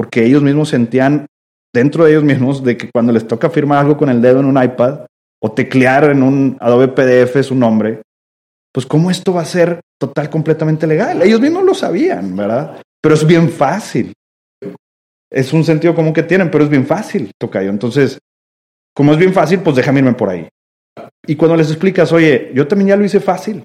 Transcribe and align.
porque 0.00 0.24
ellos 0.24 0.42
mismos 0.42 0.70
sentían 0.70 1.26
dentro 1.74 2.04
de 2.04 2.12
ellos 2.12 2.24
mismos 2.24 2.64
de 2.64 2.78
que 2.78 2.90
cuando 2.90 3.12
les 3.12 3.28
toca 3.28 3.50
firmar 3.50 3.80
algo 3.80 3.98
con 3.98 4.08
el 4.08 4.22
dedo 4.22 4.40
en 4.40 4.46
un 4.46 4.56
iPad 4.56 5.00
o 5.42 5.52
teclear 5.52 6.04
en 6.04 6.22
un 6.22 6.56
Adobe 6.58 6.88
PDF 6.88 7.44
su 7.46 7.54
nombre, 7.54 8.00
pues 8.72 8.86
cómo 8.86 9.10
esto 9.10 9.34
va 9.34 9.42
a 9.42 9.44
ser 9.44 9.82
total, 10.00 10.30
completamente 10.30 10.86
legal. 10.86 11.20
Ellos 11.20 11.38
mismos 11.38 11.64
lo 11.64 11.74
sabían, 11.74 12.34
¿verdad? 12.34 12.80
Pero 13.02 13.14
es 13.14 13.26
bien 13.26 13.50
fácil. 13.50 14.14
Es 15.30 15.52
un 15.52 15.64
sentido 15.64 15.94
común 15.94 16.14
que 16.14 16.22
tienen, 16.22 16.50
pero 16.50 16.64
es 16.64 16.70
bien 16.70 16.86
fácil, 16.86 17.30
Tocayo. 17.38 17.68
Entonces, 17.68 18.18
como 18.96 19.12
es 19.12 19.18
bien 19.18 19.34
fácil, 19.34 19.60
pues 19.60 19.76
déjame 19.76 19.98
irme 19.98 20.14
por 20.14 20.30
ahí. 20.30 20.48
Y 21.26 21.36
cuando 21.36 21.58
les 21.58 21.68
explicas, 21.68 22.10
oye, 22.10 22.52
yo 22.54 22.66
también 22.66 22.88
ya 22.88 22.96
lo 22.96 23.04
hice 23.04 23.20
fácil, 23.20 23.64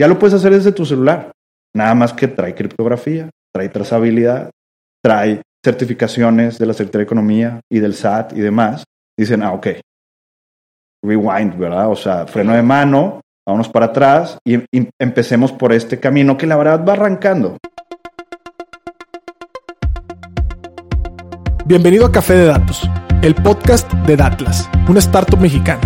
ya 0.00 0.08
lo 0.08 0.18
puedes 0.18 0.32
hacer 0.32 0.50
desde 0.50 0.72
tu 0.72 0.86
celular. 0.86 1.30
Nada 1.76 1.94
más 1.94 2.14
que 2.14 2.26
trae 2.26 2.54
criptografía, 2.54 3.28
trae 3.52 3.68
trazabilidad, 3.68 4.50
trae 5.04 5.42
certificaciones 5.64 6.58
de 6.58 6.66
la 6.66 6.74
Secretaría 6.74 7.00
de 7.00 7.04
Economía 7.04 7.60
y 7.72 7.80
del 7.80 7.94
SAT 7.94 8.36
y 8.36 8.40
demás. 8.40 8.84
Dicen, 9.18 9.42
ah, 9.42 9.52
ok, 9.52 9.68
rewind, 11.02 11.56
¿verdad? 11.56 11.90
O 11.90 11.96
sea, 11.96 12.26
freno 12.26 12.52
de 12.52 12.62
mano, 12.62 13.20
vámonos 13.46 13.68
para 13.68 13.86
atrás 13.86 14.38
y, 14.44 14.56
y 14.56 14.88
empecemos 15.00 15.52
por 15.52 15.72
este 15.72 15.98
camino 15.98 16.36
que 16.36 16.46
la 16.46 16.56
verdad 16.56 16.84
va 16.86 16.92
arrancando. 16.92 17.56
Bienvenido 21.64 22.04
a 22.04 22.12
Café 22.12 22.34
de 22.34 22.44
Datos, 22.44 22.88
el 23.22 23.34
podcast 23.34 23.90
de 23.90 24.16
Datlas, 24.16 24.68
una 24.86 24.98
startup 24.98 25.40
mexicana. 25.40 25.80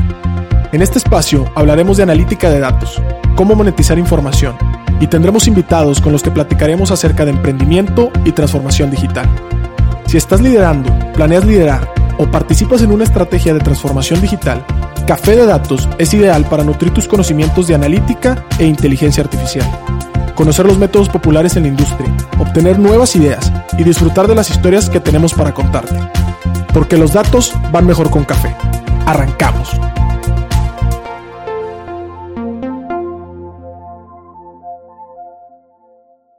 En 0.73 0.82
este 0.82 0.98
espacio 0.98 1.51
hablaremos 1.54 1.98
de 1.98 2.02
analítica 2.02 2.51
de 2.51 2.59
datos, 2.59 3.01
cómo 3.37 3.54
monetizar 3.54 3.96
información 3.96 4.56
y 5.01 5.06
tendremos 5.06 5.46
invitados 5.46 6.01
con 6.01 6.12
los 6.12 6.23
que 6.23 6.32
platicaremos 6.32 6.90
acerca 6.90 7.24
de 7.24 7.30
emprendimiento 7.30 8.10
y 8.24 8.32
transformación 8.32 8.90
digital. 8.90 9.29
Si 10.08 10.16
estás 10.16 10.40
liderando, 10.40 10.90
planeas 11.12 11.44
liderar 11.44 11.92
o 12.16 12.26
participas 12.26 12.80
en 12.80 12.92
una 12.92 13.04
estrategia 13.04 13.52
de 13.52 13.60
transformación 13.60 14.23
digital, 14.23 14.65
Café 15.06 15.37
de 15.37 15.45
Datos 15.45 15.87
es 15.98 16.15
ideal 16.15 16.46
para 16.48 16.65
nutrir 16.65 16.95
tus 16.95 17.06
conocimientos 17.06 17.66
de 17.66 17.74
analítica 17.74 18.46
e 18.59 18.65
inteligencia 18.65 19.23
artificial, 19.23 19.70
conocer 20.34 20.65
los 20.65 20.78
métodos 20.78 21.10
populares 21.10 21.56
en 21.56 21.65
la 21.65 21.68
industria, 21.68 22.10
obtener 22.38 22.78
nuevas 22.78 23.16
ideas 23.16 23.52
y 23.76 23.84
disfrutar 23.84 24.26
de 24.26 24.34
las 24.34 24.48
historias 24.48 24.88
que 24.88 24.98
tenemos 24.98 25.34
para 25.34 25.52
contarte. 25.52 26.00
Porque 26.72 26.96
los 26.96 27.12
datos 27.12 27.52
van 27.70 27.87
mejor 27.87 28.09
con 28.09 28.24
café. 28.24 28.56
Arrancamos. 29.04 29.68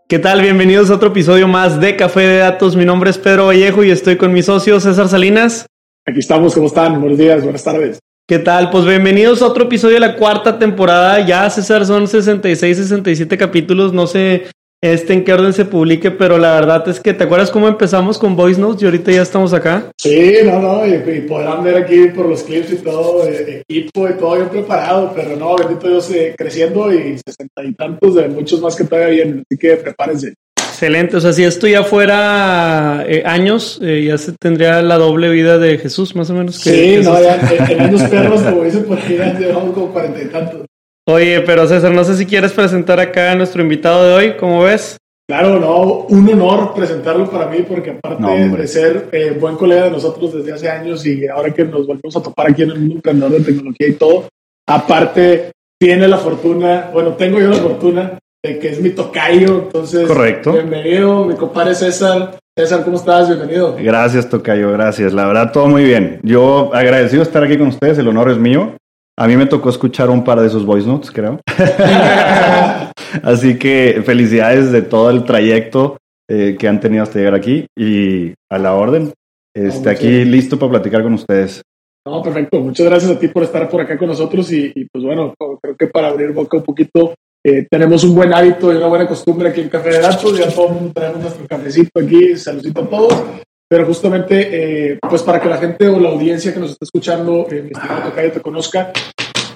¿Qué 0.10 0.18
tal? 0.18 0.42
Bienvenidos 0.42 0.90
a 0.90 0.96
otro 0.96 1.10
episodio 1.10 1.48
más 1.48 1.80
de 1.80 1.96
Café 1.96 2.22
de 2.22 2.38
Datos. 2.40 2.76
Mi 2.76 2.84
nombre 2.84 3.12
es 3.12 3.20
Pedro 3.20 3.46
Vallejo 3.46 3.84
y 3.84 3.92
estoy 3.92 4.18
con 4.18 4.34
mi 4.34 4.42
socio 4.42 4.80
César 4.80 5.08
Salinas. 5.08 5.68
Aquí 6.04 6.18
estamos, 6.18 6.56
¿cómo 6.56 6.66
están? 6.66 7.00
Buenos 7.00 7.20
días, 7.20 7.44
buenas 7.44 7.64
tardes. 7.64 8.00
¿Qué 8.28 8.40
tal? 8.40 8.72
Pues 8.72 8.86
bienvenidos 8.86 9.44
a 9.44 9.46
otro 9.46 9.66
episodio 9.66 9.94
de 9.94 10.00
la 10.00 10.16
cuarta 10.16 10.58
temporada. 10.58 11.24
Ya, 11.24 11.48
César, 11.52 11.86
son 11.86 12.08
66, 12.08 12.78
67 12.78 13.38
capítulos. 13.38 13.94
No 13.94 14.08
sé 14.08 14.48
este 14.82 15.14
en 15.14 15.26
qué 15.26 15.34
orden 15.34 15.52
se 15.52 15.66
publique, 15.66 16.10
pero 16.10 16.38
la 16.38 16.54
verdad 16.54 16.88
es 16.88 17.00
que, 17.00 17.14
¿te 17.14 17.26
acuerdas 17.26 17.52
cómo 17.52 17.68
empezamos 17.68 18.18
con 18.18 18.36
Voice 18.36 18.60
Notes 18.60 18.82
y 18.82 18.86
ahorita 18.86 19.12
ya 19.12 19.22
estamos 19.22 19.54
acá? 19.54 19.92
Sí, 19.98 20.38
no, 20.46 20.62
no, 20.62 20.86
y, 20.86 20.94
y 20.94 21.22
podrán 21.22 21.64
ver 21.64 21.76
aquí 21.76 22.08
por 22.16 22.28
los 22.28 22.44
clips 22.44 22.72
y 22.72 22.76
todo, 22.78 23.28
eh, 23.28 23.64
equipo 23.68 24.08
y 24.08 24.14
todo 24.14 24.36
bien 24.36 24.50
preparado, 24.50 25.12
pero 25.14 25.36
no, 25.36 25.56
bendito 25.58 25.88
Dios, 25.90 26.10
eh, 26.12 26.34
creciendo 26.38 26.94
y 26.94 27.18
sesenta 27.26 27.64
y 27.64 27.74
tantos 27.74 28.16
de 28.16 28.30
muchos 28.30 28.62
más 28.62 28.76
que 28.76 28.86
todavía 28.86 29.10
vienen, 29.10 29.44
así 29.50 29.60
que 29.60 29.76
prepárense. 29.76 30.34
Excelente, 30.58 31.18
o 31.18 31.20
sea, 31.20 31.34
si 31.34 31.44
esto 31.44 31.68
ya 31.68 31.84
fuera 31.84 33.04
eh, 33.06 33.24
años, 33.26 33.82
eh, 33.84 34.06
ya 34.08 34.18
se 34.18 34.32
tendría 34.32 34.82
la 34.82 34.96
doble 34.96 35.30
vida 35.30 35.58
de 35.58 35.78
Jesús, 35.78 36.16
más 36.16 36.30
o 36.30 36.34
menos. 36.34 36.64
Que, 36.64 36.70
sí, 36.70 37.04
no, 37.04 37.22
ya 37.22 37.36
en, 37.36 37.72
en 37.72 37.82
años 37.82 38.04
perros, 38.10 38.42
como 38.44 38.64
dicen 38.64 38.86
por 38.86 38.98
ahí, 38.98 39.18
ya 39.18 39.38
llevamos 39.38 39.74
como 39.74 39.92
cuarenta 39.92 40.22
y 40.22 40.28
tantos. 40.28 40.62
Oye, 41.10 41.42
pero 41.42 41.66
César, 41.68 41.92
no 41.92 42.04
sé 42.04 42.16
si 42.16 42.28
quieres 42.28 42.52
presentar 42.54 43.00
acá 43.00 43.32
a 43.32 43.36
nuestro 43.36 43.64
invitado 43.64 44.06
de 44.06 44.14
hoy, 44.14 44.34
¿cómo 44.40 44.62
ves? 44.62 44.96
Claro, 45.28 45.60
no, 45.60 46.06
un 46.08 46.30
honor 46.30 46.76
presentarlo 46.76 47.28
para 47.32 47.48
mí, 47.48 47.66
porque 47.68 47.92
aparte 47.92 48.22
No, 48.22 48.56
de 48.56 48.68
ser 48.68 49.10
eh, 49.12 49.36
buen 49.40 49.56
colega 49.56 49.86
de 49.86 49.92
nosotros 49.92 50.36
desde 50.36 50.54
hace 50.54 50.70
años 50.70 51.04
y 51.08 51.28
ahora 51.28 51.52
que 51.52 51.66
nos 51.66 51.88
volvemos 51.88 52.16
a 52.16 52.22
topar 52.22 52.52
aquí 52.52 52.62
en 52.62 52.70
el 52.72 52.80
mundo 52.80 52.96
emprendedor 52.98 53.32
de 53.32 53.44
tecnología 53.44 53.88
y 53.88 53.94
todo, 53.94 54.28
aparte 54.68 55.52
tiene 55.80 56.08
la 56.08 56.18
fortuna, 56.20 56.92
bueno, 56.94 57.14
tengo 57.14 57.40
yo 57.40 57.48
la 57.48 57.56
fortuna 57.56 58.20
de 58.44 58.60
que 58.60 58.70
es 58.70 58.80
mi 58.80 58.92
tocayo, 58.92 59.64
entonces, 59.66 60.08
Correcto. 60.08 60.54
bienvenido, 60.54 61.26
mi 61.26 61.34
compadre 61.34 61.74
César. 61.74 62.38
César, 62.56 62.84
¿cómo 62.84 62.98
estás? 62.98 63.30
Bienvenido. 63.30 63.76
Gracias, 63.82 64.30
Tocayo, 64.30 64.72
gracias. 64.74 65.14
La 65.14 65.26
verdad, 65.26 65.52
todo 65.52 65.68
muy 65.68 65.84
bien. 65.86 66.20
Yo 66.24 66.70
agradecido 66.74 67.24
de 67.24 67.28
estar 67.28 67.44
aquí 67.44 67.58
con 67.58 67.68
ustedes, 67.70 67.98
el 67.98 68.08
honor 68.08 68.30
es 68.30 68.38
mío. 68.38 68.76
A 69.20 69.28
mí 69.28 69.36
me 69.36 69.48
tocó 69.48 69.70
escuchar 69.70 70.10
un 70.10 70.24
par 70.24 70.40
de 70.40 70.48
esos 70.48 70.66
voice 70.66 70.88
notes, 70.88 71.12
creo. 71.12 71.42
Así 73.22 73.60
que 73.60 74.02
felicidades 74.06 74.72
de 74.72 74.82
todo 74.82 75.10
el 75.10 75.26
trayecto 75.26 75.98
eh, 76.30 76.56
que 76.58 76.70
han 76.70 76.80
tenido 76.80 77.04
hasta 77.04 77.20
llegar 77.20 77.36
aquí 77.36 77.66
y 77.78 78.34
a 78.50 78.58
la 78.58 78.76
orden. 78.76 79.12
Este, 79.54 79.90
aquí 79.90 80.24
listo 80.24 80.58
para 80.58 80.72
platicar 80.72 81.04
con 81.04 81.16
ustedes. 81.16 81.62
No, 82.08 82.24
perfecto. 82.24 82.62
Muchas 82.62 82.86
gracias 82.86 83.12
a 83.12 83.20
ti 83.20 83.28
por 83.28 83.44
estar 83.44 83.70
por 83.70 83.82
acá 83.82 83.98
con 83.98 84.08
nosotros 84.08 84.50
y, 84.54 84.72
y, 84.74 84.86
pues 84.86 85.04
bueno, 85.04 85.34
creo 85.62 85.76
que 85.76 85.88
para 85.88 86.08
abrir 86.08 86.32
boca 86.32 86.56
un 86.56 86.64
poquito, 86.64 87.14
eh, 87.46 87.68
tenemos 87.70 88.06
un 88.06 88.16
buen 88.16 88.34
hábito 88.34 88.72
y 88.72 88.78
una 88.78 88.88
buena 88.88 89.06
costumbre 89.06 89.50
aquí 89.50 89.60
en 89.60 89.68
Café 89.68 89.90
de 89.90 90.00
Datos, 90.00 90.38
ya 90.40 90.50
todo 90.50 90.70
el 90.70 90.74
mundo 90.76 90.94
tenemos 90.94 91.20
nuestro 91.20 91.46
cafecito 91.46 92.00
aquí, 92.00 92.38
saludito 92.38 92.82
a 92.82 92.90
todos, 92.90 93.24
pero 93.70 93.86
justamente 93.86 94.92
eh, 94.94 95.00
pues 95.08 95.22
para 95.24 95.40
que 95.40 95.48
la 95.50 95.58
gente 95.58 95.88
o 95.88 96.00
la 96.00 96.10
audiencia 96.10 96.54
que 96.54 96.60
nos 96.60 96.72
está 96.72 96.86
escuchando, 96.86 97.46
eh, 97.52 97.62
mi 97.62 97.72
estimado 97.72 98.10
Tocayo, 98.10 98.32
te 98.32 98.42
conozca, 98.42 98.92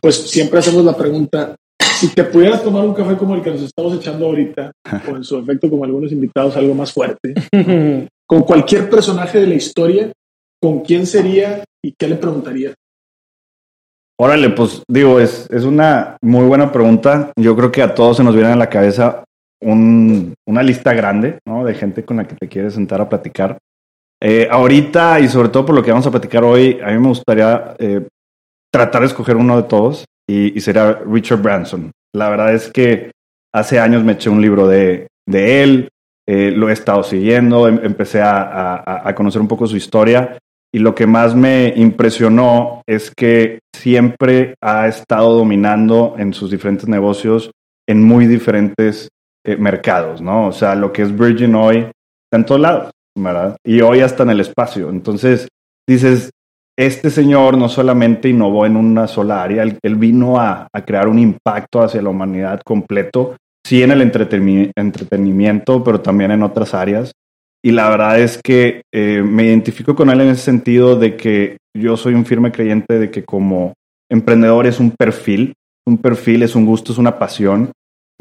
pues 0.01 0.29
siempre 0.29 0.59
hacemos 0.59 0.85
la 0.85 0.95
pregunta, 0.95 1.55
si 1.81 2.09
te 2.09 2.23
pudieras 2.25 2.63
tomar 2.63 2.83
un 2.85 2.93
café 2.93 3.15
como 3.17 3.35
el 3.35 3.41
que 3.41 3.51
nos 3.51 3.61
estamos 3.61 3.95
echando 3.95 4.25
ahorita, 4.27 4.71
o 5.11 5.15
en 5.15 5.23
su 5.23 5.37
efecto 5.39 5.69
como 5.69 5.83
algunos 5.83 6.11
invitados, 6.11 6.55
algo 6.57 6.73
más 6.75 6.91
fuerte, 6.93 7.33
con 8.27 8.41
cualquier 8.43 8.89
personaje 8.89 9.39
de 9.39 9.47
la 9.47 9.55
historia, 9.55 10.11
¿con 10.61 10.81
quién 10.81 11.05
sería 11.07 11.63
y 11.83 11.93
qué 11.97 12.07
le 12.07 12.15
preguntaría? 12.15 12.73
Órale, 14.19 14.51
pues 14.51 14.83
digo, 14.87 15.19
es, 15.19 15.49
es 15.49 15.63
una 15.63 16.17
muy 16.21 16.45
buena 16.45 16.71
pregunta. 16.71 17.31
Yo 17.35 17.55
creo 17.55 17.71
que 17.71 17.81
a 17.81 17.95
todos 17.95 18.17
se 18.17 18.23
nos 18.23 18.35
viene 18.35 18.51
a 18.51 18.55
la 18.55 18.69
cabeza 18.69 19.23
un- 19.61 20.35
una 20.47 20.61
lista 20.61 20.93
grande, 20.93 21.39
¿no? 21.47 21.65
De 21.65 21.73
gente 21.73 22.05
con 22.05 22.17
la 22.17 22.27
que 22.27 22.35
te 22.35 22.47
quieres 22.47 22.75
sentar 22.75 23.01
a 23.01 23.09
platicar. 23.09 23.57
Eh, 24.25 24.47
ahorita, 24.49 25.19
y 25.19 25.27
sobre 25.27 25.49
todo 25.49 25.65
por 25.65 25.75
lo 25.75 25.83
que 25.83 25.91
vamos 25.91 26.07
a 26.07 26.11
platicar 26.11 26.43
hoy, 26.45 26.79
a 26.81 26.91
mí 26.91 26.97
me 26.99 27.09
gustaría 27.09 27.75
eh, 27.77 28.07
tratar 28.73 29.01
de 29.01 29.07
escoger 29.07 29.35
uno 29.35 29.57
de 29.57 29.63
todos 29.67 30.05
y, 30.29 30.57
y 30.57 30.61
sería 30.61 30.99
Richard 31.05 31.41
Branson. 31.41 31.91
La 32.15 32.29
verdad 32.29 32.53
es 32.53 32.71
que 32.71 33.11
hace 33.53 33.79
años 33.79 34.03
me 34.03 34.13
eché 34.13 34.29
un 34.29 34.41
libro 34.41 34.65
de, 34.67 35.07
de 35.27 35.63
él, 35.63 35.89
eh, 36.25 36.51
lo 36.55 36.69
he 36.69 36.73
estado 36.73 37.03
siguiendo, 37.03 37.67
em- 37.67 37.81
empecé 37.83 38.21
a, 38.21 38.81
a- 39.03 39.13
conocer 39.13 39.41
un 39.41 39.47
poco 39.49 39.67
su 39.67 39.75
historia 39.75 40.37
y 40.73 40.79
lo 40.79 40.95
que 40.95 41.05
más 41.05 41.35
me 41.35 41.73
impresionó 41.75 42.81
es 42.87 43.11
que 43.11 43.59
siempre 43.75 44.55
ha 44.63 44.87
estado 44.87 45.33
dominando 45.37 46.15
en 46.17 46.33
sus 46.33 46.49
diferentes 46.49 46.87
negocios 46.87 47.51
en 47.89 48.01
muy 48.01 48.25
diferentes 48.27 49.09
mercados, 49.59 50.21
¿no? 50.21 50.47
O 50.47 50.51
sea, 50.53 50.73
lo 50.75 50.93
que 50.93 51.01
es 51.01 51.15
Virgin 51.15 51.53
hoy 51.55 51.79
está 51.79 52.37
en 52.37 52.45
todos 52.45 52.61
lados, 52.61 52.91
Y 53.63 53.81
hoy 53.81 54.01
hasta 54.01 54.23
en 54.23 54.31
el 54.31 54.39
espacio. 54.39 54.89
Entonces, 54.89 55.47
dices, 55.87 56.31
este 56.77 57.09
señor 57.09 57.57
no 57.57 57.69
solamente 57.69 58.29
innovó 58.29 58.65
en 58.65 58.75
una 58.75 59.07
sola 59.07 59.43
área, 59.43 59.63
él, 59.63 59.95
vino 59.95 60.39
a, 60.39 60.67
a 60.73 60.85
crear 60.85 61.07
un 61.07 61.19
impacto 61.19 61.81
hacia 61.81 62.01
la 62.01 62.09
humanidad 62.09 62.61
completo, 62.65 63.35
sí 63.65 63.83
en 63.83 63.91
el 63.91 64.01
entreteni- 64.01 64.71
entretenimiento, 64.75 65.83
pero 65.83 66.01
también 66.01 66.31
en 66.31 66.43
otras 66.43 66.73
áreas. 66.73 67.11
Y 67.63 67.71
la 67.71 67.89
verdad 67.89 68.19
es 68.19 68.41
que 68.43 68.81
eh, 68.93 69.23
me 69.23 69.45
identifico 69.45 69.95
con 69.95 70.09
él 70.09 70.21
en 70.21 70.29
ese 70.29 70.41
sentido 70.41 70.97
de 70.97 71.15
que 71.15 71.57
yo 71.75 71.95
soy 71.95 72.13
un 72.13 72.25
firme 72.25 72.51
creyente 72.51 72.99
de 72.99 73.09
que 73.09 73.23
como 73.23 73.73
emprendedor 74.11 74.67
es 74.67 74.79
un 74.79 74.91
perfil, 74.91 75.53
un 75.87 75.97
perfil 75.97 76.43
es 76.43 76.55
un 76.55 76.65
gusto, 76.65 76.91
es 76.91 76.97
una 76.97 77.17
pasión 77.17 77.71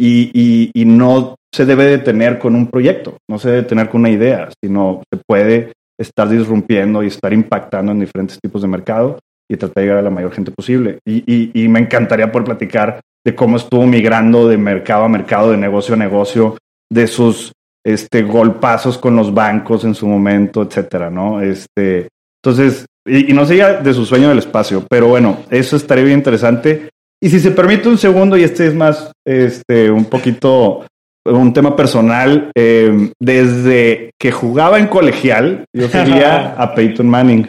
y, 0.03 0.85
no 0.85 1.37
se 1.55 1.67
debe 1.67 1.85
de 1.85 1.99
tener 1.99 2.39
con 2.39 2.55
un 2.55 2.67
proyecto, 2.67 3.19
no 3.29 3.39
se 3.39 3.51
debe 3.51 3.63
tener 3.63 3.89
con 3.89 4.01
una 4.01 4.11
idea, 4.11 4.49
sino 4.63 5.03
se 5.13 5.21
puede 5.27 5.73
estar 5.99 6.29
disrumpiendo 6.29 7.03
y 7.03 7.09
estar 7.09 7.33
impactando 7.33 7.93
en 7.93 8.01
diferentes 8.01 8.39
tipos 8.41 8.63
de 8.63 8.69
mercado 8.69 9.19
y 9.49 9.57
tratar 9.57 9.75
de 9.77 9.83
llegar 9.83 9.99
a 9.99 10.03
la 10.03 10.11
mayor 10.11 10.33
gente 10.33 10.51
posible. 10.51 10.99
Y, 11.05 11.69
me 11.69 11.81
encantaría 11.81 12.33
poder 12.33 12.47
platicar 12.47 13.01
de 13.25 13.35
cómo 13.35 13.57
estuvo 13.57 13.87
migrando 13.87 14.49
de 14.49 14.57
mercado 14.57 15.05
a 15.05 15.09
mercado, 15.09 15.51
de 15.51 15.59
negocio 15.59 15.95
a 15.95 15.99
negocio, 15.99 16.57
de 16.91 17.07
sus 17.07 17.53
este, 17.85 18.23
golpazos 18.23 18.99
con 18.99 19.15
los 19.15 19.33
bancos 19.33 19.85
en 19.85 19.95
su 19.95 20.07
momento, 20.07 20.63
etcétera, 20.63 21.11
¿no? 21.11 21.41
Este, 21.41 22.09
entonces, 22.43 22.87
y, 23.07 23.31
y 23.31 23.35
no 23.35 23.45
sería 23.47 23.75
de 23.75 23.95
su 23.95 24.05
sueño 24.05 24.29
del 24.29 24.39
espacio, 24.39 24.85
pero 24.89 25.09
bueno, 25.09 25.39
eso 25.51 25.77
estaría 25.77 26.05
bien 26.05 26.19
interesante. 26.19 26.92
Y 27.23 27.31
si 27.31 27.39
se 27.39 27.53
permite 27.53 27.89
un 27.89 27.99
segundo, 27.99 28.37
y 28.37 28.43
este 28.43 28.67
es 28.67 28.75
más, 28.75 29.13
este, 29.25 29.91
un 29.91 30.07
poquito 30.07 30.85
un 31.25 31.53
tema 31.53 31.77
personal. 31.77 32.51
eh, 32.57 33.13
desde 33.21 34.11
que 34.19 34.33
jugaba 34.33 34.79
en 34.79 34.89
colegial, 34.89 35.65
yo 35.73 35.89
seguía 35.89 36.55
a 36.57 36.75
Peyton 36.75 37.09
Manning. 37.09 37.49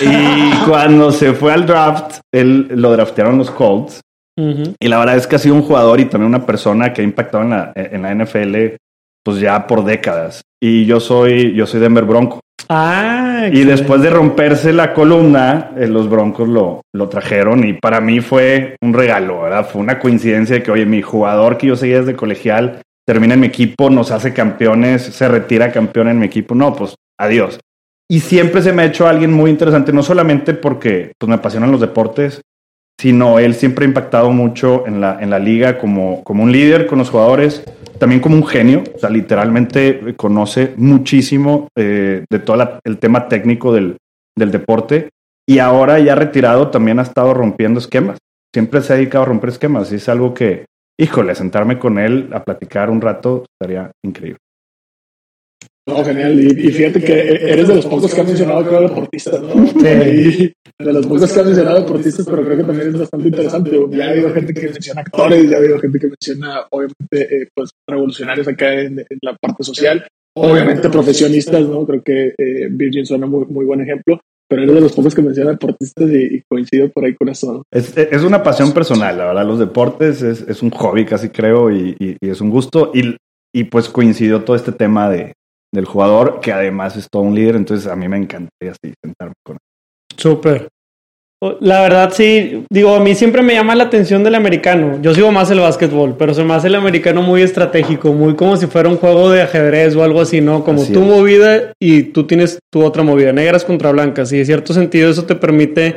Y 0.00 0.50
cuando 0.68 1.12
se 1.12 1.32
fue 1.32 1.52
al 1.52 1.64
draft, 1.64 2.18
él 2.34 2.68
lo 2.70 2.90
draftearon 2.90 3.38
los 3.38 3.52
Colts. 3.52 4.00
Y 4.36 4.88
la 4.88 4.98
verdad 4.98 5.16
es 5.16 5.26
que 5.28 5.36
ha 5.36 5.38
sido 5.38 5.54
un 5.54 5.62
jugador 5.62 6.00
y 6.00 6.06
también 6.06 6.28
una 6.28 6.44
persona 6.44 6.92
que 6.92 7.02
ha 7.02 7.04
impactado 7.04 7.44
en 7.44 7.50
la, 7.50 7.72
en 7.76 8.02
la 8.02 8.14
NFL 8.14 8.74
pues 9.24 9.38
ya 9.38 9.66
por 9.66 9.84
décadas. 9.84 10.42
Y 10.60 10.84
yo 10.86 10.98
soy, 10.98 11.54
yo 11.54 11.66
soy 11.66 11.78
Denver 11.80 12.04
Bronco. 12.04 12.40
Ah, 12.74 13.48
Y 13.52 13.64
después 13.64 14.00
de 14.00 14.08
romperse 14.08 14.72
la 14.72 14.94
columna, 14.94 15.72
eh, 15.76 15.86
los 15.86 16.08
Broncos 16.08 16.48
lo, 16.48 16.80
lo 16.94 17.08
trajeron 17.08 17.68
y 17.68 17.74
para 17.74 18.00
mí 18.00 18.20
fue 18.20 18.76
un 18.80 18.94
regalo, 18.94 19.42
¿verdad? 19.42 19.68
Fue 19.68 19.82
una 19.82 19.98
coincidencia 19.98 20.56
de 20.56 20.62
que, 20.62 20.70
oye, 20.70 20.86
mi 20.86 21.02
jugador 21.02 21.58
que 21.58 21.66
yo 21.66 21.76
seguía 21.76 21.98
desde 21.98 22.16
colegial 22.16 22.80
termina 23.06 23.34
en 23.34 23.40
mi 23.40 23.48
equipo, 23.48 23.90
nos 23.90 24.10
hace 24.10 24.32
campeones, 24.32 25.02
se 25.02 25.28
retira 25.28 25.70
campeón 25.70 26.08
en 26.08 26.18
mi 26.18 26.26
equipo. 26.26 26.54
No, 26.54 26.74
pues 26.74 26.94
adiós. 27.18 27.60
Y 28.08 28.20
siempre 28.20 28.62
se 28.62 28.72
me 28.72 28.82
ha 28.82 28.86
hecho 28.86 29.06
alguien 29.06 29.32
muy 29.32 29.50
interesante, 29.50 29.92
no 29.92 30.02
solamente 30.02 30.54
porque 30.54 31.12
pues, 31.18 31.28
me 31.28 31.34
apasionan 31.34 31.72
los 31.72 31.80
deportes, 31.80 32.40
sino 32.98 33.38
él 33.38 33.54
siempre 33.54 33.84
ha 33.84 33.88
impactado 33.88 34.30
mucho 34.30 34.86
en 34.86 35.00
la, 35.00 35.18
en 35.20 35.30
la 35.30 35.38
liga 35.38 35.78
como, 35.78 36.22
como 36.24 36.42
un 36.42 36.52
líder 36.52 36.86
con 36.86 36.98
los 36.98 37.10
jugadores, 37.10 37.64
también 37.98 38.20
como 38.20 38.36
un 38.36 38.46
genio, 38.46 38.82
o 38.94 38.98
sea, 38.98 39.10
literalmente 39.10 40.14
conoce 40.16 40.74
muchísimo 40.76 41.68
eh, 41.76 42.24
de 42.28 42.38
todo 42.38 42.80
el 42.84 42.98
tema 42.98 43.28
técnico 43.28 43.72
del, 43.72 43.96
del 44.36 44.50
deporte. 44.50 45.10
Y 45.48 45.58
ahora 45.58 45.98
ya 45.98 46.14
retirado 46.14 46.68
también 46.68 46.98
ha 46.98 47.02
estado 47.02 47.34
rompiendo 47.34 47.80
esquemas, 47.80 48.18
siempre 48.52 48.80
se 48.80 48.92
ha 48.92 48.96
dedicado 48.96 49.24
a 49.24 49.28
romper 49.28 49.50
esquemas. 49.50 49.92
Y 49.92 49.96
es 49.96 50.08
algo 50.08 50.34
que, 50.34 50.66
híjole, 50.98 51.34
sentarme 51.34 51.78
con 51.78 51.98
él 51.98 52.30
a 52.32 52.42
platicar 52.42 52.90
un 52.90 53.00
rato 53.00 53.44
estaría 53.52 53.90
increíble. 54.04 54.38
No, 55.86 56.04
genial. 56.04 56.38
Y, 56.40 56.46
y 56.68 56.70
fíjate 56.70 57.00
que 57.02 57.12
eres 57.12 57.66
de 57.68 57.74
los 57.76 57.86
pocos 57.86 58.14
que 58.14 58.20
han 58.20 58.26
mencionado, 58.28 58.64
creo, 58.66 58.82
deportistas, 58.82 59.40
¿no? 59.42 59.64
Y 60.06 60.52
de 60.78 60.92
los 60.92 61.06
pocos 61.06 61.32
que 61.32 61.40
han 61.40 61.46
mencionado 61.46 61.80
deportistas, 61.80 62.26
pero 62.26 62.44
creo 62.44 62.56
que 62.58 62.64
también 62.64 62.88
es 62.88 62.98
bastante 62.98 63.28
interesante. 63.28 63.70
Ya 63.90 64.06
ha 64.06 64.10
habido 64.10 64.30
gente 64.32 64.54
que 64.54 64.68
menciona 64.68 65.00
actores, 65.00 65.50
ya 65.50 65.56
ha 65.56 65.58
habido 65.58 65.78
gente 65.80 65.98
que 65.98 66.06
menciona, 66.08 66.60
obviamente, 66.70 67.42
eh, 67.42 67.48
pues, 67.54 67.70
revolucionarios 67.88 68.46
acá 68.48 68.72
en, 68.80 69.00
en 69.00 69.18
la 69.22 69.36
parte 69.40 69.64
social. 69.64 70.06
Obviamente, 70.34 70.88
profesionistas, 70.88 71.60
¿no? 71.62 71.84
Creo 71.86 72.02
que 72.02 72.34
eh, 72.38 72.68
Virgin 72.70 73.04
suena 73.04 73.26
muy, 73.26 73.44
muy 73.46 73.64
buen 73.66 73.80
ejemplo, 73.82 74.18
pero 74.48 74.62
eres 74.62 74.74
de 74.76 74.80
los 74.80 74.92
pocos 74.92 75.14
que 75.14 75.20
menciona 75.22 75.50
deportistas 75.50 76.08
y, 76.10 76.36
y 76.36 76.42
coincido 76.48 76.88
por 76.90 77.04
ahí 77.04 77.14
con 77.14 77.28
eso. 77.28 77.52
¿no? 77.52 77.62
Es, 77.72 77.96
es 77.96 78.22
una 78.22 78.42
pasión 78.42 78.72
personal, 78.72 79.18
la 79.18 79.26
verdad, 79.26 79.46
los 79.46 79.58
deportes 79.58 80.22
es, 80.22 80.42
es 80.48 80.62
un 80.62 80.70
hobby 80.70 81.04
casi 81.04 81.28
creo 81.28 81.70
y, 81.70 81.96
y- 81.98 82.16
y 82.20 82.30
es 82.30 82.40
un 82.40 82.48
gusto 82.50 82.92
y, 82.94 83.16
y 83.54 83.64
pues 83.64 83.88
coincidió 83.90 84.42
todo 84.42 84.56
este 84.56 84.72
tema 84.72 85.10
de, 85.10 85.34
del 85.72 85.84
jugador 85.86 86.40
que 86.40 86.52
además 86.52 86.96
es 86.96 87.08
todo 87.10 87.22
un 87.22 87.34
líder, 87.34 87.56
entonces 87.56 87.86
a 87.90 87.96
mí 87.96 88.08
me 88.08 88.16
encantaría 88.18 88.72
así 88.72 88.92
sentarme 89.02 89.34
con 89.44 89.54
él. 89.56 90.16
Súper. 90.16 90.68
La 91.60 91.80
verdad, 91.80 92.12
sí, 92.14 92.64
digo, 92.70 92.94
a 92.94 93.00
mí 93.00 93.16
siempre 93.16 93.42
me 93.42 93.54
llama 93.54 93.74
la 93.74 93.82
atención 93.82 94.22
del 94.22 94.36
americano. 94.36 95.00
Yo 95.02 95.12
sigo 95.12 95.32
más 95.32 95.50
el 95.50 95.58
básquetbol, 95.58 96.16
pero 96.16 96.34
se 96.34 96.44
me 96.44 96.54
hace 96.54 96.68
el 96.68 96.76
americano 96.76 97.20
muy 97.20 97.42
estratégico, 97.42 98.12
muy 98.12 98.36
como 98.36 98.56
si 98.56 98.68
fuera 98.68 98.88
un 98.88 98.96
juego 98.96 99.28
de 99.28 99.42
ajedrez 99.42 99.96
o 99.96 100.04
algo 100.04 100.20
así, 100.20 100.40
¿no? 100.40 100.62
Como 100.62 100.82
Así 100.82 100.92
tu 100.92 101.00
es. 101.00 101.06
movida 101.06 101.72
y 101.80 102.04
tú 102.04 102.28
tienes 102.28 102.60
tu 102.72 102.84
otra 102.84 103.02
movida, 103.02 103.32
negras 103.32 103.64
contra 103.64 103.90
blancas. 103.90 104.32
Y 104.32 104.38
en 104.38 104.46
cierto 104.46 104.72
sentido 104.72 105.10
eso 105.10 105.24
te 105.24 105.34
permite 105.34 105.96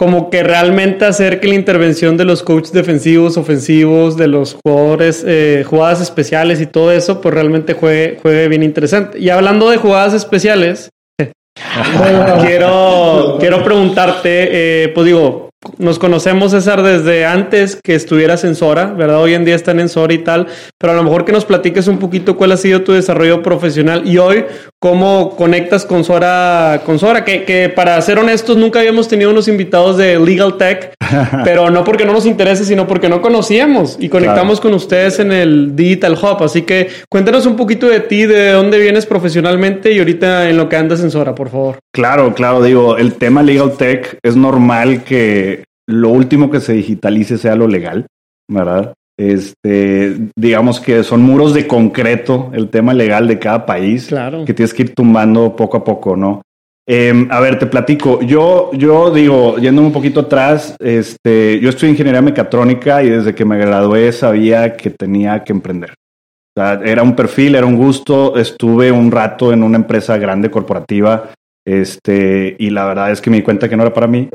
como 0.00 0.30
que 0.30 0.42
realmente 0.42 1.04
hacer 1.04 1.40
que 1.40 1.48
la 1.48 1.56
intervención 1.56 2.16
de 2.16 2.24
los 2.24 2.42
coaches 2.42 2.72
defensivos, 2.72 3.36
ofensivos, 3.36 4.16
de 4.16 4.28
los 4.28 4.54
jugadores, 4.54 5.22
eh, 5.28 5.62
jugadas 5.68 6.00
especiales 6.00 6.58
y 6.62 6.64
todo 6.64 6.90
eso, 6.90 7.20
pues 7.20 7.34
realmente 7.34 7.74
juegue, 7.74 8.18
juegue 8.22 8.48
bien 8.48 8.62
interesante. 8.62 9.18
Y 9.18 9.28
hablando 9.28 9.68
de 9.68 9.76
jugadas 9.76 10.14
especiales, 10.14 10.88
quiero, 12.40 13.36
quiero 13.40 13.62
preguntarte, 13.62 14.84
eh, 14.84 14.88
pues 14.94 15.04
digo, 15.04 15.50
nos 15.76 15.98
conocemos, 15.98 16.52
César, 16.52 16.82
desde 16.82 17.26
antes 17.26 17.76
que 17.76 17.94
estuvieras 17.94 18.44
en 18.44 18.54
Sora, 18.54 18.86
¿verdad? 18.86 19.20
Hoy 19.20 19.34
en 19.34 19.44
día 19.44 19.54
están 19.54 19.80
en 19.80 19.90
Sora 19.90 20.14
y 20.14 20.18
tal, 20.18 20.46
pero 20.78 20.94
a 20.94 20.96
lo 20.96 21.02
mejor 21.02 21.26
que 21.26 21.32
nos 21.32 21.44
platiques 21.44 21.86
un 21.88 21.98
poquito 21.98 22.38
cuál 22.38 22.52
ha 22.52 22.56
sido 22.56 22.80
tu 22.80 22.92
desarrollo 22.92 23.42
profesional 23.42 24.08
y 24.08 24.16
hoy 24.16 24.46
cómo 24.80 25.36
conectas 25.36 25.84
con 25.84 26.04
Sora, 26.04 26.80
con 26.86 26.98
Sora, 26.98 27.22
que, 27.22 27.44
que 27.44 27.68
para 27.68 28.00
ser 28.00 28.18
honestos 28.18 28.56
nunca 28.56 28.80
habíamos 28.80 29.08
tenido 29.08 29.30
unos 29.30 29.46
invitados 29.46 29.98
de 29.98 30.18
Legal 30.18 30.56
Tech, 30.56 30.94
pero 31.44 31.70
no 31.70 31.84
porque 31.84 32.06
no 32.06 32.14
nos 32.14 32.24
interese, 32.24 32.64
sino 32.64 32.86
porque 32.86 33.10
no 33.10 33.20
conocíamos 33.20 33.98
y 34.00 34.08
conectamos 34.08 34.60
con 34.60 34.72
ustedes 34.72 35.20
en 35.20 35.32
el 35.32 35.76
Digital 35.76 36.14
Hub. 36.14 36.42
Así 36.42 36.62
que 36.62 36.88
cuéntanos 37.10 37.44
un 37.44 37.56
poquito 37.56 37.86
de 37.88 38.00
ti, 38.00 38.24
de 38.24 38.52
dónde 38.52 38.78
vienes 38.78 39.04
profesionalmente 39.04 39.92
y 39.92 39.98
ahorita 39.98 40.48
en 40.48 40.56
lo 40.56 40.68
que 40.70 40.76
andas 40.76 41.00
en 41.00 41.10
Sora, 41.10 41.34
por 41.34 41.50
favor. 41.50 41.78
Claro, 41.92 42.34
claro, 42.34 42.62
digo, 42.62 42.96
el 42.96 43.14
tema 43.14 43.42
legal 43.42 43.76
tech 43.76 44.18
es 44.22 44.34
normal 44.34 45.04
que 45.04 45.64
lo 45.86 46.08
último 46.08 46.50
que 46.50 46.60
se 46.60 46.72
digitalice 46.72 47.36
sea 47.36 47.54
lo 47.54 47.68
legal, 47.68 48.06
¿verdad? 48.48 48.94
Este, 49.20 50.16
digamos 50.34 50.80
que 50.80 51.02
son 51.04 51.20
muros 51.20 51.52
de 51.52 51.66
concreto 51.66 52.50
el 52.54 52.70
tema 52.70 52.94
legal 52.94 53.28
de 53.28 53.38
cada 53.38 53.66
país 53.66 54.06
Claro. 54.06 54.46
que 54.46 54.54
tienes 54.54 54.72
que 54.72 54.84
ir 54.84 54.94
tumbando 54.94 55.54
poco 55.54 55.76
a 55.76 55.84
poco, 55.84 56.16
¿no? 56.16 56.40
Eh, 56.88 57.26
a 57.28 57.38
ver, 57.38 57.58
te 57.58 57.66
platico. 57.66 58.22
Yo, 58.22 58.70
yo 58.72 59.10
digo, 59.10 59.58
yéndome 59.58 59.88
un 59.88 59.92
poquito 59.92 60.20
atrás, 60.20 60.74
este, 60.80 61.60
yo 61.60 61.68
estudié 61.68 61.90
ingeniería 61.92 62.22
mecatrónica 62.22 63.02
y 63.02 63.10
desde 63.10 63.34
que 63.34 63.44
me 63.44 63.58
gradué 63.58 64.10
sabía 64.12 64.74
que 64.74 64.88
tenía 64.88 65.44
que 65.44 65.52
emprender. 65.52 65.90
O 65.90 66.60
sea, 66.60 66.80
era 66.82 67.02
un 67.02 67.14
perfil, 67.14 67.54
era 67.56 67.66
un 67.66 67.76
gusto. 67.76 68.36
Estuve 68.38 68.90
un 68.90 69.10
rato 69.12 69.52
en 69.52 69.62
una 69.62 69.76
empresa 69.76 70.16
grande 70.16 70.50
corporativa, 70.50 71.30
este, 71.66 72.56
y 72.58 72.70
la 72.70 72.86
verdad 72.86 73.12
es 73.12 73.20
que 73.20 73.28
me 73.30 73.36
di 73.36 73.42
cuenta 73.42 73.68
que 73.68 73.76
no 73.76 73.82
era 73.82 73.92
para 73.94 74.06
mí. 74.06 74.28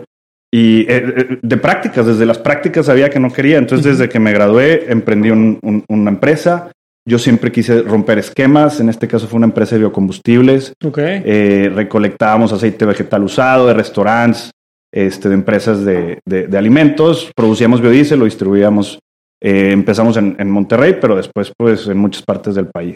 Y 0.54 0.82
eh, 0.82 0.88
eh, 1.18 1.40
de 1.42 1.58
prácticas, 1.58 2.06
desde 2.06 2.26
las 2.26 2.38
prácticas 2.38 2.86
sabía 2.86 3.10
que 3.10 3.20
no 3.20 3.32
quería. 3.32 3.58
Entonces, 3.58 3.98
desde 3.98 4.10
que 4.10 4.20
me 4.20 4.32
gradué, 4.32 4.86
emprendí 4.92 5.30
un- 5.32 5.60
un- 5.62 5.84
una 5.90 6.12
empresa. 6.12 6.72
Yo 7.08 7.20
siempre 7.20 7.52
quise 7.52 7.82
romper 7.82 8.18
esquemas. 8.20 8.80
En 8.80 8.90
este 8.90 9.08
caso 9.08 9.28
fue 9.28 9.38
una 9.38 9.48
empresa 9.48 9.76
de 9.76 9.80
biocombustibles. 9.80 10.74
Ok. 10.84 10.98
Eh, 11.00 11.72
recolectábamos 11.74 12.52
aceite 12.54 12.86
vegetal 12.86 13.24
usado 13.24 13.68
de 13.68 13.74
restaurantes, 13.74 14.52
este, 14.94 15.28
de 15.30 15.36
empresas 15.36 15.84
de, 15.84 16.20
de- 16.26 16.48
de 16.48 16.58
alimentos, 16.58 17.32
producíamos 17.36 17.82
biodiesel, 17.82 18.20
lo 18.20 18.26
distribuíamos. 18.26 19.00
eh, 19.44 19.72
empezamos 19.74 20.16
en, 20.18 20.36
en 20.40 20.50
Monterrey, 20.50 20.96
pero 21.00 21.16
después 21.18 21.52
pues 21.58 21.86
en 21.88 21.98
muchas 21.98 22.24
partes 22.24 22.56
del 22.56 22.68
país. 22.68 22.96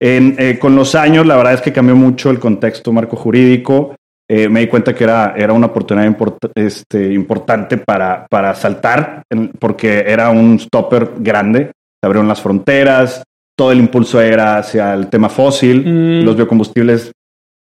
En, 0.00 0.36
eh, 0.38 0.58
con 0.58 0.76
los 0.76 0.94
años, 0.94 1.26
la 1.26 1.36
verdad 1.36 1.54
es 1.54 1.60
que 1.62 1.72
cambió 1.72 1.96
mucho 1.96 2.30
el 2.30 2.38
contexto 2.38 2.92
marco 2.92 3.16
jurídico. 3.16 3.96
Eh, 4.30 4.48
me 4.48 4.60
di 4.60 4.66
cuenta 4.68 4.94
que 4.94 5.04
era, 5.04 5.34
era 5.36 5.52
una 5.52 5.66
oportunidad 5.66 6.06
import- 6.08 6.50
este, 6.54 7.12
importante 7.12 7.76
para, 7.76 8.26
para 8.30 8.54
saltar, 8.54 9.22
en- 9.30 9.48
porque 9.58 10.04
era 10.06 10.30
un 10.30 10.58
stopper 10.58 11.10
grande. 11.18 11.66
Se 12.00 12.06
abrieron 12.06 12.28
las 12.28 12.40
fronteras, 12.40 13.22
todo 13.56 13.72
el 13.72 13.78
impulso 13.78 14.20
era 14.20 14.58
hacia 14.58 14.94
el 14.94 15.08
tema 15.08 15.28
fósil. 15.28 15.84
Mm. 15.84 16.24
Los 16.24 16.36
biocombustibles, 16.36 17.12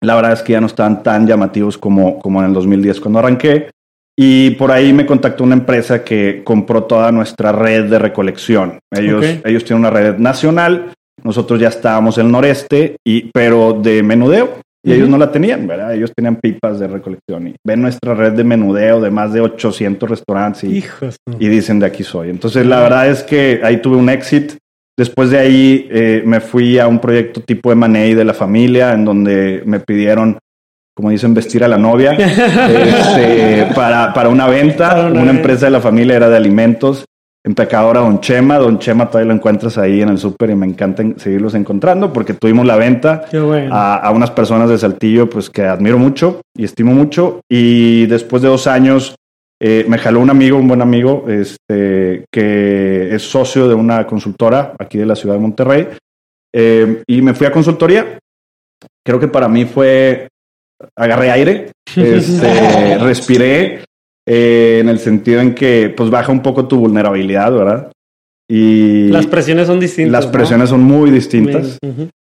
la 0.03 0.15
verdad 0.15 0.33
es 0.33 0.41
que 0.43 0.53
ya 0.53 0.61
no 0.61 0.67
estaban 0.67 1.01
tan 1.03 1.25
llamativos 1.27 1.77
como, 1.77 2.19
como 2.19 2.39
en 2.41 2.47
el 2.47 2.53
2010 2.53 2.99
cuando 2.99 3.19
arranqué. 3.19 3.69
Y 4.21 4.49
por 4.51 4.71
ahí 4.71 4.91
me 4.91 5.05
contactó 5.05 5.45
una 5.45 5.55
empresa 5.55 6.03
que 6.03 6.41
compró 6.43 6.83
toda 6.83 7.09
nuestra 7.11 7.53
red 7.53 7.85
de 7.89 7.99
recolección. 7.99 8.79
Ellos, 8.91 9.23
Ok. 9.25 9.45
ellos 9.45 9.63
tienen 9.63 9.79
una 9.79 9.91
red 9.91 10.17
nacional, 10.17 10.91
nosotros 11.23 11.57
ya 11.59 11.69
estábamos 11.69 12.17
en 12.17 12.25
el 12.25 12.31
noreste, 12.33 12.97
y, 13.07 13.29
pero 13.31 13.71
de 13.73 14.03
menudeo. 14.03 14.59
Y 14.83 14.93
ellos 14.93 15.09
no 15.09 15.17
la 15.17 15.31
tenían, 15.31 15.67
¿verdad? 15.67 15.93
Ellos 15.93 16.11
tenían 16.15 16.37
pipas 16.37 16.79
de 16.79 16.87
recolección. 16.87 17.47
Y 17.49 17.55
ven 17.65 17.81
nuestra 17.81 18.13
red 18.13 18.33
de 18.33 18.43
menudeo 18.45 19.01
de 19.01 19.11
más 19.11 19.33
de 19.33 19.41
800 19.41 20.09
restaurantes 20.09 20.63
y, 20.63 20.77
Hijos. 20.77 21.17
y 21.37 21.47
dicen 21.49 21.79
de 21.79 21.85
aquí 21.85 22.03
soy. 22.03 22.29
Entonces, 22.29 22.65
la 22.65 22.79
verdad 22.81 23.09
es 23.09 23.23
que 23.23 23.59
ahí 23.63 23.81
tuve 23.81 23.97
un 23.97 24.09
exit. 24.09 24.53
Después 24.97 25.31
de 25.31 25.39
ahí 25.39 25.87
eh, 25.91 26.23
me 26.25 26.39
fui 26.39 26.79
a 26.79 26.87
un 26.87 26.99
proyecto 26.99 27.41
tipo 27.41 27.71
M&A 27.71 28.15
de 28.15 28.25
la 28.25 28.33
familia, 28.33 28.93
en 28.93 29.03
donde 29.03 29.63
me 29.65 29.81
pidieron, 29.81 30.37
como 30.95 31.09
dicen, 31.09 31.33
vestir 31.33 31.63
a 31.63 31.67
la 31.67 31.77
novia 31.77 32.13
este, 32.13 33.67
para, 33.75 34.13
para 34.13 34.29
una 34.29 34.47
venta. 34.47 34.89
Para 34.91 35.21
una 35.21 35.31
empresa 35.31 35.65
de 35.65 35.71
la 35.71 35.81
familia 35.81 36.15
era 36.15 36.29
de 36.29 36.37
alimentos. 36.37 37.05
Empacadora 37.49 38.01
Don 38.01 38.19
Chema. 38.21 38.57
Don 38.59 38.77
Chema 38.79 39.07
todavía 39.09 39.29
lo 39.29 39.33
encuentras 39.35 39.77
ahí 39.77 40.01
en 40.01 40.09
el 40.09 40.17
súper 40.19 40.51
y 40.51 40.55
me 40.55 40.67
encanta 40.67 41.01
en- 41.01 41.19
seguirlos 41.19 41.55
encontrando 41.55 42.13
porque 42.13 42.33
tuvimos 42.35 42.65
la 42.65 42.75
venta 42.75 43.25
Qué 43.29 43.39
bueno. 43.39 43.73
a, 43.73 43.95
a 43.95 44.11
unas 44.11 44.29
personas 44.31 44.69
de 44.69 44.77
Saltillo, 44.77 45.29
pues 45.29 45.49
que 45.49 45.63
admiro 45.63 45.97
mucho 45.97 46.41
y 46.55 46.63
estimo 46.65 46.93
mucho. 46.93 47.41
Y 47.49 48.05
después 48.05 48.41
de 48.43 48.49
dos 48.49 48.67
años 48.67 49.15
eh, 49.61 49.83
me 49.87 49.97
jaló 49.97 50.19
un 50.19 50.29
amigo, 50.29 50.57
un 50.57 50.67
buen 50.67 50.81
amigo, 50.81 51.25
este, 51.27 52.23
que 52.31 53.13
es 53.15 53.23
socio 53.23 53.67
de 53.67 53.73
una 53.73 54.05
consultora 54.05 54.73
aquí 54.79 54.97
de 54.99 55.05
la 55.07 55.15
ciudad 55.15 55.35
de 55.35 55.41
Monterrey. 55.41 55.87
Eh, 56.53 57.03
y 57.07 57.21
me 57.21 57.33
fui 57.33 57.47
a 57.47 57.51
consultoría. 57.51 58.19
Creo 59.05 59.19
que 59.19 59.27
para 59.27 59.47
mí 59.49 59.65
fue, 59.65 60.27
agarré 60.95 61.31
aire, 61.31 61.71
este, 61.95 62.97
respiré, 62.99 63.83
eh, 64.29 64.77
en 64.79 64.89
el 64.89 64.99
sentido 64.99 65.41
en 65.41 65.55
que 65.55 65.91
pues 65.95 66.09
baja 66.09 66.31
un 66.31 66.41
poco 66.41 66.67
tu 66.67 66.77
vulnerabilidad, 66.77 67.51
¿verdad? 67.51 67.91
Y 68.47 69.09
las 69.09 69.27
presiones 69.27 69.67
son 69.67 69.79
distintas. 69.79 70.11
Las 70.11 70.27
presiones 70.27 70.69
son 70.69 70.81
muy 70.81 71.09
distintas. 71.09 71.79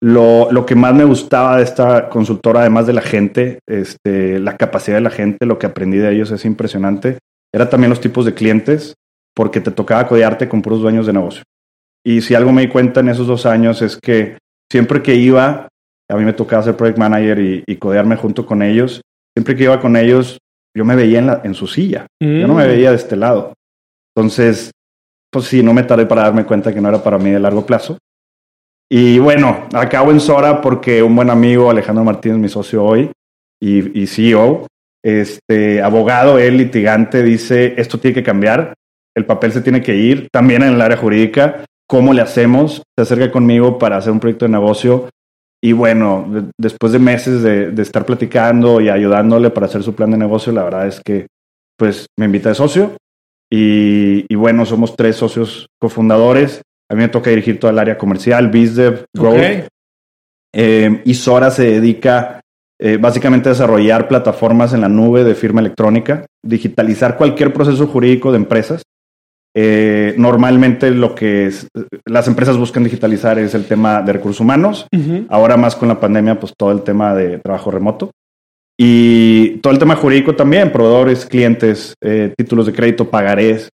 lo, 0.04 0.52
lo, 0.52 0.66
que 0.66 0.76
más 0.76 0.94
me 0.94 1.06
gustaba 1.06 1.58
de 1.58 1.64
esta 1.64 2.10
consultora, 2.10 2.62
además 2.62 2.86
de 2.86 2.94
la 2.94 3.02
gente, 3.02 3.60
este, 3.68 4.40
la 4.40 4.58
capacidad 4.58 4.98
de 4.98 5.02
la 5.02 5.10
gente, 5.10 5.46
lo 5.46 5.58
que 5.58 5.68
aprendí 5.68 5.98
de 5.98 6.14
ellos 6.14 6.32
es 6.32 6.44
impresionante. 6.44 7.18
Era 7.54 7.70
también 7.70 7.90
los 7.90 8.02
tipos 8.02 8.26
de 8.26 8.34
clientes, 8.34 8.96
porque 9.34 9.62
te 9.62 9.72
tocaba 9.72 10.08
codearte 10.08 10.50
con 10.50 10.62
puros 10.62 10.82
dueños 10.82 11.06
de 11.06 11.14
negocio. 11.14 11.44
Y 12.06 12.22
si 12.22 12.36
algo 12.36 12.52
me 12.52 12.64
di 12.64 12.68
cuenta 12.68 13.00
en 13.00 13.10
esos 13.10 13.28
dos 13.28 13.46
años 13.46 13.82
es 13.82 13.98
que 13.98 14.38
siempre 14.70 15.02
que 15.02 15.16
iba, 15.16 15.70
a 16.10 16.16
mí 16.16 16.26
me 16.26 16.34
tocaba 16.34 16.64
ser 16.64 16.76
project 16.76 17.00
manager 17.00 17.40
y, 17.40 17.76
codearme 17.78 18.16
junto 18.16 18.46
con 18.46 18.62
ellos, 18.62 19.02
siempre 19.36 19.56
que 19.56 19.64
iba 19.64 19.80
con 19.80 19.96
ellos, 19.96 20.38
yo 20.76 20.84
me 20.86 20.96
veía 20.96 21.20
en, 21.20 21.28
la, 21.28 21.42
en 21.44 21.54
su 21.54 21.68
silla. 21.68 22.06
Yo 22.20 22.48
no 22.48 22.56
me 22.56 22.66
mm. 22.66 22.68
veía 22.68 22.90
de 22.90 22.98
este 22.98 23.16
lado. 23.16 23.54
Entonces, 24.14 24.72
pues 25.32 25.46
sí, 25.46 25.64
no 25.64 25.74
me 25.74 25.84
tardé 25.84 26.06
para 26.06 26.24
darme 26.24 26.46
cuenta 26.46 26.74
que 26.74 26.82
no 26.82 26.90
era 26.90 27.02
para 27.02 27.18
mí 27.18 27.32
de 27.32 27.40
largo 27.40 27.66
plazo. 27.66 27.98
Y 28.90 29.18
bueno, 29.20 29.68
acabo 29.74 30.12
en 30.12 30.20
Sora 30.20 30.62
porque 30.62 31.02
un 31.02 31.16
buen 31.16 31.30
amigo, 31.30 31.70
Alejandro 31.70 32.04
Martínez, 32.04 32.38
mi 32.38 32.50
socio 32.50 32.84
hoy 32.84 33.12
y, 33.60 34.02
y 34.02 34.08
CEO, 34.08 34.68
este 35.04 35.82
abogado, 35.82 36.38
él 36.38 36.58
litigante, 36.58 37.24
dice, 37.24 37.74
esto 37.78 38.00
tiene 38.00 38.16
que 38.16 38.24
cambiar, 38.24 38.74
el 39.16 39.26
papel 39.26 39.54
se 39.54 39.62
tiene 39.62 39.82
que 39.82 39.96
ir, 39.96 40.28
también 40.32 40.62
en 40.62 40.74
el 40.74 40.82
área 40.82 40.98
jurídica, 40.98 41.66
¿cómo 41.88 42.14
le 42.14 42.22
hacemos? 42.22 42.84
Se 42.96 43.02
acerca 43.02 43.32
conmigo 43.32 43.80
para 43.80 43.98
hacer 43.98 44.12
un 44.12 44.20
proyecto 44.20 44.46
de 44.46 44.52
negocio 44.52 45.10
y 45.66 45.72
bueno, 45.72 46.52
después 46.60 46.94
de 46.94 47.00
meses 47.00 47.42
de, 47.42 47.72
de, 47.72 47.82
estar 47.82 48.06
platicando 48.06 48.80
y 48.82 48.90
ayudándole 48.90 49.50
para 49.50 49.66
hacer 49.66 49.82
su 49.82 49.96
plan 49.96 50.12
de 50.12 50.18
negocio, 50.18 50.54
la 50.54 50.64
verdad 50.64 50.86
es 50.86 51.02
que 51.04 51.26
pues 51.76 52.06
me 52.20 52.28
invita 52.28 52.50
de 52.50 52.56
socio 52.56 52.96
y, 53.52 54.32
y 54.32 54.36
bueno, 54.36 54.68
somos 54.68 54.96
tres 54.96 55.16
socios 55.16 55.66
cofundadores. 55.82 56.62
A 56.88 56.94
mí 56.94 57.02
me 57.02 57.08
toca 57.08 57.32
dirigir 57.32 57.60
toda 57.60 57.74
el 57.74 57.80
área 57.80 57.98
comercial, 57.98 58.50
BizDev, 58.50 59.06
Growth. 59.12 59.68
Eh, 60.54 61.02
y 61.04 61.14
Sora 61.16 61.50
se 61.50 61.64
dedica 61.64 62.42
eh, 62.80 62.98
básicamente 62.98 63.50
a 63.50 63.54
desarrollar 63.54 64.08
plataformas 64.08 64.72
en 64.74 64.82
la 64.82 64.88
nube 64.88 65.24
de 65.24 65.34
firma 65.34 65.62
electrónica, 65.62 66.28
digitalizar 66.44 67.18
cualquier 67.18 67.52
proceso 67.52 67.88
jurídico 67.88 68.32
de 68.32 68.38
empresas. 68.38 68.84
Eh, 69.58 70.14
normalmente 70.18 70.92
lo 70.92 71.16
que 71.16 71.50
las 72.06 72.28
empresas 72.28 72.58
buscan 72.58 72.84
digitalizar 72.84 73.40
es 73.40 73.56
el 73.56 73.66
tema 73.66 74.02
de 74.02 74.14
recursos 74.14 74.42
humanos. 74.42 74.86
Ahora 75.30 75.56
más 75.56 75.76
con 75.76 75.88
la 75.88 76.00
pandemia, 76.00 76.40
pues 76.40 76.54
todo 76.58 76.72
el 76.72 76.82
tema 76.82 77.16
de 77.16 77.40
trabajo 77.40 77.72
remoto. 77.72 78.12
Y 78.78 79.58
todo 79.60 79.72
el 79.72 79.80
tema 79.80 79.96
jurídico 79.96 80.36
también, 80.36 80.74
proveedores, 80.74 81.26
clientes, 81.26 81.94
eh, 82.04 82.34
títulos 82.38 82.66
de 82.66 82.74
crédito, 82.74 83.10
pagarés. 83.10 83.70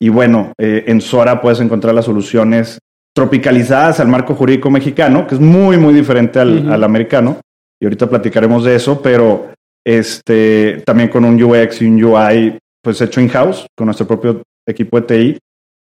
Y 0.00 0.08
bueno, 0.08 0.52
eh, 0.56 0.84
en 0.86 1.00
Sora 1.00 1.40
puedes 1.40 1.58
encontrar 1.58 1.92
las 1.94 2.04
soluciones 2.04 2.78
tropicalizadas 3.12 3.98
al 3.98 4.06
marco 4.06 4.34
jurídico 4.34 4.70
mexicano, 4.70 5.26
que 5.26 5.34
es 5.34 5.40
muy, 5.40 5.76
muy 5.76 5.92
diferente 5.92 6.38
al, 6.38 6.70
al 6.70 6.84
americano. 6.84 7.40
Y 7.80 7.86
ahorita 7.86 8.08
platicaremos 8.08 8.64
de 8.64 8.76
eso, 8.76 9.02
pero 9.02 9.48
este, 9.84 10.82
también 10.86 11.08
con 11.08 11.24
un 11.24 11.42
UX 11.42 11.82
y 11.82 11.86
un 11.86 12.02
UI 12.02 12.58
pues 12.80 13.00
hecho 13.00 13.20
in-house, 13.20 13.66
con 13.76 13.86
nuestro 13.86 14.06
propio 14.06 14.42
equipo 14.66 15.00
de 15.00 15.06
TI. 15.06 15.38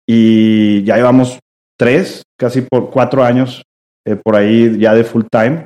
Y 0.08 0.84
ya 0.84 0.98
llevamos 0.98 1.40
tres, 1.78 2.24
casi 2.38 2.62
por 2.62 2.92
cuatro 2.92 3.24
años 3.24 3.64
eh, 4.08 4.16
por 4.16 4.36
ahí 4.36 4.78
ya 4.78 4.94
de 4.94 5.04
full 5.04 5.24
time 5.32 5.66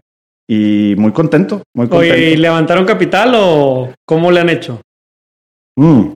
y 0.50 0.96
muy 0.98 1.12
contento, 1.12 1.62
muy 1.75 1.88
contento. 1.88 2.18
¿y 2.18 2.38
levantaron 2.38 2.86
capital 2.86 3.34
o 3.36 3.94
cómo 4.06 4.32
le 4.32 4.39
han 4.39 4.50
hecho? 4.50 4.82
Mm, 5.78 6.13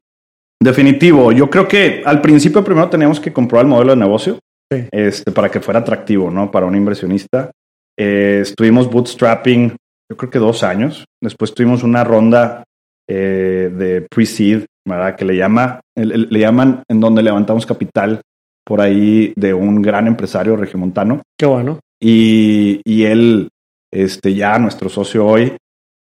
definitivo. 0.61 1.31
Yo 1.31 1.49
creo 1.49 1.67
que 1.67 2.01
al 2.05 2.21
principio 2.21 2.63
primero 2.63 2.89
teníamos 2.89 3.19
que 3.19 3.33
comprobar 3.33 3.65
el 3.65 3.71
modelo 3.71 3.91
de 3.91 3.97
negocio 3.97 4.39
este, 4.71 5.31
para 5.31 5.51
que 5.51 5.59
fuera 5.59 5.81
atractivo, 5.81 6.31
¿no? 6.31 6.49
Para 6.49 6.65
un 6.65 6.75
inversionista. 6.75 7.51
Eh, 7.99 8.39
estuvimos 8.41 8.89
bootstrapping, 8.89 9.75
yo 10.09 10.17
creo 10.17 10.31
que 10.31 10.39
dos 10.39 10.63
años. 10.63 11.05
Después 11.21 11.53
tuvimos 11.53 11.83
una 11.83 12.03
ronda 12.03 12.63
eh, 13.07 13.69
de 13.71 14.07
pre-seed, 14.09 14.65
¿verdad? 14.85 15.15
Que 15.15 15.25
le, 15.25 15.35
llama, 15.35 15.81
le, 15.95 16.39
llaman 16.39 16.83
en 16.89 16.99
donde 16.99 17.23
levantamos 17.23 17.65
capital 17.65 18.21
por 18.65 18.81
ahí 18.81 19.33
de 19.35 19.53
un 19.53 19.81
gran 19.81 20.07
empresario 20.07 20.55
regiomontano. 20.55 21.21
Qué 21.37 21.45
bueno. 21.45 21.79
Y, 22.01 22.81
y 22.85 23.03
él 23.03 23.49
este, 23.93 24.33
ya 24.33 24.57
nuestro 24.57 24.89
socio 24.89 25.25
hoy, 25.25 25.55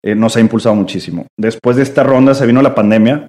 eh, 0.04 0.16
nos 0.16 0.38
ha 0.38 0.40
impulsado 0.40 0.76
muchísimo. 0.76 1.26
Después 1.38 1.76
de 1.76 1.84
esta 1.84 2.04
ronda 2.04 2.34
se 2.34 2.46
vino 2.46 2.62
la 2.62 2.76
pandemia 2.76 3.28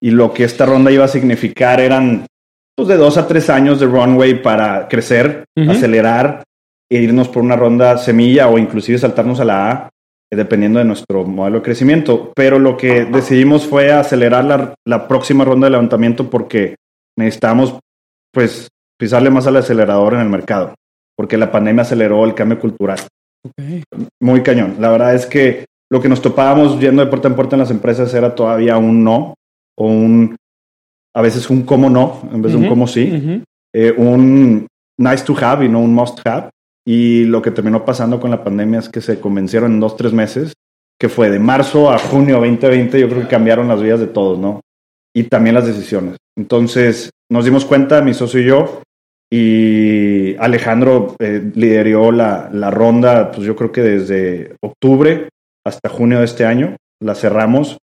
y 0.00 0.10
lo 0.10 0.32
que 0.32 0.44
esta 0.44 0.66
ronda 0.66 0.90
iba 0.90 1.04
a 1.04 1.08
significar 1.08 1.80
eran 1.80 2.26
pues, 2.74 2.88
de 2.88 2.96
dos 2.96 3.18
a 3.18 3.28
tres 3.28 3.50
años 3.50 3.78
de 3.78 3.86
runway 3.86 4.42
para 4.42 4.88
crecer, 4.88 5.44
acelerar 5.68 6.42
e 6.90 7.02
irnos 7.02 7.28
por 7.28 7.42
una 7.42 7.54
ronda 7.54 7.98
semilla 7.98 8.48
o 8.48 8.58
inclusive 8.58 8.98
saltarnos 8.98 9.40
a 9.40 9.44
la 9.44 9.70
A, 9.70 9.90
dependiendo 10.36 10.78
de 10.78 10.84
nuestro 10.84 11.24
modelo 11.24 11.58
de 11.58 11.64
crecimiento. 11.64 12.32
Pero 12.34 12.58
lo 12.58 12.76
que 12.76 13.04
decidimos 13.04 13.66
fue 13.66 13.92
acelerar 13.92 14.44
la, 14.44 14.74
la 14.86 15.08
próxima 15.08 15.44
ronda 15.44 15.66
de 15.66 15.72
levantamiento 15.72 16.30
porque 16.30 16.76
necesitamos 17.18 17.78
pues 18.32 18.68
pisarle 18.98 19.30
más 19.30 19.46
al 19.46 19.56
acelerador 19.56 20.14
en 20.14 20.20
el 20.20 20.28
mercado, 20.28 20.74
porque 21.16 21.36
la 21.36 21.50
pandemia 21.50 21.82
aceleró 21.82 22.24
el 22.24 22.34
cambio 22.34 22.58
cultural. 22.58 22.98
Muy 24.20 24.42
cañón. 24.42 24.76
La 24.78 24.90
verdad 24.90 25.14
es 25.14 25.26
que 25.26 25.64
lo 25.90 26.00
que 26.00 26.08
nos 26.08 26.22
topábamos 26.22 26.80
yendo 26.80 27.04
de 27.04 27.10
puerta 27.10 27.28
en 27.28 27.34
puerta 27.34 27.56
en 27.56 27.60
las 27.60 27.70
empresas 27.70 28.14
era 28.14 28.34
todavía 28.34 28.78
un 28.78 29.04
no 29.04 29.34
o 29.76 29.86
un, 29.86 30.36
a 31.14 31.20
veces 31.20 31.50
un 31.50 31.62
cómo 31.62 31.90
no 31.90 32.22
en 32.32 32.40
vez 32.40 32.52
de 32.52 32.58
un 32.58 32.68
cómo 32.68 32.86
sí. 32.86 33.42
Eh, 33.74 33.92
un 33.96 34.66
nice 34.98 35.24
to 35.24 35.36
have 35.38 35.64
y 35.64 35.68
no 35.68 35.80
un 35.80 35.94
must 35.94 36.20
have. 36.26 36.50
Y 36.84 37.24
lo 37.24 37.42
que 37.42 37.50
terminó 37.50 37.84
pasando 37.84 38.18
con 38.18 38.30
la 38.30 38.42
pandemia 38.42 38.80
es 38.80 38.88
que 38.88 39.00
se 39.00 39.20
convencieron 39.20 39.72
en 39.72 39.80
dos, 39.80 39.96
tres 39.96 40.12
meses, 40.12 40.54
que 40.98 41.08
fue 41.08 41.30
de 41.30 41.38
marzo 41.38 41.90
a 41.90 41.98
junio 41.98 42.36
2020, 42.36 43.00
yo 43.00 43.08
creo 43.08 43.22
que 43.22 43.28
cambiaron 43.28 43.68
las 43.68 43.82
vidas 43.82 44.00
de 44.00 44.06
todos, 44.06 44.38
¿no? 44.38 44.60
Y 45.14 45.24
también 45.24 45.54
las 45.54 45.66
decisiones. 45.66 46.16
Entonces 46.36 47.10
nos 47.30 47.44
dimos 47.44 47.64
cuenta, 47.64 48.02
mi 48.02 48.14
socio 48.14 48.40
y 48.40 48.44
yo, 48.44 48.82
y 49.30 50.36
Alejandro 50.36 51.16
eh, 51.18 51.50
lideró 51.54 52.12
la, 52.12 52.50
la, 52.52 52.70
ronda, 52.70 53.30
pues 53.30 53.46
yo 53.46 53.56
creo 53.56 53.72
que 53.72 53.80
desde 53.80 54.56
octubre 54.60 55.28
hasta 55.64 55.88
junio 55.88 56.18
de 56.18 56.24
este 56.24 56.44
año. 56.44 56.76
La 57.00 57.14
cerramos, 57.14 57.78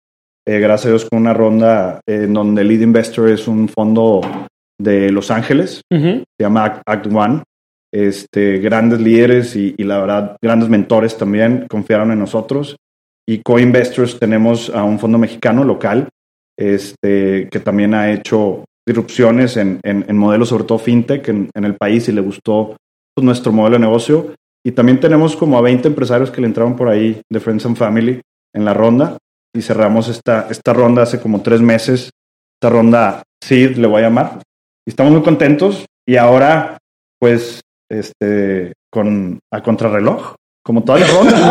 eh, 0.45 0.59
gracias 0.59 0.87
a 0.87 0.89
Dios, 0.89 1.05
con 1.05 1.19
una 1.19 1.33
ronda 1.33 2.01
en 2.07 2.33
donde 2.33 2.61
el 2.61 2.67
lead 2.67 2.81
investor 2.81 3.29
es 3.29 3.47
un 3.47 3.67
fondo 3.67 4.21
de 4.79 5.11
Los 5.11 5.31
Ángeles, 5.31 5.81
se 5.89 6.25
llama 6.39 6.81
Act 6.85 7.07
One. 7.07 7.43
Este, 7.93 8.59
grandes 8.59 8.99
líderes 8.99 9.55
y, 9.55 9.73
la 9.77 9.99
verdad, 9.99 10.37
grandes 10.41 10.69
mentores 10.69 11.17
también 11.17 11.67
confiaron 11.69 12.11
en 12.11 12.19
nosotros. 12.19 12.75
Y 13.27 13.41
co-investors 13.41 14.19
tenemos 14.19 14.69
a 14.69 14.83
un 14.83 14.99
fondo 14.99 15.17
mexicano 15.17 15.63
local 15.63 16.09
este, 16.57 17.49
que 17.49 17.59
también 17.59 17.93
ha 17.93 18.11
hecho 18.11 18.65
disrupciones 18.85 19.57
en, 19.57 19.79
en, 19.83 20.17
modelos, 20.17 20.49
sobre 20.49 20.63
todo 20.63 20.79
fintech, 20.79 21.27
en, 21.27 21.49
el 21.53 21.75
país 21.75 22.07
y 22.07 22.13
le 22.13 22.21
gustó 22.21 22.77
pues, 23.13 23.25
nuestro 23.25 23.51
modelo 23.51 23.75
de 23.75 23.81
negocio. 23.81 24.33
Y 24.65 24.71
también 24.71 24.99
tenemos 24.99 25.35
como 25.35 25.57
a 25.57 25.61
20 25.61 25.89
empresarios 25.89 26.31
que 26.31 26.41
le 26.41 26.47
entraron 26.47 26.75
por 26.75 26.89
ahí 26.89 27.21
de 27.29 27.39
Friends 27.39 27.65
and 27.65 27.77
Family 27.77 28.21
en 28.53 28.65
la 28.65 28.73
ronda 28.73 29.17
y 29.53 29.61
cerramos 29.61 30.07
esta, 30.07 30.47
esta 30.49 30.73
ronda 30.73 31.03
hace 31.03 31.19
como 31.19 31.41
tres 31.41 31.61
meses, 31.61 32.09
esta 32.55 32.69
ronda 32.69 33.23
SEED 33.43 33.77
le 33.77 33.87
voy 33.87 33.99
a 33.99 34.05
llamar. 34.05 34.41
Y 34.85 34.91
estamos 34.91 35.11
muy 35.11 35.21
contentos 35.21 35.85
y 36.07 36.15
ahora 36.15 36.77
pues 37.19 37.61
este 37.89 38.73
con 38.91 39.39
a 39.53 39.61
contrarreloj, 39.61 40.35
como 40.63 40.83
todas 40.83 41.01
las 41.01 41.13
rondas, 41.13 41.41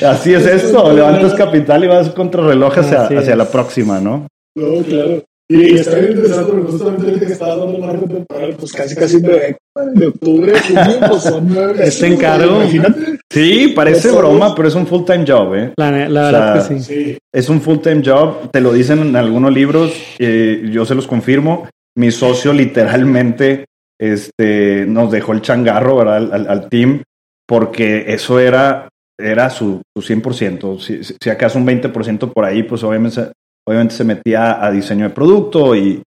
¿no? 0.00 0.08
Así 0.08 0.34
es 0.34 0.46
esto, 0.46 0.92
levantas 0.92 1.34
capital 1.34 1.84
y 1.84 1.88
vas 1.88 2.10
contrarreloj 2.10 2.78
hacia, 2.78 3.06
hacia 3.06 3.36
la 3.36 3.50
próxima, 3.50 4.00
¿no? 4.00 4.26
No, 4.56 4.82
claro. 4.82 5.22
Y, 5.48 5.74
está 5.74 5.96
bien 5.96 6.12
interesante 6.12 6.50
porque 6.50 6.72
justamente 6.72 7.26
que 7.26 7.32
estaba 7.32 7.56
dando 7.56 7.78
marca 7.78 8.06
temporal, 8.06 8.56
pues 8.58 8.72
casi 8.72 8.94
casi 8.94 9.20
de, 9.20 9.56
de 9.94 10.06
octubre, 10.06 10.52
junio, 10.60 11.08
pues 11.08 11.22
son 11.22 11.46
nueve 11.48 11.74
Este 11.84 12.06
encargo. 12.06 12.62
Imagínate. 12.62 13.18
Sí, 13.30 13.72
parece 13.74 14.10
broma, 14.12 14.54
pero 14.54 14.68
es 14.68 14.74
un 14.74 14.86
full 14.86 15.04
time 15.04 15.24
job, 15.26 15.54
¿eh? 15.54 15.72
La, 15.76 16.08
la 16.08 16.22
verdad 16.22 16.68
que 16.68 16.80
sí. 16.80 17.18
Es 17.32 17.48
un 17.48 17.60
full 17.60 17.78
time 17.78 18.02
job, 18.04 18.50
te 18.50 18.60
lo 18.60 18.72
dicen 18.72 19.00
en 19.00 19.16
algunos 19.16 19.52
libros, 19.52 19.92
eh, 20.18 20.68
yo 20.70 20.86
se 20.86 20.94
los 20.94 21.06
confirmo. 21.06 21.68
Mi 21.94 22.10
socio 22.10 22.54
literalmente 22.54 23.66
este, 24.02 24.84
nos 24.86 25.12
dejó 25.12 25.32
el 25.32 25.42
changarro 25.42 25.96
¿verdad? 25.96 26.16
Al, 26.16 26.48
al, 26.48 26.68
team 26.68 27.02
porque 27.46 28.12
eso 28.12 28.40
era, 28.40 28.88
era 29.18 29.50
su, 29.50 29.82
su 29.96 30.02
100%. 30.02 30.80
Si, 30.80 31.04
si 31.04 31.30
acaso 31.30 31.58
un 31.58 31.66
20% 31.66 32.32
por 32.32 32.44
ahí, 32.44 32.62
pues 32.62 32.82
obviamente 32.82 33.32
obviamente 33.66 33.94
se 33.94 34.04
metía 34.04 34.64
a 34.64 34.70
diseño 34.70 35.04
de 35.04 35.14
producto 35.14 35.76
y, 35.76 36.02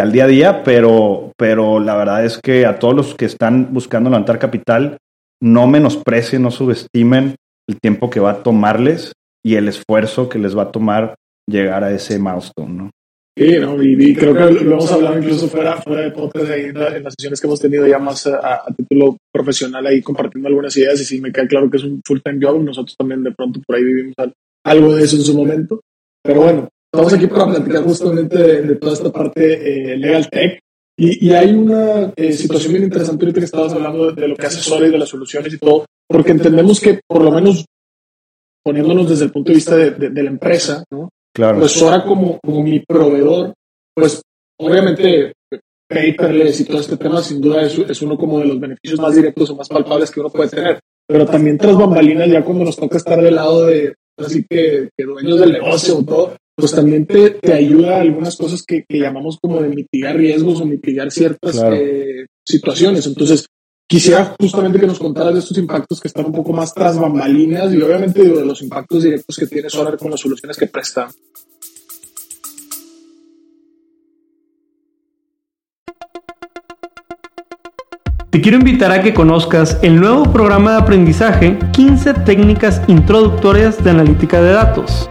al 0.00 0.12
día 0.12 0.24
a 0.24 0.28
día, 0.28 0.62
pero, 0.62 1.32
pero 1.36 1.80
la 1.80 1.96
verdad 1.96 2.24
es 2.24 2.38
que 2.38 2.64
a 2.64 2.78
todos 2.78 2.94
los 2.94 3.14
que 3.16 3.24
están 3.24 3.74
buscando 3.74 4.08
levantar 4.08 4.38
capital, 4.38 4.98
no 5.42 5.66
menosprecien, 5.66 6.42
no 6.42 6.52
subestimen 6.52 7.34
el 7.68 7.80
tiempo 7.80 8.08
que 8.08 8.20
va 8.20 8.30
a 8.30 8.42
tomarles 8.44 9.12
y 9.44 9.56
el 9.56 9.66
esfuerzo 9.66 10.28
que 10.28 10.38
les 10.38 10.56
va 10.56 10.64
a 10.64 10.70
tomar 10.70 11.16
llegar 11.48 11.82
a 11.82 11.90
ese 11.90 12.20
milestone, 12.20 12.72
¿no? 12.72 12.90
Sí, 13.36 13.58
¿no? 13.58 13.80
y, 13.82 14.14
creo 14.14 14.34
que 14.34 14.64
lo 14.64 14.72
hemos 14.72 14.92
hablado 14.92 15.18
incluso 15.18 15.48
fuera, 15.48 15.80
fuera 15.80 16.02
de 16.02 16.10
podcast 16.10 16.50
ahí 16.50 16.64
en, 16.64 16.74
las 16.74 17.14
sesiones 17.14 17.40
que 17.40 17.46
hemos 17.46 17.60
tenido 17.60 17.86
ya 17.86 17.98
más 17.98 18.26
a, 18.26 18.64
título 18.76 19.16
profesional 19.32 19.86
ahí 19.86 20.02
compartiendo 20.02 20.48
algunas 20.48 20.76
ideas 20.76 21.00
y 21.00 21.04
sí 21.04 21.20
me 21.20 21.32
queda 21.32 21.46
claro 21.46 21.70
que 21.70 21.76
es 21.76 21.84
un 21.84 22.02
full-time 22.04 22.44
job. 22.44 22.62
Nosotros 22.62 22.96
también 22.96 23.22
de 23.22 23.32
pronto 23.32 23.60
por 23.64 23.76
ahí 23.76 23.84
vivimos 23.84 24.14
algo 24.64 24.94
de 24.94 25.04
eso 25.04 25.16
en 25.16 25.22
su 25.22 25.34
momento. 25.34 25.80
Pero 26.22 26.42
bueno, 26.42 26.68
estamos 26.92 27.12
aquí 27.14 27.26
para 27.28 27.46
platicar 27.46 27.82
justamente 27.84 28.36
de, 28.36 28.76
toda 28.76 28.92
esta 28.92 29.12
parte 29.12 29.92
eh, 29.92 29.96
legal 29.96 30.28
tech. 30.28 30.60
Y, 30.98 31.28
y 31.28 31.32
hay 31.32 31.52
una 31.52 32.12
eh, 32.16 32.32
situación 32.32 32.72
bien 32.72 32.84
interesante 32.84 33.24
ahorita 33.24 33.40
que 33.40 33.46
estabas 33.46 33.72
hablando 33.72 34.12
de, 34.12 34.28
lo 34.28 34.36
que 34.36 34.46
hace 34.46 34.60
Sora 34.60 34.86
y 34.86 34.90
de 34.90 34.98
las 34.98 35.08
soluciones 35.08 35.54
y 35.54 35.58
todo, 35.58 35.86
porque 36.06 36.32
entendemos 36.32 36.78
que 36.78 37.00
por 37.06 37.22
lo 37.22 37.30
menos 37.30 37.64
poniéndonos 38.62 39.08
desde 39.08 39.24
el 39.24 39.32
punto 39.32 39.50
de 39.50 39.54
vista 39.54 39.76
de, 39.76 39.92
de, 39.92 40.10
de 40.10 40.22
la 40.22 40.28
empresa, 40.28 40.84
¿no? 40.90 41.08
Claro. 41.34 41.60
Pues 41.60 41.80
ahora 41.82 42.04
como, 42.04 42.38
como 42.40 42.62
mi 42.62 42.80
proveedor, 42.80 43.54
pues 43.94 44.22
obviamente 44.58 45.32
paperless 45.88 46.60
y 46.60 46.64
todo 46.64 46.80
este 46.80 46.96
tema 46.96 47.20
sin 47.20 47.40
duda 47.40 47.62
es, 47.62 47.76
es, 47.78 48.02
uno 48.02 48.16
como 48.16 48.38
de 48.38 48.46
los 48.46 48.60
beneficios 48.60 49.00
más 49.00 49.14
directos 49.14 49.50
o 49.50 49.56
más 49.56 49.68
palpables 49.68 50.10
que 50.10 50.20
uno 50.20 50.30
puede 50.30 50.50
tener. 50.50 50.80
Pero 51.06 51.26
también 51.26 51.58
tras 51.58 51.76
bambalinas, 51.76 52.30
ya 52.30 52.44
cuando 52.44 52.64
nos 52.64 52.76
toca 52.76 52.96
estar 52.96 53.20
del 53.20 53.34
lado 53.34 53.66
de, 53.66 53.94
así 54.16 54.44
que, 54.48 54.88
que 54.96 55.04
dueños 55.04 55.40
del 55.40 55.52
negocio 55.52 55.98
o 55.98 56.04
todo, 56.04 56.36
pues 56.56 56.72
también 56.72 57.06
te, 57.06 57.30
te 57.30 57.52
ayuda 57.52 57.96
a 57.96 58.00
algunas 58.02 58.36
cosas 58.36 58.62
que, 58.62 58.84
que, 58.88 58.98
llamamos 58.98 59.38
como 59.42 59.60
de 59.60 59.68
mitigar 59.68 60.16
riesgos 60.16 60.60
o 60.60 60.66
mitigar 60.66 61.10
ciertas 61.10 61.60
eh, 61.72 62.26
situaciones. 62.46 63.06
Entonces, 63.06 63.46
Quisiera 63.90 64.36
justamente 64.38 64.78
que 64.78 64.86
nos 64.86 65.00
contaras 65.00 65.34
de 65.34 65.40
estos 65.40 65.58
impactos 65.58 66.00
que 66.00 66.06
están 66.06 66.26
un 66.26 66.30
poco 66.30 66.52
más 66.52 66.72
tras 66.72 66.96
bambalinas 66.96 67.74
y 67.74 67.82
obviamente 67.82 68.22
de 68.22 68.44
los 68.44 68.62
impactos 68.62 69.02
directos 69.02 69.36
que 69.36 69.48
tiene 69.48 69.68
Solar 69.68 69.98
con 69.98 70.12
las 70.12 70.20
soluciones 70.20 70.56
que 70.56 70.68
presta. 70.68 71.10
Te 78.30 78.40
quiero 78.40 78.58
invitar 78.58 78.92
a 78.92 79.02
que 79.02 79.12
conozcas 79.12 79.76
el 79.82 79.98
nuevo 79.98 80.22
programa 80.32 80.70
de 80.70 80.78
aprendizaje 80.82 81.58
15 81.72 82.14
técnicas 82.14 82.80
introductorias 82.86 83.82
de 83.82 83.90
analítica 83.90 84.40
de 84.40 84.52
datos 84.52 85.10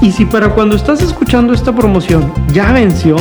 Y 0.00 0.12
si 0.12 0.24
para 0.24 0.54
cuando 0.54 0.76
estás 0.76 1.02
escuchando 1.02 1.52
esta 1.52 1.74
promoción 1.74 2.32
ya 2.52 2.70
venció, 2.72 3.16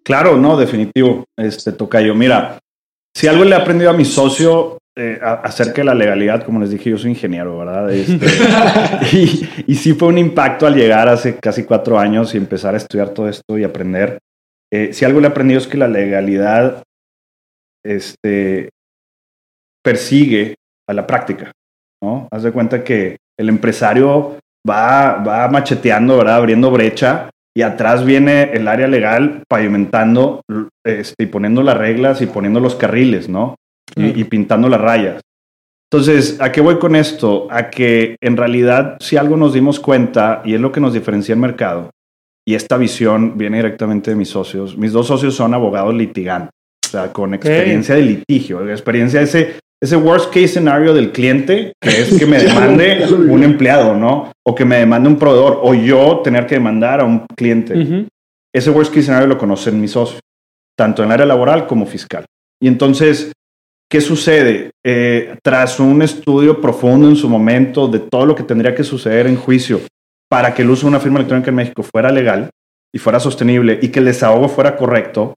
Claro, 0.03 0.37
no, 0.37 0.57
definitivo. 0.57 1.25
Este 1.37 1.73
toca 1.73 2.01
yo. 2.01 2.17
Mira, 2.17 2.59
si 3.15 3.29
algo 3.29 3.45
le 3.45 3.55
he 3.55 3.59
aprendido 3.59 3.91
a 3.91 3.95
mi 3.95 4.05
socio 4.05 4.80
eh, 4.97 5.19
acerca 5.23 5.83
de 5.83 5.85
la 5.85 5.95
legalidad, 5.95 6.45
como 6.45 6.61
les 6.61 6.71
dije, 6.71 6.91
yo 6.91 6.99
soy 6.99 7.11
ingeniero, 7.11 7.59
¿verdad? 7.59 7.91
Este, 7.91 8.27
y, 9.67 9.75
sí 9.77 9.95
fue 9.95 10.09
un 10.09 10.19
impacto 10.19 10.67
al 10.67 10.75
llegar 10.75 11.09
hace 11.09 11.37
casi 11.37 11.65
cuatro 11.65 11.99
años 11.99 12.35
y 12.35 12.39
empezar 12.39 12.75
a 12.75 12.77
estudiar 12.77 13.11
todo 13.11 13.29
esto 13.29 13.57
y 13.57 13.65
aprender. 13.65 14.19
Eh, 14.73 14.93
si 14.93 15.05
algo 15.05 15.21
le 15.21 15.29
he 15.29 15.31
aprendido 15.31 15.59
es 15.59 15.69
que 15.69 15.79
la 15.79 15.89
legalidad 15.89 16.83
este, 17.85 18.71
persigue 19.83 20.57
a 20.89 20.93
la 20.93 21.07
práctica, 21.07 21.53
¿no? 22.03 22.29
Haz 22.31 22.43
de 22.43 22.53
cuenta 22.53 22.83
que 22.83 23.19
el 23.39 23.49
empresario 23.49 24.39
va, 24.69 25.15
va 25.15 25.49
macheteando, 25.49 26.19
¿verdad? 26.19 26.37
Abriendo 26.37 26.71
brecha 26.71 27.31
y 27.57 27.63
atrás 27.63 28.05
viene 28.05 28.53
el 28.53 28.69
área 28.69 28.87
legal 28.87 29.45
pavimentando 29.49 30.43
este, 30.85 31.25
y 31.25 31.27
poniendo 31.27 31.63
las 31.63 31.77
reglas 31.77 32.23
y 32.23 32.27
poniendo 32.27 32.61
los 32.61 32.75
carriles, 32.75 33.29
¿no? 33.29 33.57
Y, 33.97 34.25
pintando 34.25 34.69
las 34.69 34.81
rayas. 34.81 35.21
Entonces, 35.93 36.41
¿a 36.41 36.53
qué 36.53 36.61
voy 36.61 36.79
con 36.79 36.95
esto? 36.95 37.49
A 37.51 37.69
que 37.69 38.17
en 38.21 38.37
realidad 38.37 38.97
si 39.01 39.17
algo 39.17 39.37
nos 39.37 39.55
dimos 39.55 39.81
cuenta 39.81 40.43
y 40.45 40.55
es 40.55 40.61
lo 40.61 40.71
que 40.71 40.81
nos 40.81 40.93
diferencia 40.93 41.33
el 41.33 41.41
mercado, 41.41 41.91
y 42.47 42.55
esta 42.55 42.77
visión 42.77 43.37
viene 43.37 43.59
directamente 43.59 44.11
de 44.11 44.17
mis 44.17 44.29
socios. 44.29 44.77
Mis 44.77 44.93
dos 44.93 45.07
socios 45.07 45.35
son 45.35 45.55
abogados 45.55 45.95
litigantes, 45.95 46.51
o 46.87 46.89
sea, 46.89 47.13
con 47.13 47.35
experiencia 47.35 47.95
de 47.95 48.03
litigio, 48.03 48.69
experiencia 48.69 49.21
de 49.21 49.25
ese, 49.25 49.57
ese 49.83 49.97
worst 49.97 50.33
case 50.33 50.49
scenario 50.49 50.95
del 50.95 51.13
cliente, 51.13 51.73
que 51.81 52.01
es 52.01 52.19
que 52.19 52.27
me 52.27 52.39
demande 52.43 53.07
un 53.13 53.43
empleado, 53.43 53.97
¿no? 53.97 54.33
O 54.47 54.55
que 54.55 54.65
me 54.65 54.77
demande 54.77 55.09
un 55.09 55.19
proveedor, 55.19 55.61
o 55.63 55.75
yo 55.75 56.21
tener 56.23 56.47
que 56.47 56.57
demandar 56.57 57.01
a 57.01 57.05
un 57.05 57.25
cliente. 57.37 58.09
Ese 58.53 58.71
worst 58.71 58.93
case 58.93 59.07
scenario 59.07 59.29
lo 59.29 59.39
conocen 59.39 59.81
mis 59.81 59.93
socios, 59.93 60.21
tanto 60.77 61.03
en 61.03 61.09
el 61.09 61.13
área 61.13 61.27
laboral 61.27 61.67
como 61.67 61.87
fiscal. 61.87 62.25
Y 62.61 62.69
entonces, 62.69 63.33
¿Qué 63.91 64.01
sucede? 64.01 64.71
Eh, 64.87 65.37
tras 65.43 65.81
un 65.81 66.01
estudio 66.01 66.61
profundo 66.61 67.09
en 67.09 67.17
su 67.17 67.29
momento 67.29 67.89
de 67.89 67.99
todo 67.99 68.25
lo 68.25 68.37
que 68.37 68.45
tendría 68.45 68.73
que 68.73 68.85
suceder 68.85 69.27
en 69.27 69.35
juicio 69.35 69.81
para 70.31 70.55
que 70.55 70.63
el 70.63 70.71
uso 70.71 70.83
de 70.83 70.91
una 70.91 71.01
firma 71.01 71.19
electrónica 71.19 71.51
en 71.51 71.57
México 71.57 71.83
fuera 71.83 72.13
legal 72.13 72.51
y 72.95 72.99
fuera 72.99 73.19
sostenible 73.19 73.81
y 73.83 73.89
que 73.89 73.99
el 73.99 74.05
desahogo 74.05 74.49
fuera 74.49 74.77
correcto, 74.77 75.35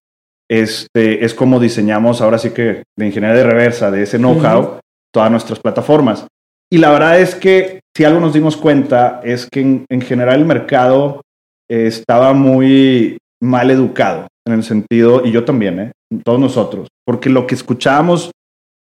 este, 0.48 1.26
es 1.26 1.34
como 1.34 1.60
diseñamos 1.60 2.22
ahora 2.22 2.38
sí 2.38 2.52
que 2.52 2.84
de 2.96 3.06
ingeniería 3.08 3.38
de 3.38 3.50
reversa, 3.50 3.90
de 3.90 4.04
ese 4.04 4.20
know-how, 4.20 4.78
todas 5.12 5.32
nuestras 5.32 5.60
plataformas. 5.60 6.28
Y 6.72 6.78
la 6.78 6.92
verdad 6.92 7.20
es 7.20 7.34
que 7.34 7.80
si 7.98 8.04
algo 8.04 8.20
nos 8.20 8.34
dimos 8.34 8.56
cuenta 8.56 9.20
es 9.24 9.48
que 9.52 9.62
en, 9.62 10.02
general 10.02 10.42
el 10.42 10.46
mercado 10.46 11.22
eh, 11.68 11.88
estaba 11.88 12.34
muy 12.34 13.18
mal 13.42 13.72
educado 13.72 14.28
en 14.46 14.54
el 14.54 14.64
sentido, 14.64 15.26
y 15.26 15.32
yo 15.32 15.44
también, 15.44 15.80
¿eh? 15.80 15.92
todos 16.24 16.40
nosotros, 16.40 16.88
porque 17.04 17.30
lo 17.30 17.48
que 17.48 17.56
escuchábamos 17.56 18.30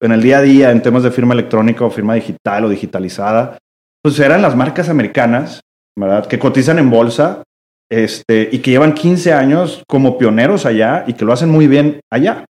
en 0.02 0.12
el 0.12 0.22
día 0.22 0.40
a 0.40 0.42
día 0.42 0.72
en 0.72 0.82
temas 0.82 1.04
de 1.04 1.12
firma 1.12 1.34
electrónica 1.34 1.86
o 1.86 1.90
firma 1.90 2.14
digital 2.14 2.66
o 2.66 2.70
digitalizada, 2.70 3.58
pues 4.04 4.20
eran 4.20 4.42
las 4.42 4.56
marcas 4.56 4.90
americanas, 4.90 5.62
¿verdad? 5.98 6.28
Que 6.28 6.40
cotizan 6.40 6.80
en 6.80 6.90
bolsa 6.90 7.44
este, 7.90 8.50
y 8.52 8.60
que 8.60 8.72
llevan 8.72 8.94
15 8.94 9.34
años 9.34 9.84
como 9.88 10.18
pioneros 10.18 10.66
allá 10.66 11.04
y 11.08 11.14
que 11.14 11.26
lo 11.26 11.34
hacen 11.34 11.50
muy 11.50 11.68
bien 11.68 12.00
allá. 12.12 12.46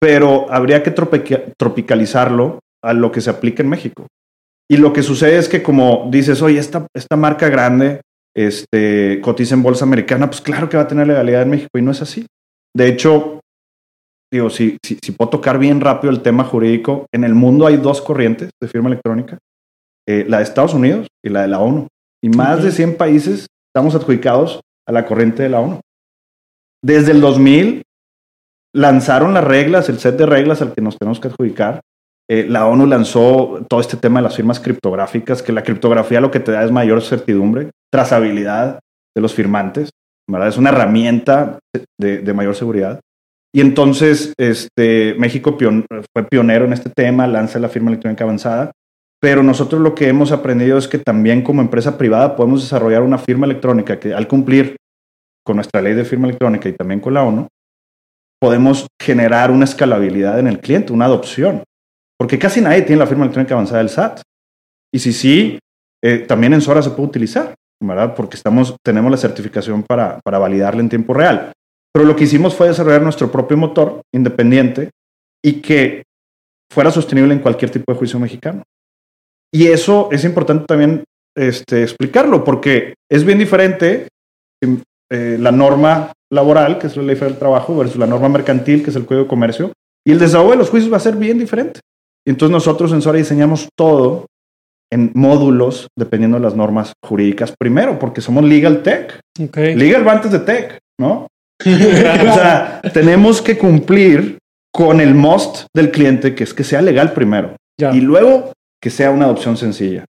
Pero 0.00 0.46
habría 0.50 0.82
que 0.82 0.90
tropicalizarlo 0.90 2.60
a 2.82 2.92
lo 2.92 3.10
que 3.10 3.20
se 3.20 3.30
aplica 3.30 3.62
en 3.62 3.70
México. 3.70 4.06
Y 4.68 4.76
lo 4.76 4.92
que 4.92 5.02
sucede 5.02 5.38
es 5.38 5.48
que 5.48 5.62
como 5.62 6.08
dices, 6.10 6.42
oye, 6.42 6.58
esta, 6.58 6.86
esta 6.94 7.16
marca 7.16 7.48
grande 7.48 8.00
este, 8.36 9.20
cotiza 9.22 9.54
en 9.54 9.62
bolsa 9.62 9.84
americana, 9.84 10.28
pues 10.28 10.40
claro 10.40 10.68
que 10.68 10.76
va 10.76 10.84
a 10.84 10.88
tener 10.88 11.06
legalidad 11.06 11.42
en 11.42 11.50
México 11.50 11.78
y 11.78 11.82
no 11.82 11.92
es 11.92 12.02
así. 12.02 12.26
De 12.74 12.88
hecho, 12.88 13.40
digo, 14.32 14.50
si, 14.50 14.78
si, 14.84 14.98
si, 15.02 15.12
puedo 15.12 15.30
tocar 15.30 15.58
bien 15.58 15.80
rápido 15.80 16.12
el 16.12 16.22
tema 16.22 16.44
jurídico, 16.44 17.06
en 17.12 17.24
el 17.24 17.34
mundo 17.34 17.66
hay 17.66 17.76
dos 17.76 18.02
corrientes 18.02 18.50
de 18.60 18.68
firma 18.68 18.88
electrónica, 18.88 19.38
eh, 20.08 20.24
la 20.28 20.38
de 20.38 20.44
Estados 20.44 20.74
Unidos 20.74 21.08
y 21.24 21.28
la 21.28 21.42
de 21.42 21.48
la 21.48 21.60
ONU. 21.60 21.88
Y 22.22 22.28
más 22.28 22.62
de 22.62 22.72
100 22.72 22.96
países 22.96 23.46
estamos 23.72 23.94
adjudicados 23.94 24.60
a 24.86 24.92
la 24.92 25.04
corriente 25.06 25.42
de 25.42 25.48
la 25.48 25.60
ONU. 25.60 25.80
Desde 26.82 27.12
el 27.12 27.20
2000 27.20 27.82
lanzaron 28.74 29.34
las 29.34 29.44
reglas, 29.44 29.88
el 29.88 29.98
set 29.98 30.16
de 30.16 30.26
reglas 30.26 30.62
al 30.62 30.74
que 30.74 30.82
nos 30.82 30.98
tenemos 30.98 31.20
que 31.20 31.28
adjudicar. 31.28 31.80
Eh, 32.28 32.46
la 32.48 32.66
ONU 32.66 32.86
lanzó 32.86 33.64
todo 33.68 33.80
este 33.80 33.96
tema 33.96 34.20
de 34.20 34.24
las 34.24 34.36
firmas 34.36 34.60
criptográficas, 34.60 35.42
que 35.42 35.52
la 35.52 35.62
criptografía 35.62 36.20
lo 36.20 36.30
que 36.30 36.40
te 36.40 36.52
da 36.52 36.64
es 36.64 36.72
mayor 36.72 37.02
certidumbre, 37.02 37.70
trazabilidad 37.92 38.80
de 39.14 39.22
los 39.22 39.34
firmantes, 39.34 39.90
¿verdad? 40.28 40.48
Es 40.48 40.56
una 40.56 40.70
herramienta 40.70 41.58
de, 41.98 42.18
de 42.18 42.34
mayor 42.34 42.54
seguridad. 42.54 43.00
Y 43.56 43.62
entonces 43.62 44.34
este, 44.36 45.14
México 45.14 45.56
fue 45.56 46.28
pionero 46.28 46.66
en 46.66 46.74
este 46.74 46.90
tema, 46.90 47.26
lanza 47.26 47.58
la 47.58 47.70
firma 47.70 47.88
electrónica 47.88 48.22
avanzada, 48.22 48.70
pero 49.18 49.42
nosotros 49.42 49.80
lo 49.80 49.94
que 49.94 50.08
hemos 50.08 50.30
aprendido 50.30 50.76
es 50.76 50.86
que 50.86 50.98
también 50.98 51.40
como 51.40 51.62
empresa 51.62 51.96
privada 51.96 52.36
podemos 52.36 52.60
desarrollar 52.60 53.00
una 53.00 53.16
firma 53.16 53.46
electrónica 53.46 53.98
que 53.98 54.12
al 54.12 54.28
cumplir 54.28 54.76
con 55.42 55.56
nuestra 55.56 55.80
ley 55.80 55.94
de 55.94 56.04
firma 56.04 56.26
electrónica 56.26 56.68
y 56.68 56.74
también 56.74 57.00
con 57.00 57.14
la 57.14 57.22
ONU, 57.22 57.48
podemos 58.38 58.88
generar 59.00 59.50
una 59.50 59.64
escalabilidad 59.64 60.38
en 60.38 60.48
el 60.48 60.60
cliente, 60.60 60.92
una 60.92 61.06
adopción. 61.06 61.62
Porque 62.18 62.38
casi 62.38 62.60
nadie 62.60 62.82
tiene 62.82 62.98
la 62.98 63.06
firma 63.06 63.24
electrónica 63.24 63.54
avanzada 63.54 63.78
del 63.78 63.88
SAT. 63.88 64.20
Y 64.92 64.98
si 64.98 65.14
sí, 65.14 65.58
eh, 66.04 66.18
también 66.18 66.52
en 66.52 66.60
Sora 66.60 66.82
se 66.82 66.90
puede 66.90 67.08
utilizar. 67.08 67.54
¿verdad? 67.82 68.14
Porque 68.14 68.36
estamos, 68.36 68.76
tenemos 68.84 69.10
la 69.10 69.16
certificación 69.16 69.82
para, 69.82 70.20
para 70.22 70.38
validarla 70.38 70.82
en 70.82 70.90
tiempo 70.90 71.14
real. 71.14 71.52
Pero 71.96 72.04
lo 72.04 72.14
que 72.14 72.24
hicimos 72.24 72.54
fue 72.54 72.68
desarrollar 72.68 73.00
nuestro 73.00 73.32
propio 73.32 73.56
motor 73.56 74.02
independiente 74.14 74.90
y 75.42 75.62
que 75.62 76.02
fuera 76.70 76.90
sostenible 76.90 77.32
en 77.32 77.40
cualquier 77.40 77.70
tipo 77.70 77.90
de 77.90 77.96
juicio 77.98 78.20
mexicano. 78.20 78.64
Y 79.50 79.68
eso 79.68 80.10
es 80.12 80.22
importante 80.24 80.66
también 80.66 81.04
este, 81.34 81.82
explicarlo, 81.82 82.44
porque 82.44 82.96
es 83.10 83.24
bien 83.24 83.38
diferente 83.38 84.08
eh, 85.10 85.38
la 85.40 85.50
norma 85.52 86.12
laboral, 86.30 86.78
que 86.78 86.88
es 86.88 86.98
la 86.98 87.02
ley 87.02 87.16
federal 87.16 87.32
del 87.32 87.38
trabajo, 87.38 87.74
versus 87.74 87.96
la 87.96 88.06
norma 88.06 88.28
mercantil, 88.28 88.84
que 88.84 88.90
es 88.90 88.96
el 88.96 89.06
código 89.06 89.22
de 89.22 89.30
comercio, 89.30 89.72
y 90.06 90.12
el 90.12 90.18
desahogo 90.18 90.50
de 90.50 90.58
los 90.58 90.68
juicios 90.68 90.92
va 90.92 90.98
a 90.98 91.00
ser 91.00 91.16
bien 91.16 91.38
diferente. 91.38 91.80
Entonces 92.26 92.52
nosotros 92.52 92.92
en 92.92 93.00
Sora 93.00 93.16
diseñamos 93.16 93.70
todo 93.74 94.26
en 94.92 95.12
módulos 95.14 95.88
dependiendo 95.96 96.36
de 96.36 96.42
las 96.42 96.54
normas 96.54 96.92
jurídicas 97.02 97.54
primero, 97.58 97.98
porque 97.98 98.20
somos 98.20 98.44
legal 98.44 98.82
tech. 98.82 99.18
Legal 99.78 100.06
va 100.06 100.12
antes 100.12 100.30
de 100.30 100.40
tech, 100.40 100.78
¿no? 101.00 101.28
O 101.64 102.34
sea, 102.34 102.80
tenemos 102.92 103.40
que 103.40 103.56
cumplir 103.56 104.38
con 104.72 105.00
el 105.00 105.14
must 105.14 105.66
del 105.74 105.90
cliente, 105.90 106.34
que 106.34 106.44
es 106.44 106.52
que 106.52 106.64
sea 106.64 106.82
legal 106.82 107.12
primero. 107.12 107.56
Y 107.92 108.00
luego 108.00 108.52
que 108.80 108.90
sea 108.90 109.10
una 109.10 109.24
adopción 109.24 109.56
sencilla. 109.56 110.04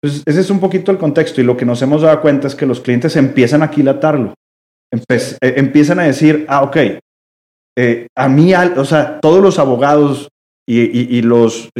Entonces, 0.00 0.24
ese 0.26 0.40
es 0.40 0.50
un 0.50 0.60
poquito 0.60 0.90
el 0.90 0.98
contexto 0.98 1.40
y 1.40 1.44
lo 1.44 1.56
que 1.56 1.64
nos 1.64 1.80
hemos 1.82 2.02
dado 2.02 2.20
cuenta 2.20 2.48
es 2.48 2.54
que 2.54 2.66
los 2.66 2.80
clientes 2.80 3.14
empiezan 3.16 3.62
a 3.62 3.66
aquilatarlo. 3.66 4.34
Eh, 4.92 5.36
empiezan 5.40 6.00
a 6.00 6.04
decir, 6.04 6.44
ah, 6.48 6.62
ok, 6.62 6.76
eh, 7.78 8.06
a 8.16 8.28
mí, 8.28 8.52
o 8.54 8.84
sea, 8.84 9.20
todos 9.20 9.42
los 9.42 9.58
abogados 9.58 10.28
y, 10.68 11.22
los 11.22 11.70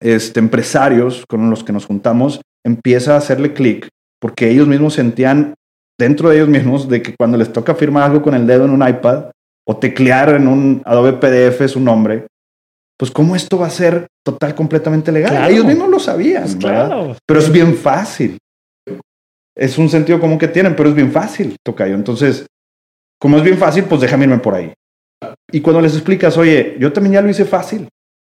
este, 0.00 0.40
empresarios 0.40 1.24
con 1.28 1.50
los 1.50 1.64
que 1.64 1.72
nos 1.72 1.86
juntamos 1.86 2.40
empieza 2.64 3.14
a 3.14 3.18
hacerle 3.18 3.52
clic 3.52 3.88
porque 4.20 4.50
ellos 4.50 4.68
mismos 4.68 4.94
sentían 4.94 5.54
dentro 6.00 6.30
de 6.30 6.36
ellos 6.36 6.48
mismos 6.48 6.88
de 6.88 7.02
que 7.02 7.14
cuando 7.14 7.36
les 7.36 7.52
toca 7.52 7.74
firmar 7.74 8.04
algo 8.04 8.22
con 8.22 8.34
el 8.34 8.46
dedo 8.46 8.64
en 8.64 8.70
un 8.70 8.86
iPad 8.86 9.26
o 9.68 9.76
teclear 9.76 10.30
en 10.30 10.48
un 10.48 10.82
Adobe 10.84 11.12
PDF 11.12 11.70
su 11.70 11.78
nombre, 11.78 12.26
pues 12.98 13.10
cómo 13.10 13.36
esto 13.36 13.58
va 13.58 13.66
a 13.66 13.70
ser 13.70 14.06
total, 14.24 14.54
completamente 14.54 15.12
legal. 15.12 15.50
Ellos 15.50 15.64
mismos 15.64 15.90
lo 15.90 16.00
sabían, 16.00 16.44
pues 16.44 16.56
claro. 16.56 17.16
Pero 17.26 17.40
es 17.40 17.52
bien 17.52 17.74
fácil. 17.74 18.38
Es 19.54 19.76
un 19.76 19.90
sentido 19.90 20.18
común 20.18 20.38
que 20.38 20.48
tienen, 20.48 20.74
pero 20.74 20.88
es 20.88 20.94
bien 20.94 21.12
fácil, 21.12 21.56
Tocayo. 21.62 21.94
Entonces, 21.94 22.46
como 23.20 23.36
es 23.36 23.42
bien 23.42 23.58
fácil, 23.58 23.84
pues 23.84 24.00
déjame 24.00 24.24
irme 24.24 24.38
por 24.38 24.54
ahí. 24.54 24.72
Y 25.52 25.60
cuando 25.60 25.82
les 25.82 25.92
explicas, 25.94 26.38
oye, 26.38 26.76
yo 26.80 26.92
también 26.92 27.14
ya 27.14 27.22
lo 27.22 27.28
hice 27.28 27.44
fácil, 27.44 27.88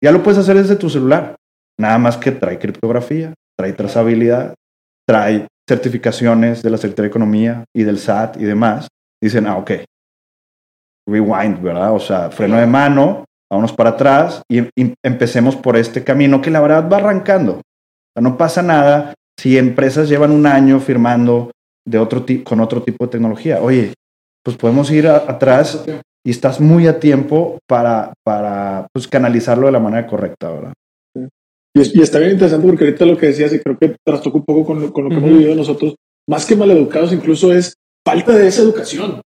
ya 0.03 0.11
lo 0.11 0.21
puedes 0.21 0.37
hacer 0.37 0.57
desde 0.57 0.75
tu 0.75 0.89
celular. 0.89 1.35
Nada 1.79 1.97
más 1.97 2.17
que 2.17 2.31
trae 2.31 2.59
criptografía, 2.59 3.33
trae 3.57 3.71
trazabilidad, 3.71 4.53
trae 5.07 5.47
certificaciones 5.67 6.61
de 6.61 6.69
la 6.69 6.77
Secretaría 6.77 7.07
de 7.07 7.09
Economía 7.09 7.65
y 7.75 7.83
del 7.83 7.99
SAT 7.99 8.37
y 8.37 8.43
demás. 8.43 8.87
Dicen, 9.21 9.47
ah, 9.47 9.57
ok, 9.57 9.71
rewind, 11.07 11.61
¿verdad? 11.61 11.93
O 11.93 11.99
sea, 11.99 12.31
freno 12.31 12.57
de 12.57 12.67
mano, 12.67 13.25
vámonos 13.49 13.73
para 13.73 13.91
atrás 13.91 14.41
y, 14.49 14.63
empecemos 15.03 15.55
por 15.55 15.77
este 15.77 16.03
camino 16.03 16.41
que 16.41 16.51
la 16.51 16.61
verdad 16.61 16.89
va 16.89 16.97
arrancando. 16.97 17.61
no 18.19 18.37
pasa 18.37 18.61
nada 18.61 19.13
si 19.39 19.57
empresas 19.57 20.09
llevan 20.09 20.31
un 20.31 20.45
año 20.45 20.79
firmando 20.79 21.51
de 21.85 21.97
otro 21.97 22.25
con 22.43 22.59
otro 22.59 22.83
tipo 22.83 23.05
de 23.05 23.11
tecnología. 23.11 23.61
Oye, 23.61 23.93
pues 24.43 24.57
podemos 24.57 24.91
ir 24.91 25.07
atrás 25.07 25.85
y 26.25 26.31
estás 26.31 26.59
muy 26.59 26.87
a 26.87 26.99
tiempo 26.99 27.59
para, 27.67 28.13
para 28.23 28.87
pues, 28.93 29.07
canalizarlo 29.07 29.65
de 29.65 29.71
la 29.71 29.79
manera 29.79 30.07
correcta, 30.07 30.49
¿verdad? 30.49 30.73
Y, 31.75 32.01
está 32.01 32.19
bien 32.19 32.33
interesante 32.33 32.67
porque 32.67 32.85
ahorita 32.85 33.05
lo 33.05 33.17
que 33.17 33.27
decías, 33.27 33.53
y 33.53 33.59
creo 33.59 33.77
que 33.77 33.95
trastoca 34.05 34.37
un 34.37 34.45
poco 34.45 34.65
con, 34.65 34.81
lo 34.81 34.93
que 34.93 35.01
hemos 35.01 35.29
vivido 35.29 35.55
nosotros, 35.55 35.95
más 36.27 36.45
que 36.45 36.55
maleducados, 36.55 37.11
incluso 37.13 37.51
es 37.51 37.75
falta 38.05 38.33
de 38.37 38.47
esa 38.47 38.61
educación. 38.61 39.21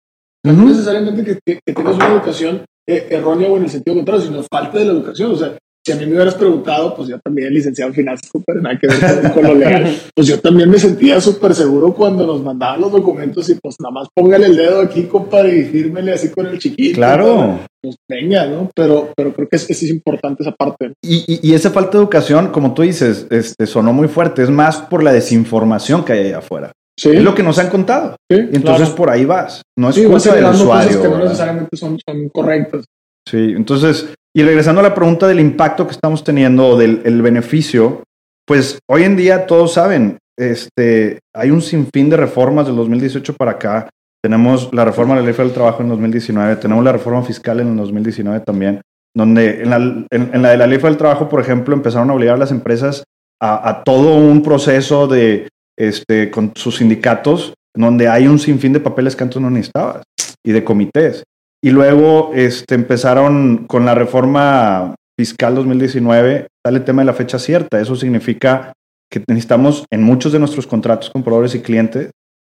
No 0.44 0.66
necesariamente 0.66 1.40
que, 1.44 1.60
que, 1.66 1.74
tengas 1.74 1.96
una 1.96 2.14
educación 2.14 2.66
eh, 2.88 3.08
errónea 3.10 3.50
o 3.50 3.58
en 3.58 3.64
el 3.64 3.70
sentido 3.70 3.96
contrario, 3.96 4.26
sino 4.26 4.44
falta 4.44 4.78
de 4.78 4.86
la 4.86 4.92
educación. 4.92 5.32
O 5.32 5.36
sea, 5.36 5.58
si 5.86 5.92
a 5.92 5.96
mí 5.98 6.06
me 6.08 6.14
hubieras 6.14 6.34
preguntado, 6.34 6.96
pues 6.96 7.10
yo 7.10 7.20
también 7.20 7.54
licenciado 7.54 7.90
en 7.90 7.96
finanzas, 7.96 8.32
pero 8.46 8.60
nada 8.60 8.80
que 8.80 8.88
ver 8.88 9.32
con, 9.32 9.44
lo 9.44 9.54
legal, 9.54 9.96
pues 10.16 10.28
yo 10.28 10.40
también 10.40 10.68
me 10.68 10.80
sentía 10.80 11.22
súper 11.22 11.54
seguro 11.54 11.94
cuando 11.94 12.26
nos 12.26 12.42
mandaban 12.42 12.82
los 12.82 12.92
documentos 12.92 13.48
y 13.50 13.56
pues 13.56 13.76
nada 13.80 13.94
más 13.94 14.08
póngale 14.12 14.48
el 14.48 14.56
dedo 14.56 14.82
aquí, 14.82 15.04
compadre, 15.04 15.60
y 15.60 15.66
fírmele 15.66 16.14
así 16.14 16.30
con 16.30 16.48
el 16.48 16.58
chiquito. 16.58 16.96
Claro. 16.96 17.60
Pues 17.80 17.98
venga, 18.10 18.48
¿no? 18.48 18.72
Pero, 18.74 19.12
pero 19.16 19.32
creo 19.32 19.48
que 19.48 19.58
es, 19.58 19.70
es 19.70 19.84
importante 19.84 20.42
esa 20.42 20.54
parte. 20.54 20.94
Y, 21.04 21.40
y, 21.48 21.54
esa 21.54 21.70
falta 21.70 21.92
de 21.92 22.04
educación, 22.04 22.48
como 22.48 22.74
tú 22.74 22.82
dices, 22.82 23.28
este, 23.30 23.68
sonó 23.68 23.94
muy 23.94 24.08
fuerte, 24.08 24.42
es 24.42 24.50
más 24.50 24.78
por 24.78 25.04
la 25.04 25.14
desinformación 25.14 26.04
que 26.04 26.14
hay 26.14 26.26
allá 26.28 26.40
afuera. 26.40 26.72
Sí. 26.98 27.10
Es 27.12 27.22
lo 27.22 27.36
que 27.36 27.44
nos 27.44 27.60
han 27.60 27.70
contado. 27.70 28.16
Sí, 28.32 28.38
y 28.52 28.56
entonces 28.56 28.90
por 28.90 29.12
ahí 29.12 29.26
vas. 29.26 29.62
No 29.78 29.90
es 29.90 30.00
culpa 30.00 30.34
del 30.34 30.46
usuario. 30.46 31.02
que 31.02 31.10
no 31.10 31.20
necesariamente 31.20 31.78
son, 31.78 32.00
son 32.04 32.30
correctas. 32.30 32.86
Sí, 33.30 33.54
entonces, 33.56 34.08
y 34.36 34.44
regresando 34.44 34.82
a 34.82 34.84
la 34.84 34.94
pregunta 34.94 35.28
del 35.28 35.40
impacto 35.40 35.88
que 35.88 35.94
estamos 35.94 36.24
teniendo 36.24 36.68
o 36.68 36.78
del 36.78 37.02
el 37.06 37.22
beneficio, 37.22 38.04
pues 38.46 38.80
hoy 38.86 39.04
en 39.04 39.16
día 39.16 39.46
todos 39.46 39.74
saben, 39.74 40.18
este, 40.38 41.20
hay 41.34 41.52
un 41.52 41.62
sinfín 41.62 42.10
de 42.10 42.18
reformas 42.18 42.68
del 42.68 42.76
2018 42.76 43.34
para 43.36 43.52
acá. 43.52 43.90
Tenemos 44.22 44.74
la 44.74 44.84
reforma 44.84 45.16
de 45.16 45.22
la 45.22 45.28
ley 45.28 45.38
del 45.38 45.54
trabajo 45.54 45.84
en 45.84 45.90
2019, 45.90 46.58
tenemos 46.58 46.84
la 46.84 46.92
reforma 46.92 47.24
fiscal 47.24 47.62
en 47.62 47.70
el 47.70 47.78
2019 47.78 48.42
también, 48.42 48.82
donde 49.16 49.62
en 49.62 49.70
la, 49.70 49.78
en, 49.78 50.42
la 50.42 50.50
de 50.50 50.58
la 50.58 50.68
ley 50.68 50.80
del 50.80 50.98
trabajo, 50.98 51.30
por 51.30 51.40
ejemplo, 51.40 51.74
empezaron 51.74 52.10
a 52.10 52.14
obligar 52.14 52.36
a 52.36 52.40
las 52.40 52.52
empresas 52.52 53.06
a, 53.42 53.70
a 53.70 53.84
todo 53.84 54.18
un 54.18 54.44
proceso 54.44 55.08
de, 55.08 55.48
este, 55.78 56.30
con 56.30 56.52
sus 56.56 56.78
sindicatos, 56.78 57.54
donde 57.74 58.10
hay 58.10 58.28
un 58.28 58.40
sinfín 58.40 58.74
de 58.74 58.82
papeles 58.82 59.16
que 59.16 59.24
antes 59.24 59.42
no 59.42 59.50
necesitabas 59.50 60.04
y 60.44 60.52
de 60.52 60.64
comités. 60.66 61.24
Y 61.66 61.72
luego 61.72 62.30
este, 62.36 62.76
empezaron 62.76 63.66
con 63.66 63.86
la 63.86 63.96
reforma 63.96 64.94
fiscal 65.18 65.56
2019, 65.56 66.46
sale 66.64 66.78
el 66.78 66.84
tema 66.84 67.02
de 67.02 67.08
la 67.08 67.14
fecha 67.14 67.40
cierta. 67.40 67.82
Eso 67.82 67.96
significa 67.96 68.74
que 69.12 69.24
necesitamos 69.28 69.84
en 69.92 70.04
muchos 70.04 70.32
de 70.32 70.38
nuestros 70.38 70.68
contratos 70.68 71.10
con 71.10 71.24
proveedores 71.24 71.56
y 71.56 71.62
clientes, 71.62 72.12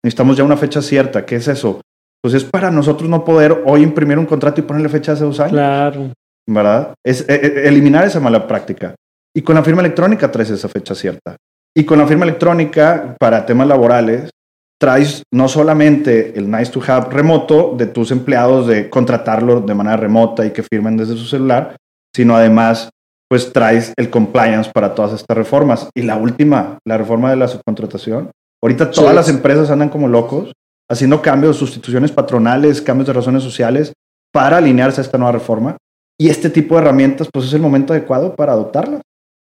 necesitamos 0.04 0.36
ya 0.36 0.44
una 0.44 0.58
fecha 0.58 0.82
cierta. 0.82 1.26
¿Qué 1.26 1.38
es 1.38 1.48
eso? 1.48 1.80
Pues 2.22 2.34
es 2.34 2.44
para 2.44 2.70
nosotros 2.70 3.10
no 3.10 3.24
poder 3.24 3.64
hoy 3.66 3.82
imprimir 3.82 4.20
un 4.20 4.26
contrato 4.26 4.60
y 4.60 4.66
ponerle 4.66 4.90
fecha 4.90 5.14
hace 5.14 5.24
dos 5.24 5.40
años. 5.40 5.54
Claro. 5.54 6.12
¿Verdad? 6.46 6.94
Es 7.02 7.22
e, 7.30 7.34
e, 7.34 7.66
eliminar 7.70 8.06
esa 8.06 8.20
mala 8.20 8.46
práctica. 8.46 8.94
Y 9.34 9.42
con 9.42 9.56
la 9.56 9.64
firma 9.64 9.80
electrónica 9.80 10.30
traes 10.30 10.50
esa 10.50 10.68
fecha 10.68 10.94
cierta. 10.94 11.38
Y 11.74 11.86
con 11.86 11.98
la 11.98 12.08
firma 12.08 12.26
electrónica, 12.26 13.16
para 13.18 13.46
temas 13.46 13.70
laborales, 13.70 14.32
traes 14.80 15.24
no 15.34 15.48
solamente 15.48 16.38
el 16.38 16.50
nice 16.50 16.72
to 16.72 16.82
have 16.88 17.10
remoto 17.10 17.74
de 17.76 17.88
tus 17.88 18.12
empleados 18.12 18.68
de 18.68 18.90
contratarlo 18.90 19.62
de 19.62 19.74
manera 19.74 19.98
remota 19.98 20.46
y 20.46 20.52
que 20.52 20.64
firmen 20.64 20.98
desde 20.98 21.16
su 21.16 21.26
celular, 21.26 21.76
sino 22.16 22.36
además 22.36 22.90
pues 23.30 23.52
traes 23.52 23.94
el 23.98 24.10
compliance 24.10 24.72
para 24.74 24.96
todas 24.96 25.14
estas 25.14 25.36
reformas. 25.36 25.90
Y 25.96 26.04
la 26.04 26.16
última, 26.16 26.78
la 26.86 26.98
reforma 26.98 27.30
de 27.30 27.36
la 27.36 27.48
subcontratación. 27.48 28.32
Ahorita 28.64 28.90
todas 28.90 29.14
las 29.14 29.30
empresas 29.30 29.70
andan 29.70 29.90
como 29.90 30.08
locos 30.08 30.54
haciendo 30.90 31.22
cambios, 31.22 31.58
sustituciones 31.58 32.12
patronales, 32.12 32.82
cambios 32.82 33.08
de 33.08 33.14
razones 33.14 33.44
sociales 33.44 33.92
para 34.32 34.58
alinearse 34.58 35.02
a 35.02 35.04
esta 35.04 35.18
nueva 35.18 35.34
reforma. 35.34 35.78
Y 36.20 36.30
este 36.30 36.50
tipo 36.50 36.76
de 36.76 36.82
herramientas 36.82 37.28
pues 37.32 37.46
es 37.46 37.54
el 37.54 37.62
momento 37.62 37.94
adecuado 37.94 38.36
para 38.36 38.54
adoptarlas. 38.54 39.02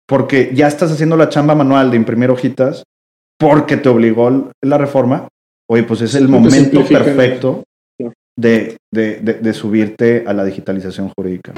Porque 0.09 0.53
ya 0.55 0.69
estás 0.69 0.91
haciendo 0.91 1.17
la 1.17 1.29
chamba 1.29 1.55
manual 1.55 1.91
de 1.91 1.97
imprimir 1.97 2.31
hojitas 2.31 2.85
porque 3.39 3.77
te 3.77 3.89
obligó 3.89 4.51
la 4.63 4.79
reforma, 4.79 5.29
oye, 5.69 5.83
pues 5.83 6.01
es 6.01 6.15
el 6.15 6.29
momento 6.29 6.85
perfecto 6.85 7.65
de, 8.39 8.77
de, 8.91 9.53
subirte 9.53 10.25
a 10.27 10.33
la 10.33 10.45
digitalización 10.45 11.11
jurídica. 11.17 11.53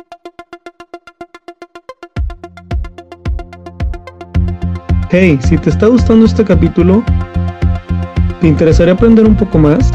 Hey, 5.10 5.38
si 5.42 5.56
te 5.56 5.70
está 5.70 5.86
gustando 5.86 6.26
este 6.26 6.44
capítulo, 6.44 7.02
¿te 8.40 8.46
interesaría 8.46 8.94
aprender 8.94 9.26
un 9.26 9.36
poco 9.36 9.58
más? 9.58 9.90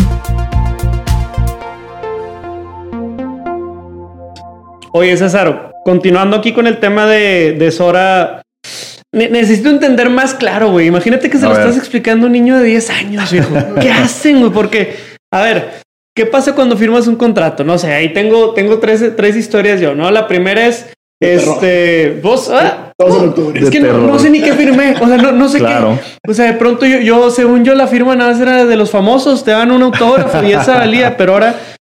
Oye, 4.92 5.16
César, 5.16 5.70
continuando 5.84 6.36
aquí 6.36 6.52
con 6.52 6.66
el 6.66 6.80
tema 6.80 7.06
de, 7.06 7.54
de 7.56 7.70
Sora 7.70 8.43
necesito 9.14 9.70
entender 9.70 10.10
más 10.10 10.34
claro, 10.34 10.70
güey. 10.70 10.86
Imagínate 10.88 11.30
que 11.30 11.38
se 11.38 11.46
lo 11.46 11.52
estás 11.52 11.76
explicando 11.76 12.26
a 12.26 12.26
un 12.26 12.32
niño 12.32 12.58
de 12.58 12.64
10 12.64 12.90
años, 12.90 13.32
hijo. 13.32 13.54
¿Qué 13.80 13.90
hacen, 13.90 14.40
güey? 14.40 14.52
Porque, 14.52 14.96
a 15.32 15.42
ver, 15.42 15.80
¿qué 16.16 16.26
pasa 16.26 16.54
cuando 16.54 16.76
firmas 16.76 17.06
un 17.06 17.16
contrato? 17.16 17.64
No 17.64 17.78
sé, 17.78 17.92
ahí 17.92 18.12
tengo, 18.12 18.52
tengo 18.54 18.78
tres, 18.78 19.16
tres 19.16 19.36
historias 19.36 19.80
yo, 19.80 19.94
¿no? 19.94 20.10
La 20.10 20.26
primera 20.26 20.66
es, 20.66 20.92
este, 21.22 22.20
vos, 22.22 22.50
ah, 22.52 22.92
es 23.54 23.70
que 23.70 23.80
no, 23.80 24.18
sé 24.18 24.30
ni 24.30 24.40
qué 24.40 24.52
firmé, 24.52 24.94
o 25.00 25.06
sea, 25.06 25.16
no, 25.16 25.32
no 25.32 25.48
sé 25.48 25.58
Claro. 25.58 25.98
qué. 26.22 26.30
O 26.30 26.34
sea, 26.34 26.46
de 26.46 26.54
pronto 26.54 26.86
yo, 26.86 26.98
yo, 26.98 27.30
según 27.30 27.64
yo, 27.64 27.74
la 27.74 27.86
firma 27.86 28.14
nada 28.14 28.32
más 28.32 28.40
era 28.40 28.64
de 28.64 28.76
los 28.76 28.90
famosos, 28.90 29.44
te 29.44 29.50
dan 29.50 29.70
un 29.70 29.82
autógrafo 29.82 30.44
y 30.44 30.52
esa 30.52 30.78
valía, 30.78 31.16
pero 31.16 31.32
ahora, 31.34 31.54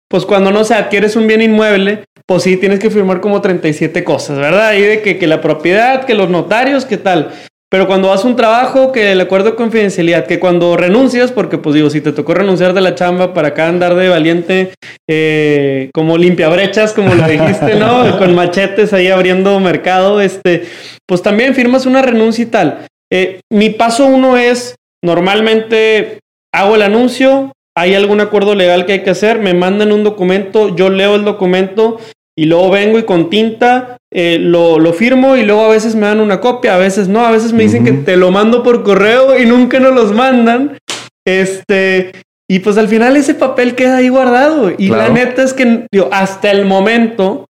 pues 0.10 0.26
cuando 0.26 0.52
no 0.52 0.64
se 0.64 0.76
adquieres 0.76 1.16
un 1.16 1.28
bien 1.28 1.42
inmueble, 1.42 2.06
pues 2.28 2.44
sí, 2.44 2.58
tienes 2.58 2.80
que 2.80 2.90
firmar 2.90 3.22
como 3.22 3.42
37 3.42 4.04
cosas, 4.04 4.38
¿verdad? 4.38 4.68
Ahí 4.68 4.82
de 4.82 5.02
que, 5.02 5.18
que 5.18 5.28
la 5.28 5.42
propiedad, 5.42 6.04
que 6.04 6.14
los 6.14 6.30
notarios, 6.30 6.86
qué 6.86 6.98
tal. 6.98 7.32
Pero 7.70 7.88
cuando 7.88 8.10
vas 8.10 8.24
a 8.24 8.28
un 8.28 8.38
trabajo, 8.38 8.94
que 8.94 9.12
el 9.12 9.20
acuerdo 9.20 9.52
de 9.52 9.56
confidencialidad, 9.56 10.26
que 10.26 10.40
cuando 10.40 10.78
renuncias, 10.78 11.34
porque 11.34 11.58
pues 11.58 11.76
digo, 11.76 11.90
si 11.90 12.00
te 12.00 12.14
tocó 12.14 12.34
renunciar 12.34 12.74
de 12.74 12.80
la 12.80 12.96
chamba 12.96 13.34
para 13.34 13.50
acá 13.50 13.68
andar 13.68 13.96
de 13.96 14.08
valiente, 14.08 14.74
eh, 15.10 15.90
como 15.94 16.18
limpiabrechas, 16.18 16.94
como 16.94 17.14
lo 17.14 17.28
dijiste, 17.28 17.76
¿no? 17.76 18.18
Con 18.20 18.36
machetes 18.36 18.94
ahí 18.94 19.10
abriendo 19.10 19.60
mercado, 19.60 20.22
este, 20.22 20.66
pues 21.06 21.22
también 21.22 21.56
firmas 21.56 21.86
una 21.86 22.02
renuncia 22.02 22.44
y 22.44 22.48
tal. 22.48 22.86
Eh, 23.12 23.42
mi 23.50 23.70
paso 23.70 24.06
uno 24.06 24.38
es, 24.38 24.76
normalmente 25.04 26.20
hago 26.54 26.76
el 26.76 26.82
anuncio, 26.82 27.52
hay 27.76 27.96
algún 27.96 28.22
acuerdo 28.22 28.56
legal 28.56 28.86
que 28.86 28.94
hay 28.94 29.04
que 29.04 29.10
hacer, 29.10 29.40
me 29.40 29.54
mandan 29.54 29.92
un 29.92 30.06
documento, 30.06 30.74
yo 30.74 30.90
leo 30.90 31.16
el 31.16 31.26
documento 31.26 31.98
y 32.38 32.46
luego 32.46 32.70
vengo 32.70 33.00
y 33.00 33.04
con 33.04 33.30
tinta 33.30 33.98
eh, 34.14 34.38
lo, 34.40 34.80
lo, 34.80 34.94
firmo 34.94 35.36
y 35.36 35.44
luego 35.44 35.66
a 35.66 35.70
veces 35.70 35.96
me 35.96 36.06
dan 36.06 36.20
una 36.20 36.40
copia, 36.40 36.76
a 36.76 36.78
veces 36.78 37.08
no, 37.08 37.26
a 37.26 37.32
veces 37.32 37.52
me 37.52 37.64
dicen 37.64 37.82
uh 37.82 37.86
-huh. 37.86 37.98
que 37.98 38.04
te 38.04 38.18
lo 38.18 38.32
mando 38.32 38.64
por 38.64 38.84
correo 38.84 39.38
y 39.38 39.46
nunca 39.46 39.80
nos 39.80 39.94
los 39.94 40.14
mandan. 40.14 40.78
Este, 41.26 42.12
y 42.50 42.60
pues 42.60 42.78
al 42.78 42.88
final 42.88 43.18
ese 43.18 43.34
papel 43.34 43.76
queda 43.76 43.98
ahí 43.98 44.10
guardado. 44.10 44.72
Y 44.78 44.88
claro. 44.88 45.04
la 45.04 45.10
neta 45.10 45.44
es 45.44 45.54
que 45.54 45.88
digo, 45.92 46.10
hasta 46.12 46.52
el 46.52 46.66
momento 46.66 47.48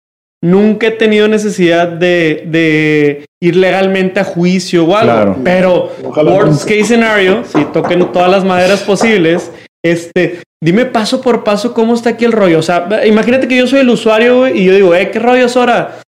nunca 0.43 0.87
he 0.87 0.91
tenido 0.91 1.27
necesidad 1.27 1.87
de, 1.87 2.43
de 2.45 3.25
ir 3.41 3.55
legalmente 3.55 4.19
a 4.19 4.23
juicio 4.25 4.85
o 4.85 4.95
algo. 4.95 5.13
Claro. 5.13 5.37
Pero, 5.43 5.91
Ojalá 6.03 6.33
worst 6.33 6.63
case 6.65 6.83
scenario, 6.83 7.43
si 7.45 7.63
toquen 7.65 8.11
todas 8.11 8.29
las 8.29 8.43
maderas 8.43 8.81
posibles, 8.81 9.49
este, 9.83 10.41
dime 10.63 10.85
paso 10.85 11.21
por 11.21 11.43
paso 11.43 11.73
cómo 11.73 11.93
está 11.93 12.11
aquí 12.11 12.25
el 12.25 12.31
rollo. 12.31 12.59
O 12.59 12.63
sea, 12.63 12.87
imagínate 13.05 13.47
que 13.47 13.57
yo 13.57 13.67
soy 13.67 13.81
el 13.81 13.89
usuario 13.89 14.47
y 14.47 14.65
yo 14.65 14.73
digo, 14.73 14.95
eh, 14.95 15.11
¿qué 15.11 15.19
rollo 15.19 15.45
es 15.45 15.57
ahora? 15.57 15.99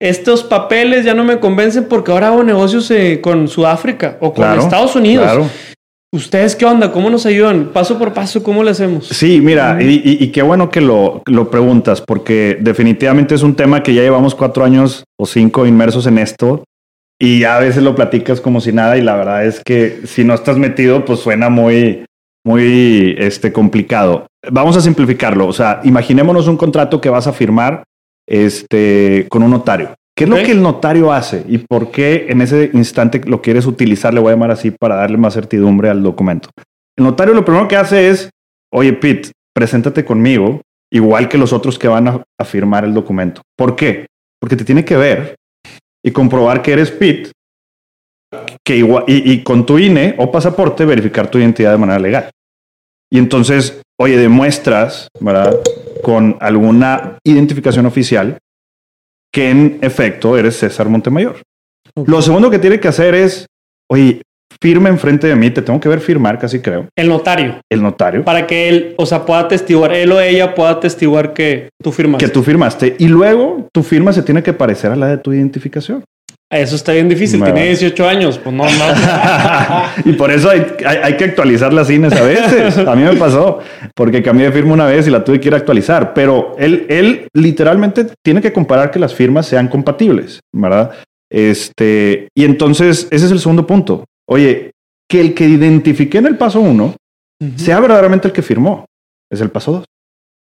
Estos 0.00 0.44
papeles 0.44 1.04
ya 1.04 1.14
no 1.14 1.24
me 1.24 1.40
convencen 1.40 1.84
porque 1.84 2.12
ahora 2.12 2.28
hago 2.28 2.44
negocios 2.44 2.90
eh, 2.90 3.20
con 3.22 3.48
Sudáfrica 3.48 4.18
o 4.20 4.34
con 4.34 4.44
claro, 4.44 4.60
Estados 4.60 4.94
Unidos. 4.94 5.24
Claro. 5.24 5.48
¿Ustedes 6.12 6.54
qué 6.54 6.64
onda? 6.64 6.92
¿Cómo 6.92 7.10
nos 7.10 7.26
ayudan? 7.26 7.72
Paso 7.72 7.98
por 7.98 8.12
paso, 8.12 8.42
¿cómo 8.42 8.62
le 8.62 8.70
hacemos? 8.70 9.08
Sí, 9.08 9.40
mira, 9.40 9.78
y, 9.80 10.02
y, 10.04 10.24
y, 10.24 10.28
qué 10.28 10.40
bueno 10.40 10.70
que 10.70 10.80
lo, 10.80 11.22
lo 11.26 11.50
preguntas, 11.50 12.00
porque 12.00 12.56
definitivamente 12.60 13.34
es 13.34 13.42
un 13.42 13.54
tema 13.54 13.82
que 13.82 13.92
ya 13.92 14.02
llevamos 14.02 14.34
cuatro 14.34 14.64
años 14.64 15.04
o 15.18 15.26
cinco 15.26 15.66
inmersos 15.66 16.06
en 16.06 16.18
esto 16.18 16.64
y 17.18 17.44
a 17.44 17.58
veces 17.58 17.82
lo 17.82 17.94
platicas 17.94 18.40
como 18.40 18.60
si 18.60 18.72
nada 18.72 18.96
y 18.96 19.02
la 19.02 19.16
verdad 19.16 19.44
es 19.44 19.62
que 19.64 20.02
si 20.06 20.24
no 20.24 20.34
estás 20.34 20.58
metido, 20.58 21.04
pues 21.04 21.20
suena 21.20 21.50
muy, 21.50 22.05
muy 22.46 23.16
este, 23.18 23.52
complicado. 23.52 24.28
Vamos 24.52 24.76
a 24.76 24.80
simplificarlo. 24.80 25.48
O 25.48 25.52
sea, 25.52 25.80
imaginémonos 25.82 26.46
un 26.46 26.56
contrato 26.56 27.00
que 27.00 27.10
vas 27.10 27.26
a 27.26 27.32
firmar 27.32 27.82
este, 28.24 29.26
con 29.28 29.42
un 29.42 29.50
notario. 29.50 29.94
¿Qué 30.16 30.24
es 30.24 30.30
okay. 30.30 30.40
lo 30.40 30.46
que 30.46 30.52
el 30.52 30.62
notario 30.62 31.12
hace 31.12 31.44
y 31.48 31.58
por 31.58 31.90
qué 31.90 32.26
en 32.28 32.40
ese 32.40 32.70
instante 32.72 33.20
lo 33.26 33.42
quieres 33.42 33.66
utilizar? 33.66 34.14
Le 34.14 34.20
voy 34.20 34.30
a 34.30 34.34
llamar 34.34 34.52
así 34.52 34.70
para 34.70 34.94
darle 34.94 35.18
más 35.18 35.34
certidumbre 35.34 35.90
al 35.90 36.04
documento. 36.04 36.48
El 36.96 37.04
notario 37.04 37.34
lo 37.34 37.44
primero 37.44 37.66
que 37.66 37.76
hace 37.76 38.08
es, 38.08 38.30
oye, 38.72 38.92
Pete, 38.92 39.32
preséntate 39.52 40.04
conmigo, 40.04 40.62
igual 40.90 41.28
que 41.28 41.38
los 41.38 41.52
otros 41.52 41.78
que 41.80 41.88
van 41.88 42.06
a, 42.06 42.22
a 42.38 42.44
firmar 42.44 42.84
el 42.84 42.94
documento. 42.94 43.42
¿Por 43.56 43.74
qué? 43.74 44.06
Porque 44.40 44.54
te 44.54 44.64
tiene 44.64 44.84
que 44.84 44.96
ver 44.96 45.34
y 46.00 46.12
comprobar 46.12 46.62
que 46.62 46.72
eres 46.72 46.92
Pete 46.92 47.32
que 48.64 48.76
igual, 48.76 49.04
y, 49.06 49.32
y, 49.32 49.42
con 49.42 49.64
tu 49.64 49.78
INE 49.78 50.14
o 50.18 50.30
pasaporte 50.30 50.84
verificar 50.84 51.30
tu 51.30 51.38
identidad 51.38 51.72
de 51.72 51.78
manera 51.78 51.98
legal. 51.98 52.30
Y 53.10 53.18
entonces, 53.18 53.80
oye, 53.98 54.16
demuestras, 54.16 55.08
¿verdad? 55.20 55.56
Con 56.02 56.36
alguna 56.40 57.18
identificación 57.24 57.86
oficial 57.86 58.38
que 59.32 59.50
en 59.50 59.78
efecto 59.82 60.36
eres 60.36 60.56
César 60.56 60.88
Montemayor. 60.88 61.42
Okay. 61.94 62.12
Lo 62.12 62.22
segundo 62.22 62.50
que 62.50 62.58
tiene 62.58 62.80
que 62.80 62.88
hacer 62.88 63.14
es, 63.14 63.46
oye, 63.90 64.22
firme 64.60 64.88
enfrente 64.88 65.26
de 65.26 65.36
mí, 65.36 65.50
te 65.50 65.62
tengo 65.62 65.80
que 65.80 65.88
ver 65.88 66.00
firmar, 66.00 66.38
casi 66.38 66.60
creo. 66.60 66.88
El 66.96 67.08
notario. 67.08 67.60
El 67.70 67.82
notario. 67.82 68.24
Para 68.24 68.46
que 68.46 68.68
él, 68.68 68.94
o 68.96 69.06
sea, 69.06 69.24
pueda 69.24 69.46
testiguar, 69.48 69.92
él 69.92 70.12
o 70.12 70.20
ella 70.20 70.54
pueda 70.54 70.80
testiguar 70.80 71.32
que 71.32 71.68
tú 71.82 71.92
firmaste. 71.92 72.26
Que 72.26 72.32
tú 72.32 72.42
firmaste. 72.42 72.96
Y 72.98 73.08
luego 73.08 73.68
tu 73.72 73.82
firma 73.82 74.12
se 74.12 74.22
tiene 74.22 74.42
que 74.42 74.52
parecer 74.52 74.92
a 74.92 74.96
la 74.96 75.08
de 75.08 75.18
tu 75.18 75.32
identificación. 75.32 76.04
Eso 76.50 76.76
está 76.76 76.92
bien 76.92 77.08
difícil. 77.08 77.40
Bueno. 77.40 77.54
Tiene 77.54 77.70
18 77.70 78.08
años. 78.08 78.38
Pues 78.38 78.54
no, 78.54 78.64
no. 78.64 78.70
y 80.04 80.12
por 80.12 80.30
eso 80.30 80.48
hay, 80.48 80.64
hay, 80.86 80.98
hay, 81.02 81.16
que 81.16 81.24
actualizar 81.24 81.72
las 81.72 81.90
INES 81.90 82.12
a 82.12 82.22
veces. 82.22 82.78
A 82.78 82.94
mí 82.94 83.02
me 83.02 83.16
pasó 83.16 83.58
porque 83.94 84.22
cambié 84.22 84.46
de 84.46 84.52
firma 84.52 84.74
una 84.74 84.86
vez 84.86 85.08
y 85.08 85.10
la 85.10 85.24
tuve 85.24 85.40
que 85.40 85.48
ir 85.48 85.54
a 85.54 85.56
actualizar. 85.56 86.14
Pero 86.14 86.54
él, 86.58 86.86
él 86.88 87.28
literalmente 87.34 88.06
tiene 88.22 88.40
que 88.40 88.52
comparar 88.52 88.92
que 88.92 89.00
las 89.00 89.12
firmas 89.12 89.46
sean 89.46 89.66
compatibles, 89.66 90.40
¿verdad? 90.52 90.92
Este, 91.28 92.28
y 92.36 92.44
entonces 92.44 93.08
ese 93.10 93.26
es 93.26 93.32
el 93.32 93.40
segundo 93.40 93.66
punto. 93.66 94.04
Oye, 94.28 94.70
que 95.08 95.20
el 95.20 95.34
que 95.34 95.48
identifique 95.48 96.18
en 96.18 96.26
el 96.26 96.36
paso 96.36 96.60
uno 96.60 96.94
uh 97.40 97.44
-huh. 97.44 97.58
sea 97.58 97.80
verdaderamente 97.80 98.28
el 98.28 98.32
que 98.32 98.42
firmó. 98.42 98.86
Es 99.30 99.40
el 99.40 99.50
paso 99.50 99.72
dos. 99.72 99.84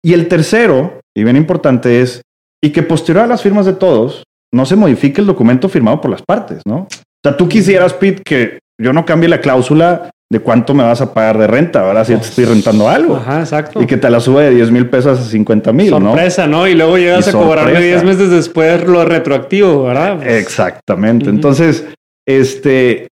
Y 0.03 0.13
el 0.13 0.29
tercero, 0.29 1.01
y 1.15 1.23
bien 1.23 1.35
importante, 1.35 2.01
es 2.01 2.21
y 2.63 2.71
que 2.71 2.83
posterior 2.83 3.25
a 3.25 3.27
las 3.27 3.41
firmas 3.41 3.65
de 3.65 3.73
todos, 3.73 4.23
no 4.53 4.65
se 4.65 4.75
modifique 4.75 5.21
el 5.21 5.27
documento 5.27 5.69
firmado 5.69 6.01
por 6.01 6.11
las 6.11 6.21
partes, 6.21 6.61
¿no? 6.65 6.75
O 6.79 6.87
sea, 7.23 7.37
tú 7.37 7.47
quisieras, 7.47 7.93
Pete, 7.93 8.23
que 8.23 8.59
yo 8.81 8.93
no 8.93 9.05
cambie 9.05 9.29
la 9.29 9.39
cláusula 9.39 10.09
de 10.31 10.39
cuánto 10.39 10.73
me 10.73 10.83
vas 10.83 11.01
a 11.01 11.13
pagar 11.13 11.37
de 11.37 11.45
renta, 11.45 11.83
¿verdad? 11.83 12.05
Si 12.05 12.15
te 12.15 12.21
estoy 12.21 12.45
rentando 12.45 12.87
algo. 12.87 13.17
Ajá, 13.17 13.41
exacto. 13.41 13.81
Y 13.81 13.85
que 13.85 13.97
te 13.97 14.09
la 14.09 14.21
sube 14.21 14.43
de 14.45 14.51
10 14.51 14.71
mil 14.71 14.87
pesos 14.89 15.19
a 15.19 15.23
50 15.23 15.73
mil, 15.73 15.91
¿no? 15.91 15.99
Sorpresa, 15.99 16.47
¿no? 16.47 16.67
Y 16.67 16.73
luego 16.73 16.97
llegas 16.97 17.27
y 17.27 17.29
a 17.29 17.33
cobrarme 17.33 17.81
10 17.81 18.03
meses 18.05 18.29
después 18.29 18.87
lo 18.87 19.03
retroactivo, 19.03 19.83
¿verdad? 19.83 20.17
Pues... 20.17 20.41
Exactamente. 20.41 21.25
Uh 21.25 21.27
-huh. 21.27 21.35
Entonces, 21.35 21.85
este, 22.25 23.09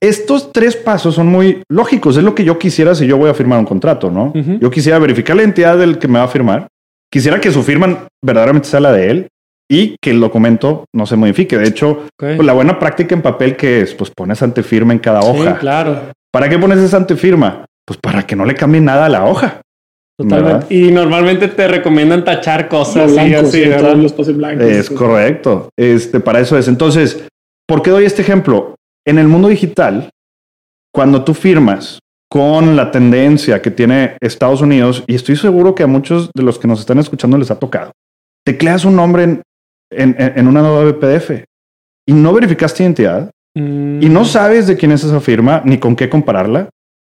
estos 0.00 0.50
tres 0.50 0.74
pasos 0.74 1.14
son 1.14 1.26
muy 1.26 1.62
lógicos. 1.70 2.16
Es 2.16 2.24
lo 2.24 2.34
que 2.34 2.44
yo 2.44 2.58
quisiera 2.58 2.94
si 2.94 3.06
yo 3.06 3.18
voy 3.18 3.28
a 3.28 3.34
firmar 3.34 3.58
un 3.58 3.66
contrato, 3.66 4.10
¿no? 4.10 4.32
Uh 4.34 4.38
-huh. 4.38 4.58
Yo 4.58 4.70
quisiera 4.70 4.98
verificar 4.98 5.36
la 5.36 5.42
entidad 5.42 5.76
del 5.76 5.98
que 5.98 6.08
me 6.08 6.18
va 6.18 6.24
a 6.24 6.28
firmar. 6.28 6.68
Quisiera 7.12 7.38
que 7.38 7.52
su 7.52 7.62
firma 7.62 8.06
verdaderamente 8.24 8.68
sea 8.68 8.80
la 8.80 8.92
de 8.92 9.10
él 9.10 9.28
y 9.72 9.96
que 10.02 10.10
el 10.10 10.20
documento 10.20 10.84
no 10.94 11.06
se 11.06 11.16
modifique. 11.16 11.56
De 11.56 11.66
hecho, 11.66 12.04
okay. 12.18 12.36
pues 12.36 12.44
la 12.44 12.52
buena 12.52 12.78
práctica 12.78 13.14
en 13.14 13.22
papel 13.22 13.56
que 13.56 13.80
es, 13.80 13.94
pues 13.94 14.10
pones 14.10 14.42
antefirma 14.42 14.92
en 14.92 14.98
cada 14.98 15.20
hoja. 15.20 15.54
Sí, 15.54 15.60
claro. 15.60 16.10
¿Para 16.30 16.50
qué 16.50 16.58
pones 16.58 16.78
esa 16.78 16.98
antefirma? 16.98 17.64
Pues 17.86 17.98
para 17.98 18.26
que 18.26 18.36
no 18.36 18.44
le 18.44 18.54
cambie 18.54 18.82
nada 18.82 19.06
a 19.06 19.08
la 19.08 19.24
hoja. 19.24 19.62
Totalmente. 20.18 20.74
Y 20.74 20.92
normalmente 20.92 21.48
te 21.48 21.66
recomiendan 21.68 22.22
tachar 22.22 22.68
cosas 22.68 23.12
blanco, 23.12 23.38
así, 23.38 23.62
sí, 23.62 23.68
¿verdad? 23.68 23.96
los 23.96 24.36
blancos. 24.36 24.66
Es 24.66 24.86
sí. 24.86 24.94
correcto. 24.94 25.70
Este, 25.74 26.20
para 26.20 26.40
eso 26.40 26.58
es. 26.58 26.68
Entonces, 26.68 27.26
¿por 27.66 27.80
qué 27.80 27.90
doy 27.90 28.04
este 28.04 28.20
ejemplo? 28.20 28.74
En 29.06 29.18
el 29.18 29.26
mundo 29.26 29.48
digital, 29.48 30.10
cuando 30.94 31.24
tú 31.24 31.32
firmas 31.32 31.98
con 32.30 32.76
la 32.76 32.90
tendencia 32.90 33.62
que 33.62 33.70
tiene 33.70 34.18
Estados 34.20 34.60
Unidos, 34.60 35.02
y 35.06 35.14
estoy 35.14 35.36
seguro 35.36 35.74
que 35.74 35.82
a 35.82 35.86
muchos 35.86 36.30
de 36.34 36.42
los 36.42 36.58
que 36.58 36.68
nos 36.68 36.80
están 36.80 36.98
escuchando 36.98 37.38
les 37.38 37.50
ha 37.50 37.58
tocado, 37.58 37.92
tecleas 38.44 38.84
un 38.84 38.96
nombre 38.96 39.24
en, 39.24 39.42
en, 39.96 40.16
en 40.18 40.48
una 40.48 40.62
nueva 40.62 40.84
BPDF 40.84 41.44
y 42.06 42.12
no 42.12 42.32
verificaste 42.32 42.82
identidad 42.82 43.30
mm. 43.56 44.02
y 44.02 44.08
no 44.08 44.24
sabes 44.24 44.66
de 44.66 44.76
quién 44.76 44.92
es 44.92 45.04
esa 45.04 45.20
firma 45.20 45.62
ni 45.64 45.78
con 45.78 45.96
qué 45.96 46.08
compararla 46.08 46.68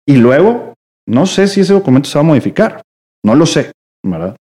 y 0.06 0.16
luego 0.16 0.74
no 1.06 1.26
sé 1.26 1.48
si 1.48 1.60
ese 1.60 1.72
documento 1.72 2.08
se 2.08 2.18
va 2.18 2.20
a 2.20 2.28
modificar. 2.28 2.82
No 3.24 3.34
lo 3.34 3.46
sé, 3.46 3.72
¿verdad? 4.04 4.36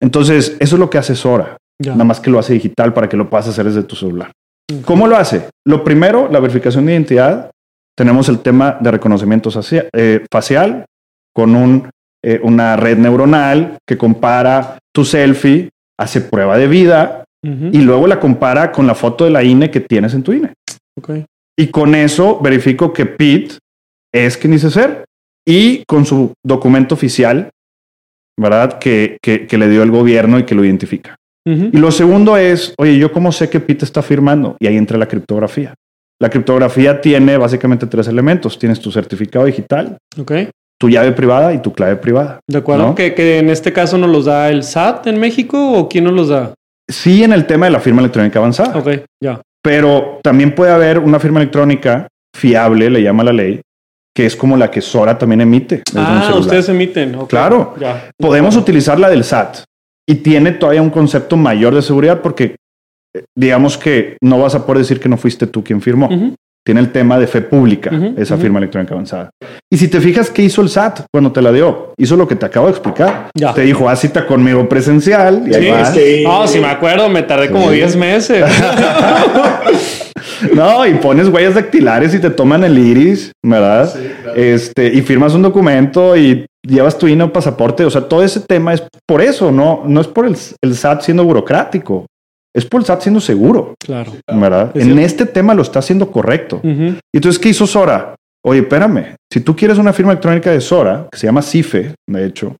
Entonces, 0.00 0.56
eso 0.60 0.76
es 0.76 0.80
lo 0.80 0.90
que 0.90 0.98
asesora. 0.98 1.56
Ya. 1.82 1.92
Nada 1.92 2.04
más 2.04 2.20
que 2.20 2.30
lo 2.30 2.38
hace 2.38 2.54
digital 2.54 2.92
para 2.92 3.08
que 3.08 3.16
lo 3.16 3.28
puedas 3.28 3.48
hacer 3.48 3.66
desde 3.66 3.82
tu 3.82 3.96
celular. 3.96 4.30
Okay. 4.70 4.82
¿Cómo 4.82 5.06
lo 5.06 5.16
hace? 5.16 5.48
Lo 5.66 5.84
primero, 5.84 6.28
la 6.30 6.40
verificación 6.40 6.86
de 6.86 6.92
identidad. 6.92 7.50
Tenemos 7.96 8.28
el 8.28 8.40
tema 8.40 8.76
de 8.80 8.90
reconocimiento 8.90 9.50
facial, 9.50 9.88
eh, 9.92 10.24
facial 10.30 10.84
con 11.34 11.54
un, 11.54 11.90
eh, 12.22 12.40
una 12.42 12.76
red 12.76 12.98
neuronal 12.98 13.78
que 13.86 13.96
compara 13.96 14.78
tu 14.94 15.04
selfie, 15.04 15.70
hace 15.98 16.20
prueba 16.20 16.58
de 16.58 16.66
vida 16.66 17.25
uh 17.46 17.50
-huh. 17.50 17.74
y 17.74 17.78
luego 17.78 18.06
la 18.06 18.18
compara 18.18 18.72
con 18.72 18.86
la 18.86 18.94
foto 18.94 19.24
de 19.24 19.30
la 19.30 19.42
INE 19.42 19.70
que 19.70 19.80
tienes 19.80 20.14
en 20.14 20.22
tu 20.22 20.32
INE. 20.32 20.52
Okay. 20.98 21.24
Y 21.58 21.68
con 21.68 21.94
eso 21.94 22.38
verifico 22.40 22.92
que 22.92 23.06
Pete 23.06 23.56
es 24.12 24.36
quien 24.36 24.52
dice 24.52 24.70
ser 24.70 25.04
y 25.46 25.84
con 25.86 26.04
su 26.04 26.32
documento 26.44 26.94
oficial, 26.94 27.50
¿verdad? 28.38 28.78
Que, 28.78 29.18
que, 29.22 29.46
que 29.46 29.58
le 29.58 29.68
dio 29.68 29.82
el 29.82 29.90
gobierno 29.90 30.38
y 30.38 30.44
que 30.44 30.54
lo 30.54 30.64
identifica. 30.64 31.16
Uh 31.46 31.52
-huh. 31.52 31.70
Y 31.72 31.76
lo 31.78 31.90
segundo 31.90 32.36
es, 32.36 32.74
oye, 32.78 32.98
¿yo 32.98 33.12
cómo 33.12 33.30
sé 33.30 33.48
que 33.48 33.60
Pete 33.60 33.84
está 33.84 34.02
firmando? 34.02 34.56
Y 34.58 34.66
ahí 34.66 34.76
entra 34.76 34.98
la 34.98 35.06
criptografía. 35.06 35.74
La 36.20 36.28
criptografía 36.30 37.00
tiene 37.00 37.36
básicamente 37.36 37.86
tres 37.86 38.08
elementos. 38.08 38.58
Tienes 38.58 38.80
tu 38.80 38.90
certificado 38.90 39.44
digital, 39.44 39.98
okay. 40.18 40.48
tu 40.80 40.88
llave 40.88 41.12
privada 41.12 41.52
y 41.52 41.58
tu 41.60 41.72
clave 41.72 41.96
privada. 41.96 42.40
De 42.48 42.58
acuerdo. 42.58 42.88
¿no? 42.88 42.94
Que, 42.94 43.14
que 43.14 43.38
en 43.38 43.50
este 43.50 43.72
caso 43.72 43.98
nos 43.98 44.10
los 44.10 44.24
da 44.24 44.48
el 44.48 44.62
SAT 44.62 45.06
en 45.08 45.20
México 45.20 45.72
o 45.72 45.88
quién 45.88 46.04
nos 46.04 46.14
los 46.14 46.28
da. 46.28 46.54
Sí, 46.88 47.22
en 47.22 47.32
el 47.32 47.46
tema 47.46 47.66
de 47.66 47.72
la 47.72 47.80
firma 47.80 48.00
electrónica 48.00 48.38
avanzada. 48.38 48.78
Ok, 48.78 48.88
ya. 49.20 49.40
Pero 49.62 50.20
también 50.22 50.54
puede 50.54 50.72
haber 50.72 50.98
una 50.98 51.18
firma 51.18 51.40
electrónica 51.40 52.06
fiable, 52.34 52.90
le 52.90 53.02
llama 53.02 53.24
la 53.24 53.32
ley, 53.32 53.60
que 54.14 54.26
es 54.26 54.36
como 54.36 54.56
la 54.56 54.70
que 54.70 54.80
Sora 54.80 55.18
también 55.18 55.40
emite. 55.40 55.82
Ah, 55.96 56.34
ustedes 56.38 56.68
emiten. 56.68 57.14
ok. 57.16 57.28
Claro. 57.28 57.74
Ya. 57.80 58.10
Podemos 58.18 58.56
utilizar 58.56 59.00
la 59.00 59.10
del 59.10 59.24
SAT 59.24 59.64
y 60.08 60.16
tiene 60.16 60.52
todavía 60.52 60.82
un 60.82 60.90
concepto 60.90 61.36
mayor 61.36 61.74
de 61.74 61.82
seguridad 61.82 62.22
porque 62.22 62.56
eh, 63.14 63.24
digamos 63.34 63.76
que 63.76 64.16
no 64.22 64.38
vas 64.38 64.54
a 64.54 64.64
poder 64.64 64.78
decir 64.78 65.00
que 65.00 65.08
no 65.08 65.16
fuiste 65.16 65.46
tú 65.46 65.64
quien 65.64 65.80
firmó. 65.80 66.08
Tiene 66.66 66.80
el 66.80 66.90
tema 66.90 67.16
de 67.16 67.28
fe 67.28 67.42
pública, 67.42 67.90
Ujú, 67.94 68.14
esa 68.20 68.34
ujú. 68.34 68.42
firma 68.42 68.58
electrónica 68.58 68.92
avanzada. 68.92 69.30
Y 69.72 69.76
si 69.76 69.86
te 69.86 70.00
fijas, 70.00 70.30
¿qué 70.30 70.42
hizo 70.42 70.62
el 70.62 70.68
SAT 70.68 71.02
cuando 71.12 71.30
te 71.30 71.40
la 71.40 71.52
dio? 71.52 71.92
Hizo 71.96 72.16
lo 72.16 72.26
que 72.26 72.34
te 72.34 72.44
acabo 72.44 72.66
de 72.66 72.72
explicar. 72.72 73.28
Ya. 73.36 73.54
Te 73.54 73.60
dijo, 73.62 73.88
haz 73.88 74.00
cita 74.00 74.26
conmigo 74.26 74.68
presencial 74.68 75.44
y 75.46 75.54
ahí 75.54 75.62
Sí, 75.62 75.70
vas. 75.70 75.94
sí. 75.94 76.22
No, 76.24 76.46
si 76.48 76.58
me 76.58 76.66
acuerdo, 76.66 77.08
me 77.08 77.22
tardé 77.22 77.52
como 77.52 77.68
Sí. 77.70 77.76
10 77.76 77.94
meses. 77.96 78.44
No, 80.54 80.86
y 80.86 80.94
pones 80.94 81.28
huellas 81.28 81.54
dactilares 81.54 82.12
y 82.14 82.18
te 82.18 82.30
toman 82.30 82.62
el 82.64 82.78
iris, 82.78 83.32
¿verdad? 83.44 83.90
Sí, 83.92 84.00
claro. 84.22 84.36
Este, 84.38 84.86
y 84.92 85.00
firmas 85.02 85.34
un 85.34 85.42
documento 85.42 86.16
y 86.16 86.44
llevas 86.66 86.98
tu 86.98 87.06
INE 87.08 87.24
o 87.24 87.32
pasaporte. 87.32 87.84
O 87.84 87.90
sea, 87.90 88.02
todo 88.02 88.22
ese 88.22 88.40
tema 88.40 88.74
es 88.74 88.82
por 89.06 89.22
eso, 89.22 89.50
no, 89.50 89.82
no 89.86 90.00
es 90.00 90.06
por 90.06 90.26
el, 90.26 90.36
el 90.62 90.74
SAT 90.76 91.02
siendo 91.02 91.24
burocrático, 91.24 92.06
es 92.56 92.64
por 92.64 92.80
el 92.80 92.86
SAT 92.86 93.02
siendo 93.02 93.20
seguro, 93.20 93.74
claro. 93.78 94.12
¿verdad? 94.26 94.70
Es 94.74 94.82
en 94.82 94.88
cierto. 94.94 95.00
este 95.06 95.26
tema 95.26 95.54
lo 95.54 95.62
está 95.62 95.78
haciendo 95.80 96.10
correcto. 96.10 96.60
Y 96.64 96.96
entonces, 97.14 97.38
¿qué 97.38 97.50
hizo 97.50 97.66
Sora? 97.66 98.14
Oye, 98.44 98.60
espérame, 98.60 99.16
si 99.32 99.40
tú 99.40 99.54
quieres 99.54 99.76
una 99.78 99.92
firma 99.92 100.12
electrónica 100.12 100.50
de 100.50 100.60
Sora, 100.60 101.06
que 101.10 101.18
se 101.18 101.26
llama 101.26 101.42
CIFE, 101.42 101.94
de 102.08 102.26
hecho, 102.26 102.56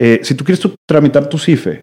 eh, 0.00 0.20
si 0.22 0.34
tú 0.34 0.44
quieres 0.44 0.60
tu- 0.60 0.74
tramitar 0.88 1.26
tu 1.28 1.38
CIFE, 1.38 1.80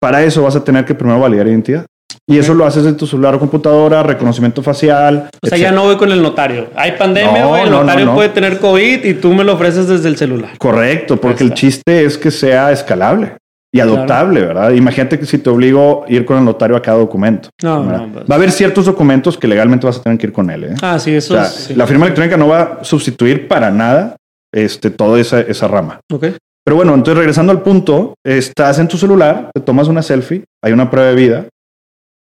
para 0.00 0.22
eso 0.22 0.42
vas 0.42 0.56
a 0.56 0.62
tener 0.64 0.84
que 0.84 0.94
primero 0.94 1.18
validar 1.20 1.46
identidad. 1.48 1.86
Y 2.28 2.38
eso 2.38 2.54
lo 2.54 2.64
haces 2.64 2.86
en 2.86 2.96
tu 2.96 3.06
celular 3.06 3.34
o 3.34 3.38
computadora, 3.40 4.02
reconocimiento 4.02 4.62
facial. 4.62 5.28
O 5.42 5.46
sea, 5.48 5.58
ya 5.58 5.72
no 5.72 5.82
voy 5.84 5.96
con 5.96 6.12
el 6.12 6.22
notario. 6.22 6.68
Hay 6.76 6.92
pandemia, 6.92 7.42
No, 7.42 7.56
el 7.56 7.64
no, 7.64 7.70
no, 7.78 7.80
notario 7.82 8.06
no. 8.06 8.14
puede 8.14 8.28
tener 8.28 8.58
COVID 8.60 9.04
y 9.04 9.14
tú 9.14 9.32
me 9.32 9.42
lo 9.42 9.54
ofreces 9.54 9.88
desde 9.88 10.08
el 10.08 10.16
celular. 10.16 10.56
Correcto, 10.58 11.16
porque 11.20 11.44
el 11.44 11.54
chiste 11.54 12.04
es 12.04 12.16
que 12.18 12.30
sea 12.30 12.70
escalable 12.72 13.36
y 13.72 13.78
adoptable, 13.80 14.40
¿verdad? 14.44 14.70
Imagínate 14.72 15.18
que 15.18 15.26
si 15.26 15.38
te 15.38 15.48
obligo 15.48 16.04
a 16.04 16.12
ir 16.12 16.24
con 16.24 16.38
el 16.38 16.44
notario 16.44 16.76
a 16.76 16.82
cada 16.82 16.98
documento. 16.98 17.50
No, 17.62 17.84
no, 17.84 18.12
pues. 18.12 18.24
Va 18.28 18.34
a 18.34 18.38
haber 18.38 18.50
ciertos 18.50 18.86
documentos 18.86 19.38
que 19.38 19.46
legalmente 19.46 19.86
vas 19.86 19.98
a 19.98 20.02
tener 20.02 20.18
que 20.18 20.26
ir 20.26 20.32
con 20.32 20.50
él. 20.50 20.64
¿eh? 20.64 20.74
Ah, 20.82 20.98
sí, 20.98 21.14
o 21.14 21.18
eso 21.18 21.34
sea, 21.34 21.44
es. 21.44 21.50
sí. 21.52 21.74
la 21.74 21.86
firma 21.86 22.06
electrónica 22.06 22.36
no 22.36 22.48
va 22.48 22.78
a 22.80 22.84
sustituir 22.84 23.46
para 23.46 23.70
nada 23.70 24.16
este, 24.52 24.90
toda 24.90 25.20
esa, 25.20 25.40
esa 25.40 25.68
rama. 25.68 26.00
Ok. 26.12 26.26
Pero 26.64 26.76
bueno, 26.76 26.92
entonces 26.94 27.16
regresando 27.18 27.52
al 27.52 27.62
punto, 27.62 28.14
estás 28.26 28.78
en 28.80 28.88
tu 28.88 28.96
celular, 28.98 29.50
te 29.54 29.60
tomas 29.60 29.88
una 29.88 30.02
selfie, 30.02 30.44
hay 30.62 30.72
una 30.72 30.90
prueba 30.90 31.08
de 31.10 31.14
vida, 31.14 31.46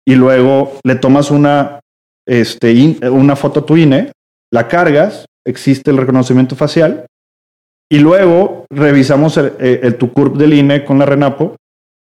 y 0.08 0.16
luego 0.16 0.74
le 0.86 0.96
tomas 0.96 1.30
una, 1.30 1.80
este, 2.28 2.72
in- 2.74 3.00
una 3.12 3.36
foto 3.36 3.60
a 3.62 3.66
tu 3.66 3.78
INE, 3.78 4.12
la 4.52 4.68
cargas, 4.68 5.26
existe 5.46 5.92
el 5.92 5.98
reconocimiento 5.98 6.56
facial, 6.56 7.06
y 7.92 8.00
luego 8.00 8.66
revisamos 8.72 9.38
el, 9.38 9.54
el- 9.60 9.80
el- 9.84 9.96
tu 9.98 10.12
CURP 10.14 10.38
del 10.38 10.54
INE 10.54 10.84
con 10.86 11.00
la 11.00 11.06
RENAPO, 11.06 11.56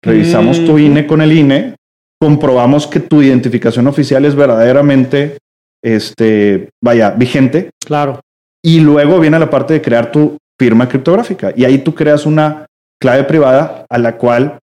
revisamos 0.04 0.64
tu 0.66 0.74
Mm. 0.74 0.80
INE 0.80 1.08
con 1.08 1.22
el 1.22 1.32
INE, 1.34 1.76
comprobamos 2.22 2.88
que 2.88 3.00
tu 3.00 3.22
identificación 3.22 3.88
oficial 3.88 4.24
es 4.26 4.36
verdaderamente, 4.36 5.38
este, 5.84 6.70
vaya, 6.82 7.12
vigente, 7.12 7.70
Claro. 7.86 8.22
y 8.64 8.80
luego 8.80 9.20
viene 9.20 9.38
la 9.40 9.50
parte 9.50 9.74
de 9.74 9.82
crear 9.82 10.12
tu 10.12 10.38
firma 10.60 10.88
criptográfica. 10.88 11.52
Y 11.56 11.66
ahí 11.66 11.80
tú 11.80 11.94
creas 11.94 12.26
una 12.26 12.66
clave 13.02 13.24
privada 13.26 13.86
a 13.90 13.98
la 13.98 14.16
cual 14.18 14.60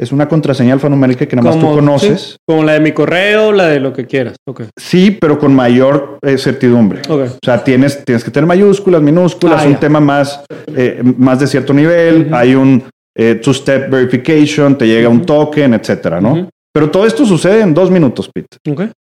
es 0.00 0.12
una 0.12 0.26
contraseña 0.28 0.72
alfanumérica 0.72 1.26
que 1.26 1.36
nada 1.36 1.50
más 1.50 1.60
tú 1.60 1.66
conoces. 1.74 2.20
sí, 2.22 2.36
como 2.46 2.64
la 2.64 2.72
de 2.72 2.80
mi 2.80 2.92
correo, 2.92 3.52
la 3.52 3.66
de 3.68 3.80
lo 3.80 3.92
que 3.92 4.06
quieras. 4.06 4.36
Sí, 4.78 5.10
pero 5.20 5.38
con 5.38 5.54
mayor 5.54 6.18
eh, 6.22 6.38
certidumbre. 6.38 7.02
Ok. 7.08 7.20
O 7.32 7.38
sea, 7.44 7.62
tienes, 7.62 8.02
tienes 8.04 8.24
que 8.24 8.30
tener 8.30 8.46
mayúsculas, 8.46 9.02
minúsculas, 9.02 9.62
Ah, 9.62 9.66
un 9.66 9.74
ya. 9.74 9.80
tema 9.80 10.00
más, 10.00 10.42
eh, 10.74 11.02
más 11.18 11.38
de 11.40 11.46
cierto 11.46 11.74
nivel. 11.74 12.30
Hay 12.32 12.54
un 12.54 12.82
eh, 13.14 13.34
two-step 13.34 13.90
verification, 13.90 14.78
te 14.78 14.86
llega 14.86 15.08
un 15.10 15.26
token, 15.26 15.74
etcétera, 15.74 16.20
¿no? 16.20 16.48
Pero 16.72 16.90
todo 16.90 17.04
esto 17.06 17.26
sucede 17.26 17.60
en 17.60 17.74
dos 17.74 17.90
minutos, 17.90 18.30
Pete. 18.32 18.56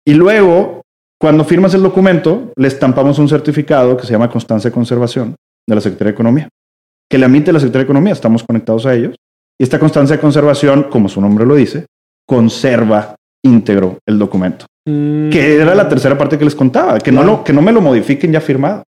Y 0.08 0.14
luego, 0.14 0.82
cuando 1.20 1.44
firmas 1.46 1.74
el 1.74 1.82
documento, 1.82 2.52
le 2.58 2.68
estampamos 2.68 3.18
un 3.18 3.28
certificado 3.28 3.98
que 3.98 4.06
se 4.06 4.12
llama 4.12 4.30
constancia 4.30 4.70
de 4.70 4.74
conservación 4.74 5.36
de 5.68 5.74
la 5.76 5.82
Secretaría 5.82 6.12
de 6.12 6.14
Economía, 6.16 6.50
que 7.10 7.18
le 7.18 7.26
emite 7.26 7.52
la 7.52 7.60
Secretaría 7.60 7.86
de 7.86 7.90
Economía, 7.92 8.14
estamos 8.14 8.44
conectados 8.44 8.86
a 8.86 8.94
ellos. 8.94 9.16
Y 9.60 9.64
esta 9.64 9.80
constancia 9.80 10.16
de 10.16 10.22
conservación, 10.22 10.84
como 10.84 11.10
su 11.10 11.22
nombre 11.22 11.46
lo 11.46 11.56
dice, 11.56 11.86
conserva 12.28 13.16
íntegro 13.44 14.00
el 14.06 14.18
documento, 14.18 14.66
Mm, 14.88 15.32
que 15.32 15.56
era 15.56 15.74
la 15.74 15.90
tercera 15.90 16.18
parte 16.18 16.38
que 16.38 16.46
les 16.46 16.56
contaba, 16.56 17.00
que, 17.00 17.12
no, 17.12 17.24
lo, 17.24 17.44
que 17.44 17.54
no 17.54 17.62
me 17.62 17.72
lo 17.72 17.82
modifiquen 17.82 18.32
ya 18.32 18.42
firmado. 18.42 18.84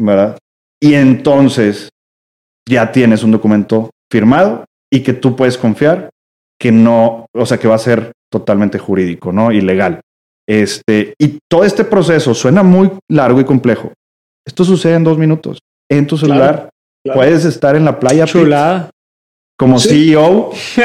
¿Verdad? 0.00 0.38
Y 0.80 0.94
entonces 0.94 1.88
ya 2.68 2.92
tienes 2.92 3.24
un 3.24 3.32
documento 3.32 3.90
firmado 4.10 4.64
y 4.92 5.02
que 5.02 5.12
tú 5.12 5.34
puedes 5.34 5.58
confiar 5.58 6.10
que 6.60 6.70
no, 6.70 7.26
o 7.34 7.46
sea, 7.46 7.58
que 7.58 7.66
va 7.66 7.74
a 7.74 7.78
ser 7.78 8.12
totalmente 8.30 8.78
jurídico, 8.78 9.32
¿no? 9.32 9.50
Y 9.50 9.60
legal. 9.60 10.00
Este, 10.48 11.14
y 11.18 11.38
todo 11.50 11.64
este 11.64 11.84
proceso 11.84 12.32
suena 12.32 12.62
muy 12.62 12.90
largo 13.08 13.40
y 13.40 13.44
complejo. 13.44 13.92
Esto 14.46 14.64
sucede 14.64 14.94
en 14.94 15.04
dos 15.04 15.18
minutos. 15.18 15.58
En 15.90 16.06
tu 16.06 16.16
celular 16.16 16.70
claro. 17.04 17.20
puedes 17.20 17.44
estar 17.44 17.74
en 17.74 17.84
la 17.84 17.98
playa 17.98 18.24
Chulada. 18.24 18.90
Como 19.58 19.78
Sí. 19.80 19.88
CEO 20.12 20.50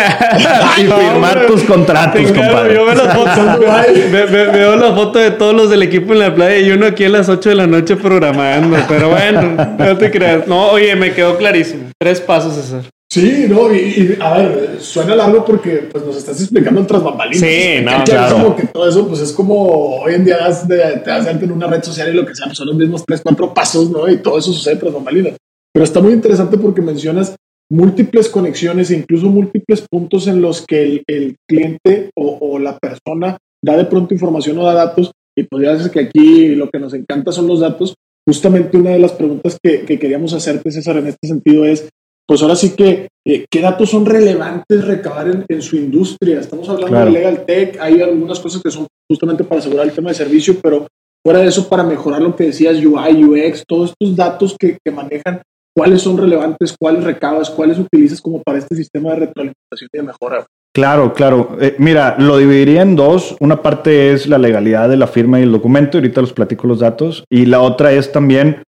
y 0.78 0.84
No, 0.84 0.98
firmar 0.98 1.38
hombre. 1.38 1.48
tus 1.48 1.64
contratos, 1.64 2.32
Claro, 2.32 2.48
compadre. 2.54 2.74
yo 2.76 2.86
veo 2.86 2.96
las 2.96 3.14
fotos, 3.16 3.60
ve- 4.12 4.26
ve- 4.26 4.48
veo 4.48 4.76
la 4.76 4.94
foto 4.94 5.20
de 5.20 5.32
todos 5.32 5.54
los 5.54 5.70
del 5.70 5.84
equipo 5.84 6.14
en 6.14 6.20
la 6.20 6.34
playa 6.34 6.58
y 6.58 6.72
uno 6.72 6.88
aquí 6.88 7.04
a 7.06 7.10
las 7.10 7.30
8 7.30 7.50
de 7.50 7.56
la 7.56 7.68
noche 7.68 7.96
programando. 7.96 8.76
Pero 8.88 9.10
bueno, 9.10 9.76
no 9.78 9.98
te 9.98 10.10
creas. 10.10 10.48
No, 10.48 10.72
oye, 10.72 10.96
me 10.96 11.14
quedó 11.14 11.38
clarísimo. 11.38 11.90
Tres 12.00 12.20
pasos, 12.20 12.56
César. 12.56 12.82
Sí, 13.12 13.46
no, 13.48 13.72
y, 13.72 13.78
y, 13.78 14.18
a 14.20 14.34
ver, 14.40 14.78
suena 14.80 15.16
largo 15.16 15.46
porque 15.46 15.88
pues 15.92 16.04
nos 16.04 16.16
estás 16.18 16.42
explicando 16.42 16.82
otras 16.82 17.04
bambalinas. 17.04 17.42
Sí, 17.48 17.76
no, 17.84 18.04
Que 18.04 18.12
claro. 18.12 18.26
Es 18.26 18.34
como 18.42 18.56
que 18.56 18.66
todo 18.66 18.90
eso, 18.90 19.08
pues 19.08 19.22
es 19.22 19.32
como 19.34 20.02
hoy 20.02 20.16
en 20.16 20.26
día 20.26 20.38
das 20.40 20.68
de- 20.68 20.78
te 21.04 21.12
das 21.12 21.26
de 21.26 21.30
alta 21.30 21.46
en 21.46 21.52
una 21.52 21.68
red 21.68 21.84
social 21.84 22.10
y 22.10 22.14
lo 22.14 22.26
que 22.26 22.34
sea, 22.34 22.48
pues 22.48 22.58
son 22.58 22.66
los 22.70 22.76
mismos 22.76 23.04
tres, 23.06 23.22
cuatro 23.22 23.54
pasos, 23.54 23.92
¿no? 23.92 24.10
Y 24.10 24.18
todo 24.18 24.40
eso 24.40 24.52
sucede 24.52 24.78
tras 24.78 24.92
bambalinas. 24.92 25.34
Pero 25.72 25.84
está 25.84 26.00
muy 26.00 26.14
interesante 26.14 26.58
porque 26.58 26.82
mencionas 26.82 27.36
múltiples 27.74 28.30
conexiones 28.30 28.92
e 28.92 28.98
incluso 28.98 29.28
múltiples 29.30 29.84
puntos 29.90 30.28
en 30.28 30.42
los 30.42 30.64
que 30.66 30.84
el, 30.84 31.04
el 31.08 31.36
cliente 31.50 32.12
o, 32.16 32.38
o 32.40 32.60
la 32.60 32.78
persona 32.78 33.38
da 33.66 33.76
de 33.78 33.86
pronto 33.86 34.14
información 34.14 34.58
o 34.60 34.64
da 34.64 34.74
datos. 34.74 35.12
Y 35.36 35.44
pues 35.44 35.64
ya 35.64 35.76
sabes 35.76 35.92
que 35.92 36.00
aquí 36.02 36.54
lo 36.56 36.70
que 36.70 36.78
nos 36.80 36.94
encanta 36.94 37.32
son 37.32 37.48
los 37.48 37.60
datos. 37.62 37.96
Justamente 38.28 38.78
una 38.78 38.92
de 38.92 39.00
las 39.00 39.14
preguntas 39.14 39.58
que, 39.62 39.82
que 39.86 39.98
queríamos 39.98 40.34
hacerte, 40.34 40.72
César, 40.72 40.98
en 40.98 41.08
este 41.08 41.28
sentido 41.28 41.66
es, 41.66 41.90
pues 42.28 42.42
ahora 42.44 42.56
sí 42.56 42.76
que, 42.76 43.08
eh, 43.28 43.46
¿qué 43.52 43.62
datos 43.62 43.90
son 43.90 44.06
relevantes 44.06 44.86
recabar 44.86 45.28
en, 45.28 45.46
en 45.50 45.62
su 45.62 45.76
industria? 45.76 46.40
Estamos 46.40 46.70
hablando 46.70 46.90
Claro. 46.90 47.06
de 47.08 47.12
Legal 47.12 47.46
Tech, 47.46 47.78
hay 47.82 48.02
algunas 48.02 48.40
cosas 48.40 48.62
que 48.62 48.70
son 48.72 48.88
justamente 49.12 49.44
para 49.44 49.60
asegurar 49.60 49.88
el 49.88 49.94
tema 49.94 50.10
de 50.10 50.16
servicio, 50.16 50.56
pero 50.62 50.88
fuera 51.26 51.40
de 51.42 51.48
eso, 51.48 51.68
para 51.68 51.84
mejorar 51.84 52.22
lo 52.22 52.36
que 52.36 52.46
decías, 52.46 52.78
UI, 52.78 53.24
UX, 53.26 53.64
todos 53.68 53.90
estos 54.00 54.16
datos 54.16 54.56
que, 54.60 54.78
que 54.86 54.92
manejan, 54.92 55.42
¿cuáles 55.76 56.02
son 56.02 56.18
relevantes? 56.18 56.76
¿Cuáles 56.80 57.04
recabas? 57.04 57.50
¿Cuáles 57.50 57.80
utilizas 57.80 58.22
como 58.22 58.42
para 58.44 58.60
este 58.60 58.76
sistema 58.76 59.12
de 59.12 59.16
retroalimentación 59.18 59.90
y 59.94 59.98
de 59.98 60.04
mejora? 60.04 60.46
Claro, 60.76 61.14
claro. 61.14 61.58
Eh, 61.62 61.76
mira, 61.78 62.16
lo 62.18 62.38
dividiría 62.38 62.82
en 62.82 62.96
dos. 62.96 63.36
Una 63.40 63.62
parte 63.62 64.12
es 64.12 64.28
la 64.28 64.38
legalidad 64.40 64.90
de 64.90 64.98
la 64.98 65.08
firma 65.08 65.40
y 65.40 65.44
el 65.44 65.52
documento, 65.52 65.98
ahorita 65.98 66.22
los 66.22 66.34
platico 66.34 66.68
los 66.68 66.80
datos. 66.80 67.24
Y 67.32 67.46
la 67.46 67.62
otra 67.62 67.92
es 67.92 68.12
también 68.12 68.64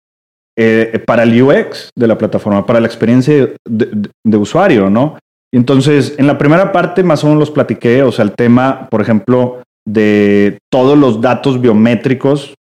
eh, 0.58 1.02
para 1.06 1.24
el 1.24 1.42
UX 1.42 1.90
de 1.98 2.08
la 2.08 2.18
plataforma, 2.18 2.66
para 2.66 2.80
la 2.80 2.88
experiencia 2.88 3.50
de, 3.68 4.10
de- 4.24 4.38
usuario, 4.38 4.90
¿no? 4.90 5.18
Entonces, 5.54 6.16
en 6.18 6.28
la 6.28 6.38
primera 6.38 6.72
parte 6.72 7.04
más 7.04 7.24
o 7.24 7.28
menos 7.28 7.40
los 7.40 7.52
platiqué, 7.52 8.04
o 8.04 8.12
sea, 8.12 8.24
el 8.24 8.34
tema, 8.34 8.88
por 8.90 9.02
ejemplo, 9.02 9.62
de 9.88 10.58
todos 10.72 10.98
los 10.98 11.22
datos 11.22 11.60
biométricos, 11.62 12.54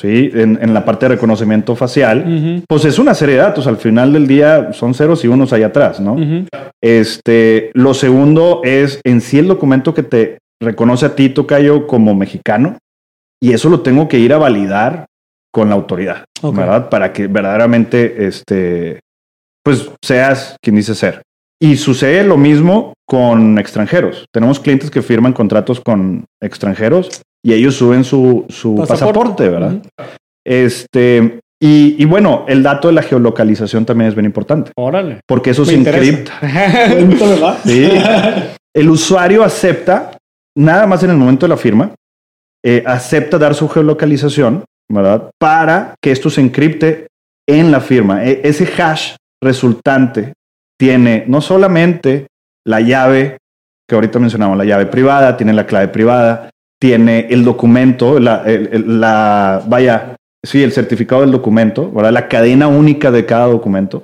¿sí? 0.00 0.30
En, 0.34 0.58
en 0.60 0.72
la 0.74 0.84
parte 0.84 1.06
de 1.06 1.14
reconocimiento 1.16 1.76
facial, 1.76 2.24
Ujú, 2.26 2.64
pues 2.68 2.84
es 2.84 2.98
una 2.98 3.14
serie 3.14 3.36
de 3.36 3.42
datos. 3.42 3.66
Al 3.66 3.76
final 3.76 4.12
del 4.12 4.26
día 4.26 4.72
son 4.72 4.94
ceros 4.94 5.24
y 5.24 5.28
unos 5.28 5.52
ahí 5.52 5.62
atrás, 5.62 6.00
¿no? 6.00 6.14
ujú. 6.14 6.46
Este, 6.82 7.70
lo 7.74 7.94
segundo 7.94 8.60
es 8.64 9.00
en 9.04 9.20
sí 9.20 9.38
el 9.38 9.48
documento 9.48 9.94
que 9.94 10.02
te 10.02 10.38
reconoce 10.62 11.06
a 11.06 11.14
ti, 11.14 11.28
Tocayo, 11.30 11.86
como 11.86 12.14
mexicano, 12.14 12.78
y 13.42 13.52
eso 13.52 13.68
lo 13.68 13.80
tengo 13.80 14.08
que 14.08 14.18
ir 14.18 14.32
a 14.32 14.38
validar 14.38 15.06
con 15.52 15.68
la 15.68 15.74
autoridad, 15.74 16.24
Ok. 16.42 16.56
¿verdad? 16.56 16.88
Para 16.88 17.12
que 17.12 17.26
verdaderamente, 17.26 18.26
este, 18.26 19.00
pues 19.62 19.90
seas 20.02 20.56
quien 20.62 20.76
dice 20.76 20.94
ser. 20.94 21.22
Y 21.60 21.76
sucede 21.76 22.24
lo 22.24 22.36
mismo 22.36 22.93
con 23.06 23.58
extranjeros. 23.58 24.26
Tenemos 24.32 24.60
clientes 24.60 24.90
que 24.90 25.02
firman 25.02 25.32
contratos 25.32 25.80
con 25.80 26.24
extranjeros 26.40 27.22
y 27.44 27.52
ellos 27.52 27.74
suben 27.74 28.04
su, 28.04 28.46
su 28.48 28.76
pasaporte, 28.76 29.48
¿verdad? 29.48 29.82
Este, 30.46 31.40
Y, 31.60 31.96
y, 31.98 32.04
bueno, 32.04 32.44
el 32.48 32.62
dato 32.62 32.88
de 32.88 32.94
la 32.94 33.02
geolocalización 33.02 33.86
también 33.86 34.08
es 34.08 34.14
bien 34.14 34.26
importante. 34.26 34.72
Órale. 34.76 35.20
Porque 35.26 35.50
eso 35.50 35.64
se 35.64 35.74
encripta. 35.74 36.32
sí. 37.64 37.90
El 38.74 38.90
usuario 38.90 39.42
acepta, 39.44 40.18
nada 40.56 40.86
más 40.86 41.02
en 41.04 41.10
el 41.10 41.16
momento 41.16 41.46
de 41.46 41.50
la 41.50 41.56
firma, 41.56 41.94
eh, 42.62 42.82
acepta 42.86 43.38
dar 43.38 43.54
su 43.54 43.68
geolocalización, 43.68 44.64
¿verdad? 44.90 45.30
Para 45.38 45.94
que 46.02 46.10
esto 46.10 46.28
se 46.28 46.40
encripte 46.40 47.06
en 47.48 47.70
la 47.70 47.80
firma. 47.80 48.24
E, 48.24 48.40
ese 48.42 48.66
hash 48.66 49.14
resultante 49.42 50.32
tiene 50.78 51.24
no 51.28 51.40
solamente 51.40 52.26
la 52.66 52.80
llave 52.80 53.38
que 53.88 53.94
ahorita 53.94 54.18
mencionamos, 54.18 54.56
la 54.56 54.64
llave 54.64 54.86
privada, 54.86 55.36
tiene 55.36 55.52
la 55.52 55.66
clave 55.66 55.88
privada, 55.88 56.50
tiene 56.80 57.28
el 57.30 57.44
documento, 57.44 58.18
la, 58.18 59.62
vaya, 59.66 60.16
sí, 60.42 60.62
el 60.62 60.72
certificado 60.72 61.20
del 61.20 61.30
documento, 61.30 61.90
¿verdad? 61.90 62.12
La 62.12 62.28
cadena 62.28 62.68
única 62.68 63.10
de 63.10 63.26
cada 63.26 63.46
documento. 63.46 64.02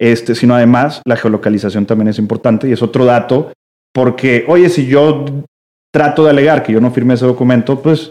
Este, 0.00 0.34
sino 0.34 0.54
además 0.54 1.02
la 1.04 1.16
geolocalización 1.16 1.84
también 1.84 2.08
es 2.08 2.18
importante 2.18 2.66
y 2.66 2.72
es 2.72 2.82
otro 2.82 3.04
dato 3.04 3.52
porque, 3.92 4.46
oye, 4.48 4.70
si 4.70 4.86
yo 4.86 5.26
trato 5.92 6.24
de 6.24 6.30
alegar 6.30 6.62
que 6.62 6.72
yo 6.72 6.80
no 6.80 6.90
firmé 6.90 7.14
ese 7.14 7.26
documento, 7.26 7.82
pues 7.82 8.10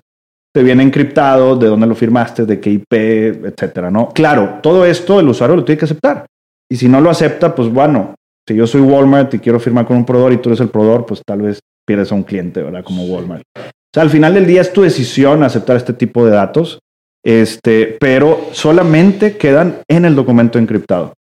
te 0.53 0.61
viene 0.61 0.83
encriptado, 0.83 1.55
de 1.55 1.67
dónde 1.67 1.87
lo 1.87 1.95
firmaste, 1.95 2.45
de 2.45 2.59
qué 2.59 2.71
IP, 2.71 2.93
etcétera, 2.93 3.89
¿no? 3.89 4.09
Claro, 4.09 4.59
todo 4.61 4.85
esto 4.85 5.19
el 5.19 5.29
usuario 5.29 5.55
lo 5.55 5.65
tiene 5.65 5.79
que 5.79 5.85
aceptar. 5.85 6.25
Y 6.69 6.75
si 6.75 6.87
no 6.87 7.01
lo 7.01 7.09
acepta, 7.09 7.55
pues 7.55 7.69
bueno, 7.69 8.15
si 8.49 8.55
yo 8.55 8.65
soy 8.65 8.81
Walmart 8.81 9.31
y 9.35 9.39
quiero 9.39 9.59
firmar 9.59 9.85
con 9.85 9.95
un 9.95 10.05
proveedor 10.05 10.33
y 10.33 10.37
tú 10.37 10.49
eres 10.49 10.59
el 10.59 10.69
proveedor, 10.69 11.05
pues 11.05 11.21
tal 11.23 11.43
vez 11.43 11.59
pierdes 11.85 12.11
a 12.11 12.15
un 12.15 12.23
cliente, 12.23 12.63
¿verdad? 12.63 12.83
Como 12.83 13.03
Walmart. 13.03 13.43
O 13.55 13.93
sea, 13.93 14.01
al 14.01 14.09
final 14.09 14.33
del 14.33 14.47
día 14.47 14.61
es 14.61 14.73
tu 14.73 14.81
decisión 14.81 15.43
aceptar 15.43 15.77
este 15.77 15.93
tipo 15.93 16.25
de 16.25 16.31
datos, 16.31 16.79
este, 17.23 17.95
pero 17.99 18.47
solamente 18.51 19.37
quedan 19.37 19.81
en 19.87 20.05
el 20.05 20.15
documento 20.15 20.57
encriptado. 20.57 21.13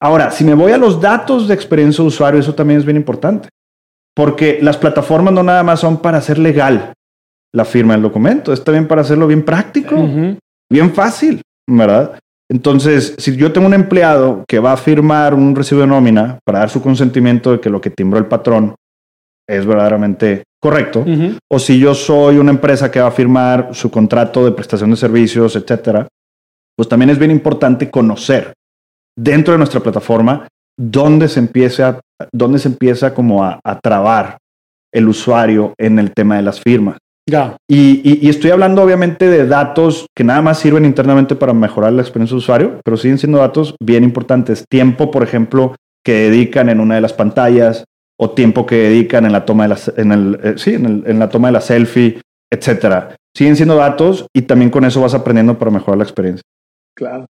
Ahora, 0.00 0.30
si 0.30 0.42
me 0.42 0.54
voy 0.54 0.72
a 0.72 0.78
los 0.78 1.02
datos 1.02 1.48
de 1.48 1.54
experiencia 1.54 2.02
de 2.02 2.08
usuario, 2.08 2.40
eso 2.40 2.54
también 2.54 2.80
es 2.80 2.86
bien 2.86 2.96
importante, 2.96 3.50
porque 4.16 4.58
las 4.62 4.78
plataformas 4.78 5.34
no 5.34 5.42
nada 5.42 5.62
más 5.62 5.80
son 5.80 5.98
para 5.98 6.16
hacer 6.16 6.38
legal 6.38 6.94
la 7.52 7.66
firma 7.66 7.92
del 7.92 8.02
documento, 8.02 8.54
es 8.54 8.64
también 8.64 8.88
para 8.88 9.02
hacerlo 9.02 9.26
bien 9.26 9.44
práctico, 9.44 9.96
bien 10.70 10.94
fácil, 10.94 11.42
¿verdad? 11.68 12.18
Entonces, 12.50 13.14
si 13.18 13.36
yo 13.36 13.52
tengo 13.52 13.68
un 13.68 13.74
empleado 13.74 14.44
que 14.48 14.58
va 14.58 14.72
a 14.72 14.76
firmar 14.76 15.34
un 15.34 15.54
recibo 15.54 15.82
de 15.82 15.86
nómina 15.86 16.40
para 16.44 16.58
dar 16.58 16.70
su 16.70 16.82
consentimiento 16.82 17.52
de 17.52 17.60
que 17.60 17.70
lo 17.70 17.80
que 17.80 17.90
timbró 17.90 18.18
el 18.18 18.26
patrón 18.26 18.74
es 19.48 19.64
verdaderamente 19.64 20.42
correcto, 20.60 21.04
o 21.48 21.58
si 21.60 21.78
yo 21.78 21.94
soy 21.94 22.38
una 22.38 22.50
empresa 22.50 22.90
que 22.90 23.00
va 23.00 23.06
a 23.06 23.12
firmar 23.12 23.68
su 23.72 23.90
contrato 23.90 24.44
de 24.44 24.50
prestación 24.50 24.90
de 24.90 24.96
servicios, 24.96 25.54
etcétera, 25.54 26.08
pues 26.76 26.88
también 26.88 27.10
es 27.10 27.18
bien 27.18 27.30
importante 27.30 27.88
conocer 27.88 28.52
dentro 29.16 29.52
de 29.52 29.58
nuestra 29.58 29.80
plataforma 29.80 30.48
dónde 30.76 31.28
se 31.28 31.38
empieza, 31.38 32.00
dónde 32.32 32.58
se 32.58 32.68
empieza 32.68 33.14
como 33.14 33.44
a 33.44 33.80
trabar 33.80 34.38
el 34.92 35.08
usuario 35.08 35.72
en 35.78 36.00
el 36.00 36.12
tema 36.12 36.36
de 36.36 36.42
las 36.42 36.60
firmas. 36.60 36.98
Y, 37.68 38.28
estoy 38.28 38.50
hablando 38.50 38.82
obviamente 38.82 39.28
de 39.28 39.46
datos 39.46 40.06
que 40.16 40.24
nada 40.24 40.42
más 40.42 40.58
sirven 40.58 40.84
internamente 40.84 41.36
para 41.36 41.52
mejorar 41.52 41.92
la 41.92 42.02
experiencia 42.02 42.34
de 42.34 42.38
usuario, 42.38 42.80
pero 42.84 42.96
siguen 42.96 43.18
siendo 43.18 43.38
datos 43.38 43.76
bien 43.80 44.04
importantes. 44.04 44.64
Tiempo, 44.68 45.10
por 45.10 45.22
ejemplo, 45.22 45.76
que 46.04 46.30
dedican 46.30 46.68
en 46.68 46.80
una 46.80 46.96
de 46.96 47.00
las 47.00 47.12
pantallas 47.12 47.84
o 48.18 48.30
tiempo 48.30 48.66
que 48.66 48.76
dedican 48.76 49.24
en 49.26 49.32
la 49.32 49.44
toma 49.44 49.64
de 49.64 49.68
la, 49.68 49.78
en 49.96 50.12
el, 50.12 50.40
eh, 50.42 50.54
sí, 50.56 50.74
en, 50.74 51.18
la 51.18 51.28
toma 51.28 51.48
de 51.48 51.52
la 51.52 51.60
selfie, 51.60 52.20
etcétera. 52.50 53.16
Siguen 53.34 53.56
siendo 53.56 53.76
datos 53.76 54.26
y 54.34 54.42
también 54.42 54.70
con 54.70 54.84
eso 54.84 55.00
vas 55.00 55.14
aprendiendo 55.14 55.58
para 55.58 55.70
mejorar 55.70 55.98
la 55.98 56.04
experiencia. 56.04 56.42
Claro. 56.96 57.26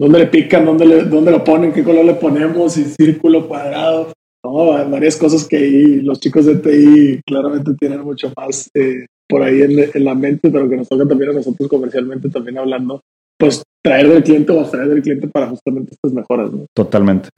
¿Dónde 0.00 0.18
le 0.18 0.26
pican? 0.26 0.64
¿Dónde, 0.64 0.86
le, 0.86 1.04
dónde 1.04 1.30
lo 1.30 1.44
ponen? 1.44 1.72
¿Qué 1.72 1.84
color 1.84 2.04
le 2.04 2.14
ponemos? 2.14 2.76
¿Y 2.76 2.84
círculo, 2.84 3.46
cuadrado? 3.46 4.12
No, 4.44 4.90
varias 4.90 5.16
cosas 5.16 5.46
que 5.46 6.00
los 6.02 6.18
chicos 6.18 6.46
de 6.46 6.56
TI 6.56 7.20
claramente 7.24 7.74
tienen 7.78 8.00
mucho 8.00 8.32
más 8.36 8.68
eh, 8.74 9.06
por 9.28 9.42
ahí 9.42 9.62
en, 9.62 10.04
la 10.04 10.14
mente, 10.14 10.50
pero 10.50 10.68
que 10.68 10.76
nos 10.76 10.88
toca 10.88 11.06
también 11.06 11.30
a 11.30 11.34
nosotros 11.34 11.68
comercialmente 11.68 12.28
también 12.28 12.58
hablando, 12.58 13.00
pues 13.38 13.62
traer 13.82 14.08
del 14.08 14.22
cliente 14.22 14.52
o 14.52 14.60
extraer 14.60 14.88
del 14.88 15.02
cliente 15.02 15.28
para 15.28 15.48
justamente 15.48 15.92
estas 15.94 16.12
mejoras. 16.12 16.52
¿no? 16.52 16.66
Totalmente. 16.74 17.28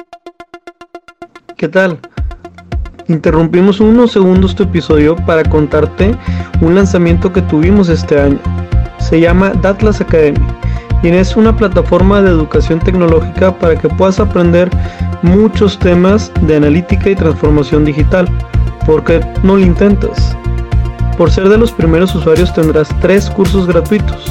¿Qué 1.56 1.68
tal? 1.68 1.98
Interrumpimos 3.08 3.80
unos 3.80 4.12
segundos 4.12 4.54
tu 4.54 4.62
episodio 4.62 5.14
para 5.26 5.44
contarte 5.44 6.16
un 6.62 6.74
lanzamiento 6.74 7.32
que 7.32 7.42
tuvimos 7.42 7.88
este 7.88 8.18
año. 8.18 8.38
Se 8.98 9.20
llama 9.20 9.52
Datlas 9.62 10.00
Academy 10.00 10.40
y 11.02 11.08
es 11.08 11.36
una 11.36 11.54
plataforma 11.54 12.22
de 12.22 12.30
educación 12.30 12.80
tecnológica 12.80 13.56
para 13.58 13.78
que 13.78 13.88
puedas 13.90 14.18
aprender 14.18 14.70
muchos 15.22 15.78
temas 15.78 16.32
de 16.46 16.56
analítica 16.56 17.10
y 17.10 17.14
transformación 17.14 17.84
digital. 17.84 18.26
¿Por 18.86 19.04
qué 19.04 19.20
no 19.42 19.56
lo 19.56 19.62
intentas? 19.62 20.34
Por 21.16 21.30
ser 21.30 21.48
de 21.48 21.56
los 21.58 21.70
primeros 21.70 22.12
usuarios 22.14 22.52
tendrás 22.52 22.88
tres 23.00 23.30
cursos 23.30 23.68
gratuitos. 23.68 24.24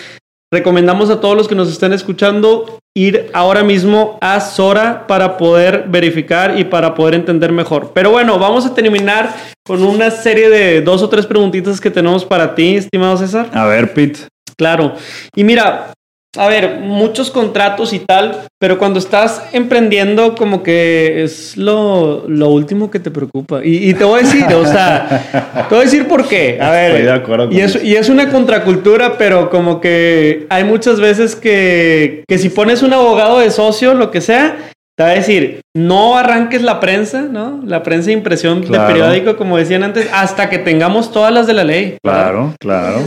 recomendamos 0.52 1.10
a 1.10 1.20
todos 1.20 1.36
los 1.36 1.48
que 1.48 1.54
nos 1.54 1.68
estén 1.68 1.92
escuchando 1.92 2.78
ir 2.94 3.30
ahora 3.34 3.62
mismo 3.62 4.18
a 4.20 4.40
Sora 4.40 5.06
para 5.06 5.36
poder 5.36 5.84
verificar 5.88 6.58
y 6.58 6.64
para 6.64 6.94
poder 6.94 7.14
entender 7.14 7.52
mejor. 7.52 7.92
Pero 7.94 8.10
bueno, 8.10 8.38
vamos 8.38 8.64
a 8.64 8.74
terminar 8.74 9.34
con 9.66 9.82
una 9.82 10.10
serie 10.10 10.48
de 10.48 10.80
dos 10.80 11.02
o 11.02 11.08
tres 11.08 11.26
preguntitas 11.26 11.80
que 11.80 11.90
tenemos 11.90 12.24
para 12.24 12.54
ti, 12.54 12.76
estimado 12.76 13.16
César. 13.16 13.50
A 13.52 13.66
ver, 13.66 13.92
Pete. 13.92 14.20
Claro. 14.56 14.94
Y 15.34 15.44
mira, 15.44 15.92
a 16.36 16.48
ver, 16.48 16.80
muchos 16.80 17.30
contratos 17.30 17.92
y 17.92 18.00
tal, 18.00 18.42
pero 18.58 18.78
cuando 18.78 18.98
estás 18.98 19.42
emprendiendo, 19.52 20.34
como 20.34 20.62
que 20.62 21.22
es 21.22 21.56
lo, 21.56 22.24
último 22.26 22.90
que 22.90 23.00
te 23.00 23.10
preocupa. 23.10 23.60
Y, 23.64 23.94
te 23.94 24.04
voy 24.04 24.20
a 24.20 24.22
decir, 24.22 24.44
o 24.54 24.66
sea, 24.66 25.66
te 25.68 25.74
voy 25.74 25.82
a 25.82 25.86
decir 25.86 26.06
por 26.06 26.28
qué. 26.28 26.58
A 26.60 26.70
ver, 26.70 27.02
de 27.02 27.10
acuerdo 27.10 27.48
y, 27.50 27.60
es, 27.60 27.82
y 27.82 27.96
es 27.96 28.08
una 28.08 28.30
contracultura, 28.30 29.16
pero 29.18 29.50
como 29.50 29.80
que 29.80 30.46
hay 30.50 30.64
muchas 30.64 31.00
veces 31.00 31.36
que, 31.36 32.24
que 32.28 32.38
si 32.38 32.48
pones 32.48 32.82
un 32.82 32.92
abogado 32.92 33.38
de 33.38 33.50
socio, 33.50 33.94
lo 33.94 34.10
que 34.10 34.20
sea, 34.20 34.56
te 34.96 35.02
va 35.02 35.10
a 35.10 35.14
decir, 35.14 35.60
no 35.74 36.16
arranques 36.16 36.62
la 36.62 36.80
prensa, 36.80 37.22
¿no? 37.22 37.60
La 37.64 37.82
prensa 37.82 38.06
de 38.06 38.12
impresión 38.14 38.62
de 38.62 38.78
periódico, 38.78 39.36
como 39.36 39.58
decían 39.58 39.82
antes, 39.82 40.08
hasta 40.10 40.48
que 40.48 40.58
tengamos 40.58 41.12
todas 41.12 41.32
las 41.32 41.46
de 41.46 41.52
la 41.52 41.64
ley. 41.64 41.98
Claro, 42.02 42.54
claro. 42.58 43.02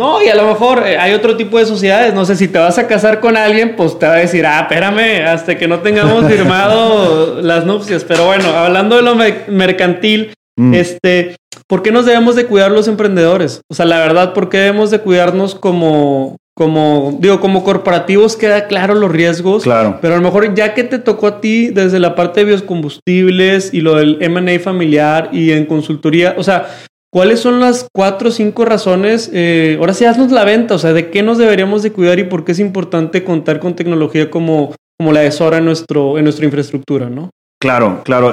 No, 0.00 0.22
y 0.22 0.28
a 0.28 0.34
lo 0.34 0.46
mejor 0.46 0.82
eh, 0.86 0.96
hay 0.96 1.12
otro 1.12 1.36
tipo 1.36 1.58
de 1.58 1.66
sociedades. 1.66 2.14
No 2.14 2.24
sé, 2.24 2.34
si 2.34 2.48
te 2.48 2.58
vas 2.58 2.78
a 2.78 2.86
casar 2.86 3.20
con 3.20 3.36
alguien, 3.36 3.76
pues 3.76 3.98
te 3.98 4.06
va 4.06 4.14
a 4.14 4.16
decir, 4.16 4.46
ah, 4.46 4.60
espérame, 4.60 5.26
hasta 5.26 5.58
que 5.58 5.68
no 5.68 5.80
tengamos 5.80 6.24
firmado 6.32 7.42
las 7.42 7.66
nupcias. 7.66 8.04
Pero 8.04 8.24
bueno, 8.24 8.48
hablando 8.48 8.96
de 8.96 9.02
lo 9.02 9.14
mercantil, 9.48 10.32
mm. 10.56 10.72
este, 10.72 11.36
¿por 11.66 11.82
qué 11.82 11.92
nos 11.92 12.06
debemos 12.06 12.34
de 12.34 12.46
cuidar 12.46 12.70
los 12.70 12.88
emprendedores? 12.88 13.60
O 13.68 13.74
sea, 13.74 13.84
la 13.84 13.98
verdad, 13.98 14.32
¿por 14.32 14.48
qué 14.48 14.56
debemos 14.56 14.90
de 14.90 15.00
cuidarnos 15.00 15.54
como, 15.54 16.38
como, 16.56 17.18
digo, 17.20 17.38
como 17.38 17.62
corporativos 17.62 18.36
queda 18.36 18.68
claro 18.68 18.94
los 18.94 19.12
riesgos. 19.12 19.64
Claro. 19.64 19.98
Pero 20.00 20.14
a 20.14 20.16
lo 20.16 20.22
mejor 20.22 20.54
ya 20.54 20.74
que 20.74 20.84
te 20.84 20.98
tocó 20.98 21.26
a 21.26 21.40
ti 21.42 21.68
desde 21.68 21.98
la 21.98 22.14
parte 22.14 22.40
de 22.40 22.54
biocombustibles 22.54 23.74
y 23.74 23.80
lo 23.82 23.96
del 23.96 24.16
M&A 24.20 24.58
familiar 24.60 25.28
y 25.32 25.52
en 25.52 25.66
consultoría, 25.66 26.34
o 26.36 26.42
sea, 26.42 26.68
¿Cuáles 27.12 27.40
son 27.40 27.58
las 27.58 27.88
cuatro 27.92 28.28
o 28.28 28.32
cinco 28.32 28.64
razones? 28.64 29.30
Eh, 29.32 29.76
ahora 29.80 29.94
sí, 29.94 30.04
haznos 30.04 30.30
la 30.30 30.44
venta, 30.44 30.74
o 30.74 30.78
sea, 30.78 30.92
¿de 30.92 31.10
qué 31.10 31.22
nos 31.22 31.38
deberíamos 31.38 31.82
de 31.82 31.92
cuidar 31.92 32.18
y 32.20 32.24
por 32.24 32.44
qué 32.44 32.52
es 32.52 32.60
importante 32.60 33.24
contar 33.24 33.58
con 33.58 33.74
tecnología 33.74 34.30
como, 34.30 34.74
como 34.96 35.12
la 35.12 35.20
de 35.20 35.32
Sora 35.32 35.58
en, 35.58 35.64
nuestro, 35.64 36.18
en 36.18 36.24
nuestra 36.24 36.44
infraestructura, 36.44 37.10
¿no? 37.10 37.30
Claro, 37.60 38.02
claro. 38.04 38.32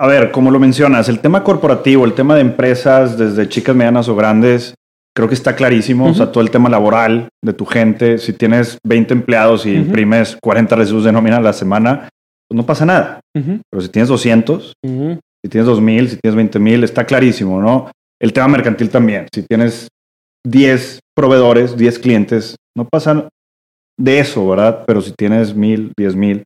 a 0.00 0.06
ver, 0.06 0.30
como 0.30 0.50
lo 0.50 0.58
mencionas, 0.58 1.08
el 1.08 1.18
tema 1.18 1.44
corporativo, 1.44 2.04
el 2.04 2.14
tema 2.14 2.34
de 2.34 2.40
empresas, 2.40 3.18
desde 3.18 3.48
chicas, 3.48 3.76
medianas 3.76 4.08
o 4.08 4.16
grandes, 4.16 4.74
creo 5.14 5.28
que 5.28 5.34
está 5.34 5.54
clarísimo. 5.54 6.06
O 6.06 6.14
sea, 6.14 6.32
todo 6.32 6.42
el 6.42 6.50
tema 6.50 6.68
laboral 6.68 7.28
de 7.42 7.52
tu 7.52 7.64
gente. 7.64 8.18
Si 8.18 8.32
tienes 8.32 8.78
20 8.84 9.14
empleados 9.14 9.64
y 9.66 9.74
imprimes 9.74 10.36
40 10.42 10.76
recibos 10.76 11.04
de 11.04 11.12
nómina 11.12 11.36
a 11.38 11.42
la 11.42 11.52
semana, 11.52 12.08
pues 12.48 12.56
no 12.56 12.66
pasa 12.66 12.84
nada. 12.84 13.20
Pero 13.32 13.82
si 13.82 13.88
tienes 13.88 14.08
200, 14.08 14.72
si 14.82 15.48
tienes 15.48 15.66
2000, 15.66 16.10
si 16.10 16.16
tienes 16.16 16.36
20 16.36 16.58
mil, 16.58 16.84
está 16.84 17.04
clarísimo, 17.04 17.60
¿no? 17.60 17.90
El 18.20 18.32
tema 18.32 18.48
mercantil 18.48 18.90
también. 18.90 19.26
Si 19.32 19.42
tienes 19.42 19.88
10 20.46 21.00
proveedores, 21.14 21.76
10 21.76 21.98
clientes, 21.98 22.56
no 22.76 22.86
pasa 22.88 23.28
de 23.98 24.18
eso, 24.18 24.48
¿verdad? 24.48 24.84
Pero 24.86 25.00
si 25.00 25.12
tienes 25.12 25.54
mil, 25.54 25.92
diez 25.96 26.14
mil. 26.14 26.44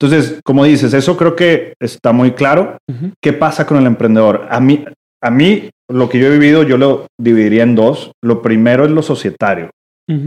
Entonces, 0.00 0.40
como 0.44 0.64
dices, 0.64 0.94
eso 0.94 1.16
creo 1.16 1.34
que 1.34 1.74
está 1.80 2.12
muy 2.12 2.32
claro. 2.32 2.78
¿Qué 3.20 3.32
pasa 3.32 3.66
con 3.66 3.78
el 3.78 3.86
emprendedor? 3.86 4.46
A 4.48 4.60
mí, 4.60 4.84
a 5.22 5.30
mí, 5.30 5.70
lo 5.88 6.08
que 6.08 6.18
yo 6.18 6.26
he 6.28 6.38
vivido, 6.38 6.62
yo 6.62 6.78
lo 6.78 7.06
dividiría 7.20 7.64
en 7.64 7.74
dos. 7.74 8.12
Lo 8.22 8.40
primero 8.40 8.84
es 8.84 8.90
lo 8.90 9.02
societario. 9.02 9.70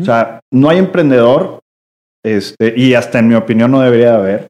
O 0.02 0.06
sea, 0.06 0.42
no 0.54 0.70
hay 0.70 0.78
emprendedor, 0.78 1.60
este, 2.24 2.74
y 2.78 2.94
hasta 2.94 3.18
en 3.18 3.30
mi 3.30 3.36
opinión 3.36 3.72
no 3.72 3.82
debería 3.82 4.14
haber, 4.14 4.48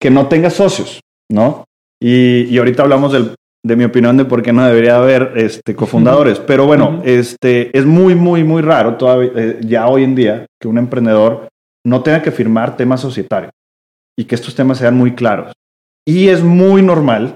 que 0.00 0.10
no 0.10 0.28
tenga 0.28 0.48
socios, 0.48 1.00
¿no? 1.28 1.64
Y, 2.00 2.44
y 2.44 2.58
ahorita 2.58 2.84
hablamos 2.84 3.12
del, 3.12 3.34
de 3.64 3.76
mi 3.76 3.84
opinión 3.84 4.16
de 4.16 4.24
por 4.24 4.42
qué 4.42 4.52
no 4.52 4.64
debería 4.64 4.96
haber 4.96 5.32
este, 5.36 5.74
cofundadores. 5.74 6.38
Pero 6.38 6.66
bueno, 6.66 7.02
este, 7.04 7.76
es 7.76 7.84
muy, 7.84 8.14
muy, 8.14 8.44
muy 8.44 8.62
raro 8.62 8.96
todavía, 8.96 9.32
eh, 9.36 9.60
ya 9.62 9.86
hoy 9.88 10.04
en 10.04 10.14
día 10.14 10.46
que 10.60 10.68
un 10.68 10.78
emprendedor 10.78 11.48
no 11.84 12.02
tenga 12.02 12.22
que 12.22 12.30
firmar 12.30 12.76
temas 12.76 13.00
societarios 13.00 13.52
y 14.18 14.24
que 14.24 14.34
estos 14.34 14.54
temas 14.54 14.78
sean 14.78 14.96
muy 14.96 15.14
claros. 15.14 15.52
Y 16.06 16.28
es 16.28 16.42
muy 16.42 16.82
normal 16.82 17.34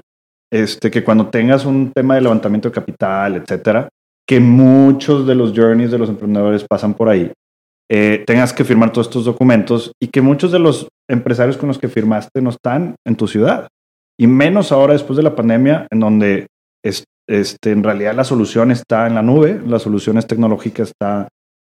este, 0.51 0.91
que 0.91 1.03
cuando 1.03 1.27
tengas 1.27 1.65
un 1.65 1.91
tema 1.91 2.15
de 2.15 2.21
levantamiento 2.21 2.69
de 2.69 2.75
capital, 2.75 3.35
etcétera, 3.35 3.89
que 4.27 4.39
muchos 4.39 5.27
de 5.27 5.35
los 5.35 5.53
journeys 5.53 5.91
de 5.91 5.99
los 5.99 6.09
emprendedores 6.09 6.65
pasan 6.67 6.93
por 6.93 7.09
ahí, 7.09 7.31
eh, 7.89 8.23
tengas 8.25 8.51
que 8.51 8.63
firmar 8.63 8.91
todos 8.91 9.07
estos 9.07 9.25
documentos 9.25 9.91
y 10.01 10.07
que 10.07 10.21
muchos 10.21 10.51
de 10.51 10.59
los 10.59 10.87
empresarios 11.07 11.57
con 11.57 11.67
los 11.67 11.77
que 11.77 11.87
firmaste 11.87 12.41
no 12.41 12.49
están 12.49 12.95
en 13.05 13.15
tu 13.15 13.27
ciudad. 13.27 13.67
Y 14.17 14.27
menos 14.27 14.71
ahora 14.71 14.93
después 14.93 15.17
de 15.17 15.23
la 15.23 15.35
pandemia, 15.35 15.87
en 15.91 15.99
donde 15.99 16.47
este, 17.27 17.71
en 17.71 17.83
realidad 17.83 18.15
la 18.15 18.23
solución 18.23 18.71
está 18.71 19.07
en 19.07 19.15
la 19.15 19.21
nube, 19.21 19.59
la 19.65 19.79
solución 19.79 20.17
es 20.17 20.27
tecnológica 20.27 20.83
está 20.83 21.27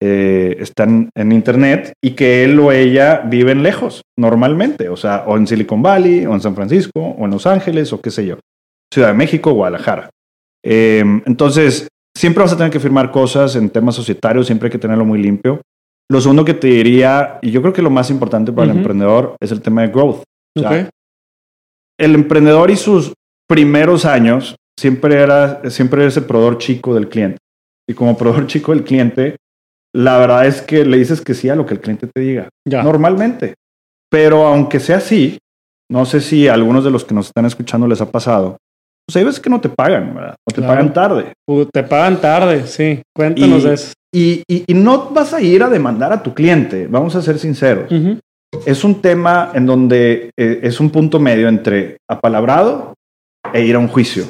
eh, 0.05 0.57
están 0.59 1.09
en 1.15 1.31
Internet 1.31 1.93
y 2.03 2.11
que 2.11 2.43
él 2.43 2.59
o 2.59 2.73
ella 2.73 3.21
viven 3.25 3.63
lejos 3.63 4.01
normalmente, 4.17 4.89
o 4.89 4.97
sea, 4.97 5.23
o 5.25 5.37
en 5.37 5.47
Silicon 5.47 5.81
Valley, 5.81 6.25
o 6.25 6.33
en 6.33 6.41
San 6.41 6.55
Francisco, 6.55 6.99
o 6.99 7.23
en 7.23 7.31
Los 7.31 7.47
Ángeles, 7.47 7.93
o 7.93 8.01
qué 8.01 8.11
sé 8.11 8.25
yo, 8.25 8.37
Ciudad 8.93 9.07
de 9.07 9.13
México, 9.13 9.53
Guadalajara. 9.53 10.09
Em, 10.61 11.21
entonces, 11.25 11.87
siempre 12.13 12.43
vas 12.43 12.51
a 12.51 12.57
tener 12.57 12.69
que 12.69 12.81
firmar 12.81 13.11
cosas 13.11 13.55
en 13.55 13.69
temas 13.69 13.95
societarios, 13.95 14.45
siempre 14.45 14.67
hay 14.67 14.71
que 14.73 14.77
tenerlo 14.77 15.05
muy 15.05 15.21
limpio. 15.21 15.61
Lo 16.11 16.19
segundo 16.19 16.43
que 16.43 16.53
te 16.53 16.67
diría, 16.67 17.39
y 17.41 17.51
yo 17.51 17.61
creo 17.61 17.71
que 17.71 17.81
lo 17.81 17.89
más 17.89 18.09
importante 18.09 18.51
para 18.51 18.71
el 18.71 18.77
emprendedor, 18.77 19.37
es 19.39 19.53
el 19.53 19.61
tema 19.61 19.83
de 19.83 19.87
growth. 19.87 20.23
El 21.99 22.15
emprendedor 22.15 22.71
y 22.71 22.75
sus 22.75 23.13
primeros 23.47 24.05
años 24.05 24.55
siempre 24.79 25.21
era, 25.21 25.69
siempre 25.69 26.05
es 26.05 26.17
el 26.17 26.25
proveedor 26.25 26.57
chico 26.57 26.93
del 26.95 27.09
cliente. 27.09 27.37
Y 27.87 27.93
como 27.93 28.17
proveedor 28.17 28.47
chico 28.47 28.73
del 28.73 28.83
cliente, 28.83 29.37
la 29.93 30.17
verdad 30.17 30.47
es 30.47 30.61
que 30.61 30.85
le 30.85 30.97
dices 30.97 31.21
que 31.21 31.33
sí 31.33 31.49
a 31.49 31.55
lo 31.55 31.65
que 31.65 31.75
el 31.75 31.81
cliente 31.81 32.07
te 32.07 32.21
diga. 32.21 32.49
Normalmente. 32.65 33.55
Pero 34.09 34.45
aunque 34.45 34.79
sea 34.79 34.97
así, 34.97 35.37
no 35.91 36.05
sé 36.05 36.21
si 36.21 36.47
a 36.47 36.53
algunos 36.53 36.83
de 36.83 36.91
los 36.91 37.03
que 37.03 37.13
nos 37.13 37.27
están 37.27 37.45
escuchando 37.45 37.87
les 37.87 38.01
ha 38.01 38.09
pasado. 38.09 38.57
Pues 39.05 39.17
hay 39.17 39.25
veces 39.25 39.39
que 39.39 39.49
no 39.49 39.59
te 39.59 39.69
pagan, 39.69 40.15
¿verdad? 40.15 40.35
O 40.47 40.53
te 40.53 40.61
pagan 40.61 40.93
tarde. 40.93 41.33
te 41.71 41.83
pagan 41.83 42.21
tarde, 42.21 42.65
sí. 42.65 43.01
Cuéntanos 43.13 43.63
y, 43.63 43.67
eso. 43.67 43.93
Y, 44.13 44.43
y, 44.47 44.73
no 44.73 45.09
vas 45.09 45.33
a 45.33 45.41
ir 45.41 45.61
a 45.63 45.69
demandar 45.69 46.13
a 46.13 46.23
tu 46.23 46.33
cliente, 46.33 46.87
vamos 46.87 47.15
a 47.15 47.21
ser 47.21 47.37
sinceros. 47.37 47.91
Es 48.65 48.83
un 48.83 49.01
tema 49.01 49.51
en 49.53 49.65
donde 49.65 50.31
eh, 50.37 50.59
es 50.63 50.79
un 50.79 50.89
punto 50.89 51.19
medio 51.19 51.47
entre 51.47 51.97
apalabrado 52.09 52.93
e 53.53 53.65
ir 53.65 53.75
a 53.75 53.79
un 53.79 53.87
juicio. 53.87 54.25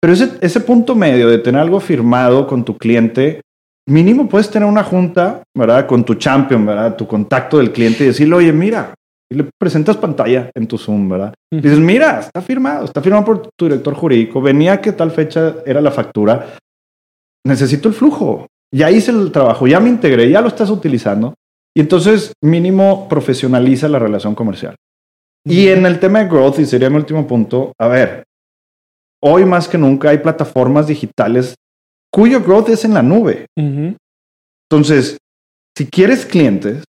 Pero 0.00 0.12
ese, 0.12 0.32
ese 0.40 0.60
punto 0.60 0.94
medio 0.94 1.28
de 1.28 1.38
tener 1.38 1.60
algo 1.60 1.80
firmado 1.80 2.46
con 2.46 2.64
tu 2.64 2.76
cliente 2.76 3.40
mínimo 3.86 4.28
puedes 4.28 4.50
tener 4.50 4.68
una 4.68 4.84
junta, 4.84 5.42
¿verdad? 5.56 5.86
Con 5.86 6.04
tu 6.04 6.14
champion, 6.14 6.64
¿verdad? 6.64 6.96
Tu 6.96 7.06
contacto 7.06 7.58
del 7.58 7.72
cliente 7.72 8.04
y 8.04 8.08
decirle, 8.08 8.36
oye, 8.36 8.52
mira, 8.52 8.94
y 9.30 9.36
le 9.36 9.48
presentas 9.58 9.96
pantalla 9.96 10.50
en 10.54 10.66
tu 10.66 10.78
Zoom, 10.78 11.08
¿verdad? 11.08 11.34
Dices, 11.50 11.78
mira, 11.78 12.20
está 12.20 12.40
firmado, 12.40 12.84
está 12.84 13.00
firmado 13.00 13.24
por 13.24 13.48
tu 13.56 13.66
director 13.66 13.94
jurídico, 13.94 14.40
venía 14.40 14.80
que 14.80 14.92
tal 14.92 15.10
fecha 15.10 15.56
era 15.66 15.80
la 15.80 15.90
factura, 15.90 16.56
necesito 17.46 17.88
el 17.88 17.94
flujo, 17.94 18.46
ya 18.72 18.90
hice 18.90 19.10
el 19.10 19.30
trabajo, 19.32 19.66
ya 19.66 19.80
me 19.80 19.88
integré, 19.88 20.30
ya 20.30 20.40
lo 20.40 20.48
estás 20.48 20.70
utilizando. 20.70 21.34
Y 21.76 21.80
entonces 21.80 22.32
mínimo 22.42 23.08
profesionaliza 23.08 23.88
la 23.88 23.98
relación 23.98 24.34
comercial. 24.34 24.76
Y 25.46 25.68
en 25.68 25.84
el 25.84 26.00
tema 26.00 26.20
de 26.20 26.28
growth, 26.28 26.58
y 26.58 26.64
sería 26.64 26.88
mi 26.88 26.96
último 26.96 27.26
punto, 27.26 27.72
a 27.78 27.88
ver, 27.88 28.24
hoy 29.22 29.44
más 29.44 29.68
que 29.68 29.76
nunca 29.76 30.10
hay 30.10 30.18
plataformas 30.18 30.86
digitales 30.86 31.54
cuyo 32.12 32.40
growth 32.40 32.68
es 32.68 32.84
en 32.84 32.94
la 32.94 33.02
nube. 33.02 33.46
Entonces, 33.56 35.18
si 35.76 35.86
quieres 35.86 36.24
clientes, 36.24 36.84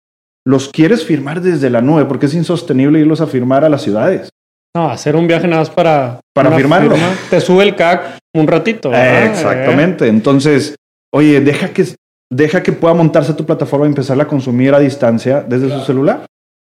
los 0.45 0.69
quieres 0.69 1.05
firmar 1.05 1.41
desde 1.41 1.69
la 1.69 1.81
nube 1.81 2.05
porque 2.05 2.25
es 2.25 2.33
insostenible 2.33 2.99
irlos 2.99 3.21
a 3.21 3.27
firmar 3.27 3.63
a 3.63 3.69
las 3.69 3.81
ciudades. 3.81 4.29
No, 4.75 4.89
hacer 4.89 5.15
un 5.15 5.27
viaje 5.27 5.47
nada 5.47 5.61
más 5.61 5.69
para... 5.69 6.19
Para 6.33 6.51
firmarlo. 6.55 6.95
te 7.29 7.39
sube 7.39 7.63
el 7.63 7.75
CAC 7.75 8.17
un 8.35 8.47
ratito. 8.47 8.91
exactamente. 8.93 10.07
Entonces, 10.07 10.75
oye, 11.13 11.41
deja 11.41 11.69
que, 11.69 11.85
deja 12.33 12.63
que 12.63 12.71
pueda 12.71 12.93
montarse 12.93 13.33
tu 13.33 13.45
plataforma 13.45 13.85
y 13.85 13.89
empezarla 13.89 14.23
a 14.23 14.27
consumir 14.27 14.73
a 14.73 14.79
distancia 14.79 15.41
desde 15.41 15.69
su 15.69 15.85
celular. 15.85 16.25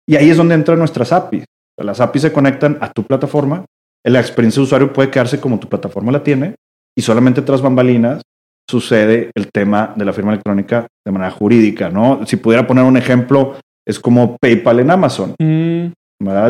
Y 0.09 0.17
ahí 0.17 0.31
es 0.31 0.37
donde 0.37 0.55
entran 0.55 0.79
nuestras 0.79 1.13
APIs. 1.13 1.45
Las 1.79 2.01
APIs 2.01 2.23
se 2.23 2.33
conectan 2.33 2.79
a 2.81 2.91
tu 2.91 3.03
plataforma. 3.03 3.65
La 4.05 4.21
experiencia 4.21 4.61
de 4.61 4.65
usuario 4.65 4.93
puede 4.93 5.11
quedarse 5.11 5.41
como 5.41 5.59
tu 5.59 5.69
plataforma 5.69 6.13
la 6.13 6.23
tiene 6.23 6.55
y 6.97 7.03
solamente 7.03 7.43
tras 7.43 7.61
bambalinas 7.61 8.23
sucede 8.69 9.31
el 9.35 9.51
tema 9.53 9.95
de 9.97 10.05
la 10.05 10.13
firma 10.13 10.33
electrónica 10.33 10.87
de 11.05 11.13
manera 11.13 11.31
jurídica, 11.31 11.89
¿no? 11.91 12.25
Si 12.27 12.37
pudiera 12.37 12.67
poner 12.67 12.85
un 12.85 12.97
ejemplo, 12.97 13.57
es 13.87 13.99
como 13.99 14.37
PayPal 14.37 14.81
en 14.81 14.91
Amazon. 14.91 15.35
Mm. 15.39 15.87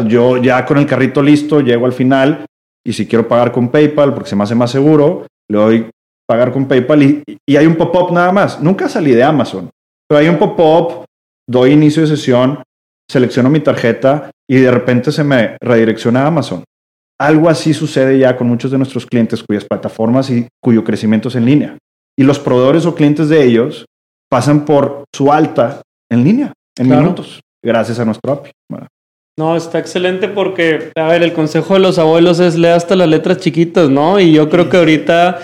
Yo 0.07 0.37
ya 0.37 0.65
con 0.65 0.79
el 0.79 0.87
carrito 0.87 1.23
listo 1.23 1.61
llego 1.61 1.87
al 1.87 1.93
final 1.93 2.45
y 2.85 2.93
si 2.93 3.07
quiero 3.07 3.27
pagar 3.27 3.53
con 3.53 3.69
PayPal 3.69 4.15
porque 4.15 4.31
se 4.31 4.37
me 4.37 4.45
hace 4.45 4.55
más 4.55 4.71
seguro, 4.71 5.27
le 5.49 5.59
doy 5.59 5.91
pagar 6.29 6.53
con 6.53 6.67
PayPal 6.67 7.03
y, 7.03 7.23
y 7.47 7.57
hay 7.57 7.67
un 7.67 7.77
pop-up 7.77 8.13
nada 8.13 8.33
más. 8.33 8.61
Nunca 8.61 8.89
salí 8.89 9.13
de 9.13 9.23
Amazon, 9.23 9.71
pero 10.09 10.21
hay 10.21 10.29
un 10.29 10.39
pop-up, 10.39 11.05
doy 11.49 11.73
inicio 11.73 12.03
de 12.03 12.09
sesión, 12.09 12.63
selecciono 13.11 13.51
mi 13.51 13.61
tarjeta 13.61 14.31
y 14.49 14.57
de 14.57 14.71
repente 14.71 15.13
se 15.13 15.25
me 15.25 15.57
redirecciona 15.61 16.23
a 16.23 16.27
Amazon. 16.27 16.65
Algo 17.19 17.49
así 17.49 17.73
sucede 17.73 18.19
ya 18.19 18.37
con 18.37 18.47
muchos 18.47 18.71
de 18.71 18.79
nuestros 18.79 19.07
clientes 19.07 19.43
cuyas 19.43 19.65
plataformas 19.65 20.29
y 20.31 20.47
cuyo 20.63 20.85
crecimiento 20.85 21.29
es 21.29 21.37
en 21.37 21.47
línea 21.47 21.79
y 22.19 22.25
los 22.25 22.39
proveedores 22.39 22.87
o 22.87 22.95
clientes 22.95 23.29
de 23.29 23.45
ellos 23.45 23.87
pasan 24.31 24.65
por 24.65 25.05
su 25.15 25.33
alta 25.33 25.83
en 26.11 26.25
línea, 26.25 26.53
en 26.79 26.89
minutos, 26.89 27.41
gracias 27.63 27.99
a 27.99 28.05
nuestro 28.05 28.33
API. 28.33 28.51
No, 29.39 29.55
está 29.55 29.79
excelente 29.79 30.29
porque, 30.29 30.93
a 30.97 31.09
ver, 31.09 31.23
el 31.23 31.35
consejo 31.35 31.75
de 31.75 31.81
los 31.81 31.99
abuelos 31.99 32.41
es 32.41 32.57
leer 32.57 32.75
hasta 32.75 32.97
las 32.97 33.09
letras 33.09 33.37
chiquitas, 33.39 33.91
¿no? 33.91 34.19
Y 34.19 34.33
yo 34.33 34.49
creo 34.49 34.71
que 34.71 34.79
ahorita, 34.79 35.41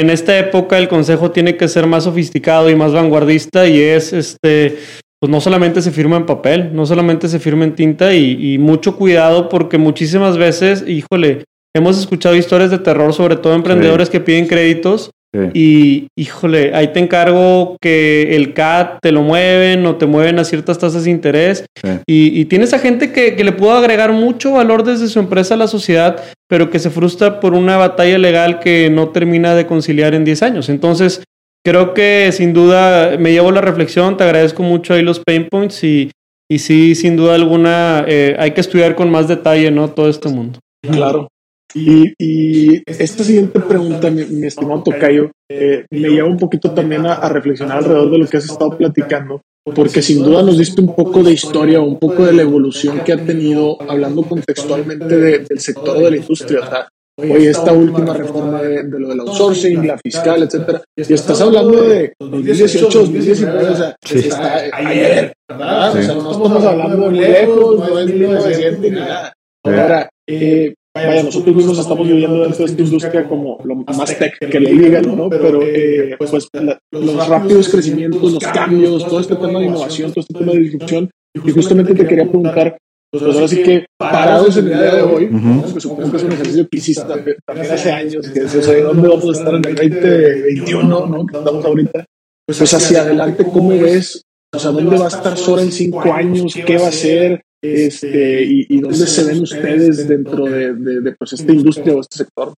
en 0.00 0.10
esta 0.10 0.38
época, 0.38 0.78
el 0.78 0.88
consejo 0.88 1.30
tiene 1.30 1.56
que 1.56 1.68
ser 1.68 1.86
más 1.86 2.04
sofisticado 2.04 2.70
y 2.70 2.76
más 2.76 2.92
vanguardista 2.92 3.66
y 3.66 3.80
es, 3.80 4.12
este, 4.12 4.78
pues 5.20 5.30
no 5.30 5.40
solamente 5.40 5.82
se 5.82 5.90
firma 5.90 6.16
en 6.16 6.26
papel, 6.26 6.74
no 6.74 6.86
solamente 6.86 7.28
se 7.28 7.38
firma 7.38 7.64
en 7.64 7.74
tinta 7.74 8.14
y, 8.14 8.54
y 8.54 8.58
mucho 8.58 8.96
cuidado 8.96 9.48
porque 9.48 9.78
muchísimas 9.78 10.36
veces, 10.36 10.84
híjole, 10.86 11.44
hemos 11.74 11.98
escuchado 11.98 12.36
historias 12.36 12.70
de 12.70 12.78
terror, 12.78 13.12
sobre 13.12 13.36
todo 13.36 13.54
emprendedores 13.54 14.10
que 14.10 14.20
piden 14.20 14.46
créditos 14.46 15.10
y 15.52 16.08
híjole, 16.16 16.74
ahí 16.74 16.88
te 16.88 17.00
encargo 17.00 17.76
que 17.80 18.36
el 18.36 18.54
CAT 18.54 18.98
te 19.02 19.12
lo 19.12 19.22
mueven 19.22 19.84
o 19.86 19.96
te 19.96 20.06
mueven 20.06 20.38
a 20.38 20.44
ciertas 20.44 20.78
tasas 20.78 21.04
de 21.04 21.10
interés. 21.10 21.64
Y, 22.06 22.44
tienes 22.46 22.72
a 22.72 22.78
gente 22.78 23.12
que, 23.12 23.42
le 23.42 23.52
pudo 23.52 23.72
agregar 23.72 24.12
mucho 24.12 24.52
valor 24.52 24.84
desde 24.84 25.08
su 25.08 25.18
empresa 25.18 25.54
a 25.54 25.56
la 25.56 25.66
sociedad, 25.66 26.22
pero 26.48 26.70
que 26.70 26.78
se 26.78 26.90
frustra 26.90 27.40
por 27.40 27.54
una 27.54 27.76
batalla 27.76 28.18
legal 28.18 28.60
que 28.60 28.90
no 28.90 29.08
termina 29.08 29.54
de 29.54 29.66
conciliar 29.66 30.14
en 30.14 30.24
10 30.24 30.42
años. 30.42 30.68
Entonces, 30.68 31.22
creo 31.64 31.94
que 31.94 32.30
sin 32.32 32.52
duda 32.52 33.16
me 33.18 33.32
llevo 33.32 33.50
la 33.50 33.60
reflexión, 33.60 34.16
te 34.16 34.24
agradezco 34.24 34.62
mucho 34.62 34.94
ahí 34.94 35.02
los 35.02 35.20
pain 35.20 35.48
points 35.48 35.82
y, 35.82 36.10
y 36.50 36.58
sí, 36.58 36.94
sin 36.94 37.16
duda 37.16 37.34
alguna, 37.34 38.04
eh, 38.06 38.36
hay 38.38 38.52
que 38.52 38.60
estudiar 38.60 38.94
con 38.94 39.10
más 39.10 39.28
detalle, 39.28 39.70
¿no? 39.70 39.90
Todo 39.90 40.08
este 40.08 40.28
mundo. 40.28 40.60
Claro. 40.82 41.28
Y, 41.74 42.82
esta 42.86 43.24
siguiente 43.24 43.58
pregunta, 43.60 44.10
mi, 44.10 44.46
estimado 44.46 44.84
Tocayo, 44.84 45.30
eh, 45.50 45.84
me 45.90 46.08
lleva 46.08 46.28
un 46.28 46.38
poquito 46.38 46.70
también 46.70 47.04
a, 47.06 47.28
reflexionar 47.28 47.78
alrededor 47.78 48.10
de 48.12 48.18
lo 48.18 48.26
que 48.26 48.36
has 48.36 48.44
estado 48.44 48.76
platicando, 48.76 49.40
porque 49.74 50.00
sin 50.00 50.22
duda 50.22 50.42
nos 50.42 50.58
diste 50.58 50.80
un 50.80 50.94
poco 50.94 51.22
de 51.22 51.32
historia, 51.32 51.80
un 51.80 51.98
poco 51.98 52.24
de 52.24 52.32
la 52.32 52.42
evolución 52.42 53.00
que 53.00 53.12
ha 53.12 53.24
tenido, 53.24 53.76
hablando 53.82 54.22
contextualmente 54.22 55.16
del 55.16 55.60
sector 55.60 55.98
de 55.98 56.10
la 56.12 56.16
industria. 56.16 56.88
oye, 57.16 57.50
esta 57.50 57.72
última 57.72 58.14
reforma 58.14 58.62
de, 58.62 58.84
lo 58.84 59.08
del 59.08 59.20
outsourcing, 59.20 59.86
la 59.86 59.98
fiscal, 59.98 60.44
etcétera, 60.44 60.82
y 60.96 61.12
estás 61.12 61.40
hablando 61.40 61.82
de 61.82 62.12
2018, 62.20 62.98
2019, 63.00 63.68
o 63.68 63.76
sea, 63.76 63.96
está 64.00 64.54
ayer, 64.72 65.32
¿verdad? 65.48 65.90
O 65.90 66.02
sea, 66.02 66.14
no 66.14 66.30
estamos 66.30 66.64
hablando 66.64 67.10
de 67.10 67.20
lejos, 67.20 67.78
no 67.78 67.98
es 67.98 68.14
1900 68.14 68.80
ni 68.80 68.90
nada. 68.90 69.32
Ahora, 69.64 70.10
eh, 70.28 70.74
vaya, 70.94 71.22
nosotros 71.22 71.56
mismos 71.56 71.78
estamos 71.78 72.06
viviendo 72.06 72.40
dentro 72.40 72.58
de 72.58 72.70
esta 72.70 72.82
industria 72.82 73.28
como 73.28 73.58
lo 73.64 73.74
más 73.76 74.16
tech 74.16 74.38
que 74.38 74.60
le 74.60 74.70
digan, 74.72 75.16
¿no? 75.16 75.28
Pero, 75.28 75.60
eh, 75.62 76.16
pues, 76.16 76.48
los 76.92 77.28
rápidos 77.28 77.68
crecimientos, 77.68 78.32
los 78.32 78.44
cambios, 78.44 79.06
todo 79.06 79.20
este 79.20 79.34
tema 79.34 79.58
de 79.58 79.66
innovación, 79.66 80.12
todo 80.12 80.20
este 80.20 80.38
tema 80.38 80.52
de 80.52 80.58
disrupción, 80.60 81.10
y 81.34 81.50
justamente 81.50 81.94
te 81.94 82.06
quería 82.06 82.24
preguntar, 82.24 82.76
pues 83.10 83.22
ahora 83.22 83.48
sí 83.48 83.62
que 83.62 83.86
parados 83.96 84.56
en 84.56 84.68
el 84.68 84.78
día 84.78 84.94
de 84.94 85.02
hoy, 85.02 85.30
que 85.72 85.80
supongo 85.80 86.10
que 86.10 86.16
es 86.16 86.22
un 86.22 86.32
ejercicio 86.32 86.68
que 86.68 86.78
hiciste 86.78 87.04
también 87.46 87.72
hace 87.72 87.92
años, 87.92 88.28
que 88.30 88.40
es 88.40 88.54
eso, 88.54 88.72
¿dónde 88.72 89.08
vamos 89.08 89.28
a 89.28 89.38
estar 89.38 89.54
en 89.54 89.64
el 89.64 89.74
2021, 89.74 91.06
¿no? 91.06 91.26
Que 91.26 91.38
estamos 91.38 91.64
ahorita. 91.64 92.04
Pues 92.46 92.74
hacia 92.74 93.00
adelante, 93.00 93.44
¿cómo 93.44 93.70
ves? 93.70 94.22
O 94.54 94.58
sea, 94.58 94.70
¿dónde 94.70 94.96
va 94.96 95.06
a 95.06 95.08
estar 95.08 95.36
Sora 95.36 95.62
en 95.62 95.72
cinco 95.72 96.12
años? 96.12 96.54
¿Qué 96.54 96.78
va 96.78 96.88
a 96.88 96.92
ser? 96.92 97.42
Este, 97.64 98.44
y, 98.44 98.78
dónde 98.78 99.06
se 99.06 99.24
ven 99.24 99.42
ustedes 99.42 100.06
dentro 100.06 100.44
de, 100.44 100.74
de, 100.74 101.12
pues, 101.12 101.32
esta 101.32 101.50
industria 101.50 101.94
o 101.94 102.00
este 102.00 102.18
sector? 102.18 102.52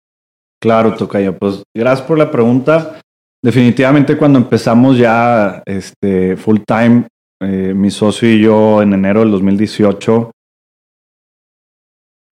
Claro, 0.59 0.95
Tocayo. 0.95 1.37
Pues 1.37 1.61
gracias 1.75 2.07
por 2.07 2.17
la 2.17 2.31
pregunta. 2.31 2.99
Definitivamente 3.43 4.17
cuando 4.17 4.39
empezamos 4.39 4.97
ya 4.97 5.61
este, 5.67 6.35
full 6.37 6.61
time, 6.65 7.07
eh, 7.39 7.73
mi 7.75 7.91
socio 7.91 8.33
y 8.33 8.41
yo 8.41 8.81
en 8.81 8.93
enero 8.93 9.19
del 9.19 9.29
2018, 9.29 10.31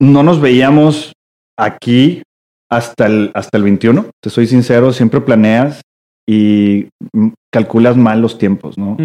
no 0.02 0.24
nos 0.24 0.42
veíamos 0.42 1.14
aquí 1.56 2.24
hasta 2.72 3.06
el, 3.06 3.30
hasta 3.36 3.58
el 3.60 3.64
21. 3.66 4.08
Te 4.20 4.32
soy 4.32 4.48
sincero, 4.48 4.92
siempre 4.92 5.22
planeas 5.22 5.82
y 6.28 6.88
calculas 7.52 7.98
mal 7.98 8.20
los 8.20 8.40
tiempos, 8.40 8.80
¿no? 8.80 8.98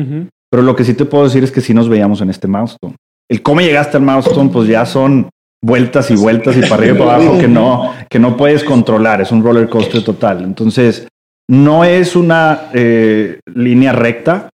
Pero 0.51 0.62
lo 0.62 0.75
que 0.75 0.85
sí 0.85 0.95
te 0.95 1.05
puedo 1.05 1.25
decir 1.25 1.45
es 1.45 1.53
que 1.53 1.61
sí 1.61 1.75
nos 1.75 1.91
veíamos 1.91 2.23
en 2.23 2.31
este 2.31 2.49
milestone. 2.49 2.97
El 3.31 3.43
cómo 3.43 3.61
llegaste 3.61 3.97
al 3.97 4.03
milestone, 4.03 4.51
pues 4.51 4.68
ya 4.68 4.87
son 4.87 5.31
vueltas 5.62 6.11
y 6.11 6.16
vueltas 6.16 6.57
y 6.57 6.61
para 6.62 6.76
arriba 6.76 6.95
y 6.95 6.99
para 6.99 7.14
abajo 7.16 7.39
que 7.39 7.49
no, 7.49 7.95
que 8.09 8.18
no 8.18 8.37
puedes 8.37 8.64
controlar. 8.64 9.20
Es 9.20 9.33
un 9.33 9.43
roller 9.43 9.68
coaster 9.68 10.03
total. 10.03 10.45
Entonces, 10.45 11.09
no 11.49 11.85
es 11.85 12.16
una 12.16 12.70
eh, 12.74 13.41
línea 13.55 13.93
recta, 13.93 14.51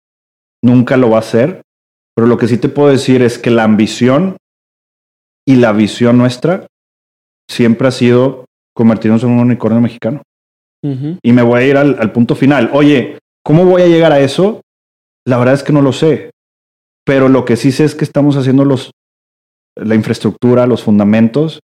nunca 0.62 0.96
lo 0.96 1.10
va 1.10 1.18
a 1.18 1.22
ser, 1.22 1.62
pero 2.14 2.26
lo 2.26 2.38
que 2.38 2.48
sí 2.48 2.58
te 2.58 2.68
puedo 2.68 2.90
decir 2.90 3.22
es 3.22 3.38
que 3.38 3.50
la 3.50 3.64
ambición 3.64 4.36
y 5.46 5.56
la 5.56 5.72
visión 5.72 6.16
nuestra 6.16 6.66
siempre 7.50 7.88
ha 7.88 7.90
sido 7.90 8.46
convertirnos 8.74 9.22
en 9.24 9.30
un 9.30 9.40
unicornio 9.40 9.80
mexicano. 9.80 10.22
Y 11.22 11.32
me 11.32 11.40
voy 11.40 11.62
a 11.62 11.66
ir 11.66 11.76
al, 11.78 12.12
punto 12.12 12.34
final. 12.34 12.68
Oye, 12.74 13.18
¿cómo 13.42 13.64
voy 13.64 13.80
a 13.80 13.86
llegar 13.86 14.12
a 14.12 14.20
eso? 14.20 14.60
La 15.26 15.38
verdad 15.38 15.54
es 15.54 15.62
que 15.62 15.72
no 15.72 15.80
lo 15.80 15.94
sé. 15.94 16.30
Pero 17.04 17.28
lo 17.28 17.44
que 17.44 17.56
sí 17.56 17.72
sé 17.72 17.84
es 17.84 17.94
que 17.94 18.04
estamos 18.04 18.36
haciendo 18.36 18.64
los, 18.64 18.92
la 19.76 19.94
infraestructura, 19.94 20.66
los 20.66 20.82
fundamentos, 20.82 21.60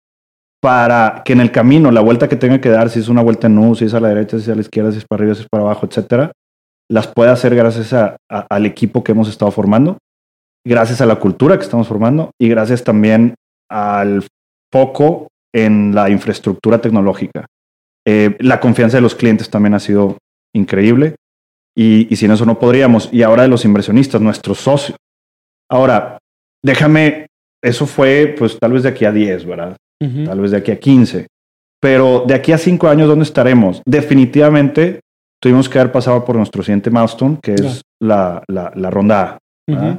para 0.60 1.22
que 1.24 1.32
en 1.32 1.40
el 1.40 1.52
camino, 1.52 1.90
la 1.90 2.00
vuelta 2.00 2.28
que 2.28 2.36
tenga 2.36 2.60
que 2.60 2.70
dar, 2.70 2.90
si 2.90 2.98
es 2.98 3.08
una 3.08 3.22
vuelta 3.22 3.46
en 3.46 3.58
U, 3.58 3.74
si 3.74 3.84
es 3.84 3.94
a 3.94 4.00
la 4.00 4.08
derecha, 4.08 4.38
si 4.38 4.44
es 4.44 4.48
a 4.48 4.54
la 4.54 4.60
izquierda, 4.60 4.90
si 4.90 4.98
es 4.98 5.04
para 5.04 5.22
arriba, 5.22 5.34
si 5.34 5.42
es 5.42 5.48
para 5.48 5.62
abajo, 5.62 5.86
etcétera, 5.86 6.32
las 6.90 7.06
pueda 7.06 7.32
hacer 7.32 7.54
gracias 7.54 7.92
al 8.28 8.66
equipo 8.66 9.04
que 9.04 9.12
hemos 9.12 9.28
estado 9.28 9.50
formando, 9.50 9.98
gracias 10.66 11.00
a 11.00 11.06
la 11.06 11.16
cultura 11.16 11.56
que 11.56 11.64
estamos 11.64 11.86
formando 11.86 12.32
y 12.40 12.48
gracias 12.48 12.82
también 12.82 13.34
al 13.70 14.24
foco 14.72 15.28
en 15.54 15.94
la 15.94 16.10
infraestructura 16.10 16.80
tecnológica. 16.80 17.46
Eh, 18.06 18.36
la 18.40 18.58
confianza 18.58 18.96
de 18.96 19.02
los 19.02 19.14
clientes 19.14 19.50
también 19.50 19.74
ha 19.74 19.80
sido 19.80 20.16
increíble 20.54 21.16
y, 21.76 22.14
sin 22.16 22.30
eso 22.30 22.44
no 22.44 22.58
podríamos. 22.58 23.08
Y 23.12 23.22
ahora 23.22 23.42
de 23.42 23.48
los 23.48 23.64
inversionistas, 23.64 24.20
nuestros 24.20 24.58
socios. 24.58 24.98
Ahora, 25.70 26.18
déjame, 26.62 27.26
eso 27.62 27.86
fue 27.86 28.34
pues 28.38 28.58
tal 28.58 28.72
vez 28.72 28.82
de 28.82 28.90
aquí 28.90 29.04
a 29.04 29.12
10, 29.12 29.44
¿verdad? 29.46 29.76
Tal 29.98 30.40
vez 30.40 30.52
de 30.52 30.58
aquí 30.58 30.70
a 30.70 30.78
15. 30.78 31.26
Pero 31.80 32.24
de 32.26 32.34
aquí 32.34 32.52
a 32.52 32.58
5 32.58 32.88
años, 32.88 33.08
¿dónde 33.08 33.24
estaremos? 33.24 33.82
Definitivamente 33.84 35.00
tuvimos 35.40 35.68
que 35.68 35.78
haber 35.78 35.92
pasado 35.92 36.24
por 36.24 36.36
nuestro 36.36 36.62
siguiente 36.62 36.90
milestone, 36.90 37.38
que 37.42 37.54
es 37.54 37.82
la, 38.00 38.42
la, 38.48 38.90
ronda 38.90 39.38
A 39.70 39.96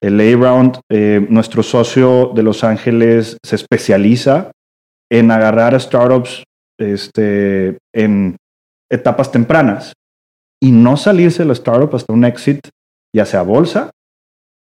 el 0.00 0.20
A-Round, 0.20 0.80
eh, 0.90 1.26
nuestro 1.28 1.62
socio 1.62 2.30
de 2.34 2.42
Los 2.42 2.62
Ángeles 2.62 3.36
se 3.44 3.56
especializa 3.56 4.52
en 5.10 5.30
agarrar 5.30 5.74
a 5.74 5.80
startups 5.80 6.44
este, 6.78 7.78
en 7.92 8.36
etapas 8.90 9.32
tempranas 9.32 9.94
y 10.60 10.70
no 10.70 10.96
salirse 10.96 11.42
de 11.42 11.46
la 11.46 11.52
startup 11.54 11.94
hasta 11.94 12.12
un 12.12 12.24
exit, 12.24 12.68
ya 13.14 13.24
sea 13.24 13.42
bolsa 13.42 13.90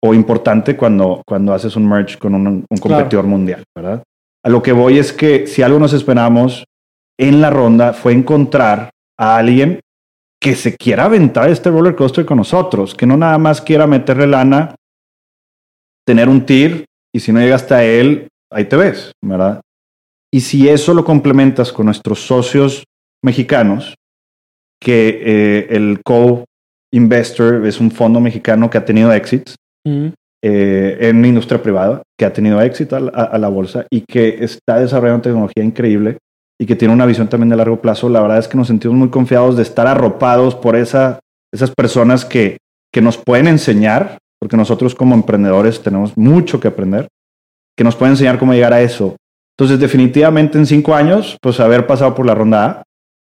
o 0.05 0.13
importante 0.13 0.75
cuando, 0.75 1.21
cuando 1.25 1.53
haces 1.53 1.77
un 1.77 1.87
merge 1.87 2.17
con 2.17 2.35
un, 2.35 2.65
competidor 2.81 3.25
mundial, 3.25 3.63
¿verdad? 3.73 4.03
A 4.43 4.49
lo 4.49 4.61
que 4.61 4.73
voy 4.73 4.97
es 4.97 5.13
que 5.13 5.47
si 5.47 5.61
algo 5.61 5.79
nos 5.79 5.93
esperamos 5.93 6.65
en 7.17 7.39
la 7.39 7.49
ronda 7.49 7.93
fue 7.93 8.11
encontrar 8.11 8.89
a 9.17 9.37
alguien 9.37 9.79
que 10.41 10.55
se 10.55 10.75
quiera 10.75 11.05
aventar 11.05 11.49
este 11.49 11.69
roller 11.69 11.95
coaster 11.95 12.25
con 12.25 12.37
nosotros, 12.37 12.93
que 12.93 13.05
no 13.05 13.15
nada 13.15 13.37
más 13.37 13.61
quiera 13.61 13.87
meterle 13.87 14.27
lana 14.27 14.75
tener 16.05 16.27
un 16.27 16.45
TIR 16.45 16.83
y 17.15 17.21
si 17.21 17.31
no 17.31 17.39
llegaste 17.39 17.73
a 17.73 17.85
él, 17.85 18.27
ahí 18.51 18.65
te 18.65 18.75
ves, 18.75 19.13
¿verdad? 19.23 19.61
Y 20.33 20.41
si 20.41 20.67
eso 20.67 20.93
lo 20.93 21.05
complementas 21.05 21.71
con 21.71 21.85
nuestros 21.85 22.19
socios 22.19 22.83
mexicanos, 23.23 23.95
que 24.81 25.21
eh, 25.23 25.67
el 25.69 26.01
co-investor 26.03 27.65
es 27.65 27.79
un 27.79 27.89
fondo 27.89 28.19
mexicano 28.19 28.69
que 28.69 28.77
ha 28.77 28.83
tenido 28.83 29.09
eh, 29.86 30.97
en 31.01 31.25
industria 31.25 31.61
privada, 31.61 32.01
que 32.17 32.25
ha 32.25 32.34
tenido 32.34 32.61
éxito 32.61 32.95
a, 32.95 33.38
la 33.38 33.47
bolsa 33.47 33.86
y 33.89 34.01
que 34.01 34.43
está 34.43 34.79
desarrollando 34.79 35.23
tecnología 35.23 35.63
increíble 35.63 36.17
y 36.59 36.65
que 36.65 36.75
tiene 36.75 36.93
una 36.93 37.05
visión 37.05 37.27
también 37.27 37.49
de 37.49 37.55
largo 37.55 37.81
plazo, 37.81 38.09
la 38.09 38.21
verdad 38.21 38.39
es 38.39 38.47
que 38.47 38.57
nos 38.57 38.67
sentimos 38.67 38.97
muy 38.97 39.09
confiados 39.09 39.57
de 39.57 39.63
estar 39.63 39.88
arropados 39.88 40.55
por 40.55 40.75
esa, 40.75 41.19
esas 41.51 41.71
personas 41.71 42.25
que, 42.25 42.57
que 42.91 43.01
nos 43.01 43.17
pueden 43.17 43.47
enseñar 43.47 44.17
porque 44.43 44.57
nosotros 44.57 44.93
como 44.93 45.15
emprendedores 45.15 45.81
tenemos 45.81 46.17
mucho 46.17 46.59
que 46.59 46.67
aprender, 46.67 47.07
que 47.77 47.86
nos 47.86 47.95
puede 47.95 48.11
enseñar 48.11 48.38
cómo 48.38 48.53
llegar 48.53 48.73
a 48.73 48.81
eso. 48.81 49.15
Entonces, 49.57 49.79
definitivamente 49.79 50.57
en 50.57 50.65
cinco 50.65 50.93
años, 50.93 51.38
pues 51.41 51.61
haber 51.61 51.88
pasado 51.88 52.13
por 52.13 52.25
la 52.25 52.36
ronda 52.36 52.65
A, 52.65 52.84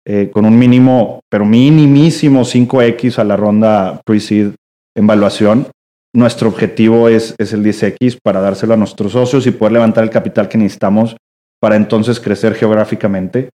eh, 0.06 0.30
con 0.32 0.46
un 0.46 0.60
mínimo, 0.60 1.22
pero 1.28 1.46
minimísimo 1.46 2.42
5X 2.42 3.18
a 3.18 3.24
la 3.24 3.36
ronda 3.38 4.00
pre-seed 4.06 4.52
en 4.96 5.08
valuación, 5.08 5.66
nuestro 6.14 6.50
objetivo 6.50 7.10
es, 7.10 7.36
es 7.38 7.54
el 7.54 7.64
10X 7.64 8.20
para 8.24 8.42
dárselo 8.42 8.74
a 8.74 8.78
nuestros 8.78 9.12
socios 9.12 9.46
y 9.48 9.52
poder 9.52 9.74
levantar 9.74 10.04
el 10.04 10.10
capital 10.10 10.48
que 10.48 10.58
necesitamos 10.58 11.16
para 11.62 11.76
entonces 11.76 12.20
crecer 12.20 12.56
geográficamente 12.56 13.50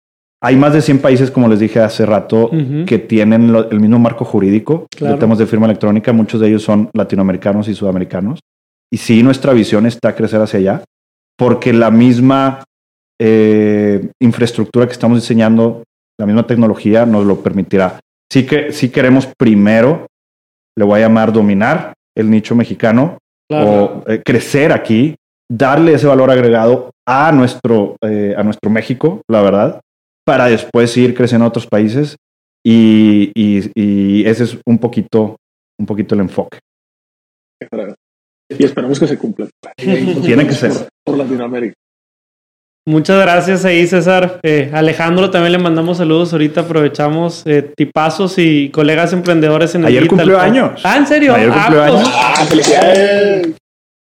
hay 0.45 0.57
más 0.57 0.73
de 0.73 0.83
100 0.83 0.99
países, 0.99 1.31
como 1.31 1.47
les 1.47 1.61
dije 1.61 1.79
hace 1.79 2.05
rato, 2.05 2.51
que 2.85 2.99
tienen 2.99 3.55
el 3.55 3.79
mismo 3.79 4.01
marco 4.01 4.25
jurídico. 4.25 4.89
Claro. 4.91 5.37
De 5.37 5.47
firma 5.47 5.67
electrónica, 5.67 6.13
muchos 6.13 6.41
de 6.41 6.49
ellos 6.49 6.65
son 6.65 6.91
latinoamericanos 6.95 7.69
y 7.69 7.77
sudamericanos. 7.77 8.41
Y 8.91 8.97
sí, 8.97 9.23
nuestra 9.23 9.53
visión 9.53 9.87
está 9.87 10.17
crecer 10.17 10.41
hacia 10.41 10.59
allá, 10.59 10.85
porque 11.39 11.73
la 11.73 11.93
misma 11.93 12.65
eh, 13.21 14.11
infraestructura 14.21 14.87
que 14.87 14.93
estamos 14.93 15.21
diseñando, 15.21 15.85
la 16.19 16.27
misma 16.27 16.45
tecnología 16.45 17.07
nos 17.07 17.25
lo 17.25 17.41
permitirá. 17.41 18.01
Sí 18.29 18.45
que 18.45 18.73
sí 18.73 18.89
queremos 18.89 19.29
primero, 19.39 20.09
le 20.77 20.85
voy 20.85 20.99
a 20.99 21.05
llamar 21.05 21.33
dominar 21.33 21.93
el 22.17 22.31
nicho 22.31 22.55
mexicano 22.55 23.19
o 23.51 24.03
eh, 24.07 24.23
crecer 24.25 24.73
aquí, 24.73 25.15
darle 25.51 25.95
ese 25.95 26.07
valor 26.07 26.31
agregado 26.31 26.91
a 27.07 27.33
nuestro, 27.33 27.97
eh, 28.03 28.35
a 28.37 28.43
nuestro 28.43 28.71
México, 28.71 29.21
la 29.29 29.43
verdad, 29.43 29.81
para 30.25 30.47
después 30.47 30.97
ir 30.97 31.15
creciendo 31.15 31.45
a 31.45 31.49
otros 31.49 31.67
países 31.67 32.17
y, 32.65 33.33
y, 33.35 34.25
ese 34.25 34.45
es 34.45 34.59
un 34.65 34.79
poquito, 34.79 35.37
un 35.79 35.87
poquito 35.87 36.15
el 36.15 36.23
enfoque. 36.23 36.59
Y 38.49 38.65
esperamos 38.65 38.99
que 39.01 39.07
se 39.07 39.19
cumpla. 39.19 39.49
Tiene 39.77 40.47
que 40.47 40.53
ser. 40.53 40.73
Por 41.05 41.17
Latinoamérica. 41.17 41.75
Muchas 42.85 43.23
gracias 43.23 43.65
ahí, 43.65 43.87
César. 43.87 44.41
Eh, 44.43 44.71
Alejandro, 44.73 45.31
también 45.31 45.53
le 45.53 45.59
mandamos 45.59 45.99
saludos. 45.99 46.33
Ahorita 46.33 46.63
aprovechamos 46.63 47.43
eh, 47.47 47.63
tipazos 47.77 48.39
y 48.39 48.71
colegas 48.71 49.13
emprendedores 49.13 49.77
en 49.77 49.83
el 49.83 49.89
Ayer 49.89 50.09
cumplió 50.09 50.41
años. 50.41 50.81
Ah, 50.83 50.97
¿en 50.97 51.07
serio? 51.07 51.33
Ayer 51.33 51.51
cumplió 51.51 51.83
ah, 51.83 51.87
pues, 51.87 52.01
años. 52.01 52.11
Ah, 52.13 52.45
felicidades. 52.49 53.49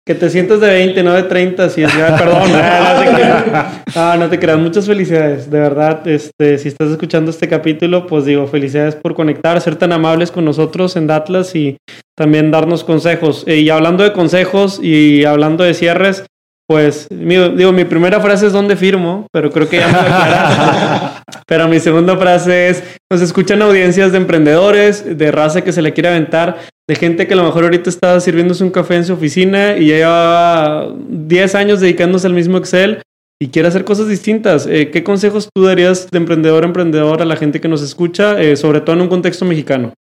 Que 0.08 0.16
te 0.16 0.30
sientes 0.30 0.62
de 0.62 0.68
20, 0.68 1.04
no 1.04 1.14
de 1.14 1.24
30, 1.24 1.70
si 1.70 1.84
es 1.84 1.92
perdón. 1.94 2.50
no, 3.96 4.18
no 4.18 4.30
te 4.30 4.40
creas. 4.40 4.58
Muchas 4.58 4.88
felicidades, 4.88 5.52
de 5.52 5.60
verdad. 5.60 6.08
Este, 6.08 6.58
si 6.58 6.70
estás 6.70 6.92
escuchando 6.92 7.30
este 7.30 7.50
capítulo, 7.50 8.08
pues 8.08 8.24
digo, 8.24 8.48
felicidades 8.48 8.96
por 8.96 9.16
conectar, 9.16 9.60
ser 9.60 9.76
tan 9.76 9.92
amables 9.92 10.32
con 10.32 10.46
nosotros 10.46 10.96
en 10.96 11.08
Datlas 11.08 11.56
y 11.56 11.78
también 12.18 12.52
darnos 12.52 12.84
consejos. 12.86 13.44
Eh, 13.48 13.58
y 13.58 13.70
hablando 13.70 14.04
de 14.04 14.14
consejos 14.14 14.80
y 14.82 15.26
hablando 15.26 15.64
de 15.66 15.74
cierres, 15.74 16.24
Pues, 16.68 17.08
digo, 17.10 17.72
mi 17.72 17.84
primera 17.84 18.22
frase 18.22 18.48
es 18.48 18.54
¿dónde 18.54 18.76
firmo? 18.76 19.28
Pero 19.34 19.52
creo 19.52 19.68
que 19.68 19.78
ya 19.78 19.88
me 19.88 19.94
lo 19.94 21.12
Pero 21.48 21.68
mi 21.68 21.80
segunda 21.80 22.16
frase 22.16 22.70
es, 22.70 22.84
nos 23.12 23.22
escuchan 23.22 23.62
audiencias 23.62 24.12
de 24.12 24.18
emprendedores, 24.18 25.18
de 25.18 25.32
raza 25.32 25.62
que 25.64 25.74
se 25.74 25.82
le 25.82 25.92
quiere 25.92 26.10
aventar, 26.10 26.60
de 26.88 26.96
gente 26.96 27.28
que 27.28 27.34
a 27.34 27.38
lo 27.38 27.44
mejor 27.44 27.66
ahorita 27.66 27.90
está 27.90 28.20
sirviéndose 28.22 28.64
un 28.64 28.72
café 28.72 28.96
en 28.96 29.06
su 29.06 29.14
oficina 29.14 29.76
y 29.78 29.88
ya 29.88 29.96
lleva 29.98 30.94
10 31.10 31.56
años 31.56 31.82
dedicándose 31.82 32.28
al 32.28 32.34
mismo 32.34 32.58
Excel 32.58 33.02
y 33.42 33.50
quiere 33.50 33.68
hacer 33.68 33.84
cosas 33.84 34.08
distintas. 34.08 34.68
Eh, 34.68 34.92
¿Qué 34.92 35.04
consejos 35.04 35.50
tú 35.54 35.64
darías 35.64 36.10
de 36.10 36.18
emprendedor 36.18 36.64
a 36.64 36.68
emprendedor 36.68 37.22
a 37.22 37.26
la 37.26 37.36
gente 37.36 37.60
que 37.60 37.68
nos 37.68 37.82
escucha, 37.82 38.42
eh, 38.42 38.56
sobre 38.56 38.82
todo 38.82 38.96
en 38.96 39.02
un 39.02 39.10
contexto 39.10 39.46
mexicano? 39.46 39.94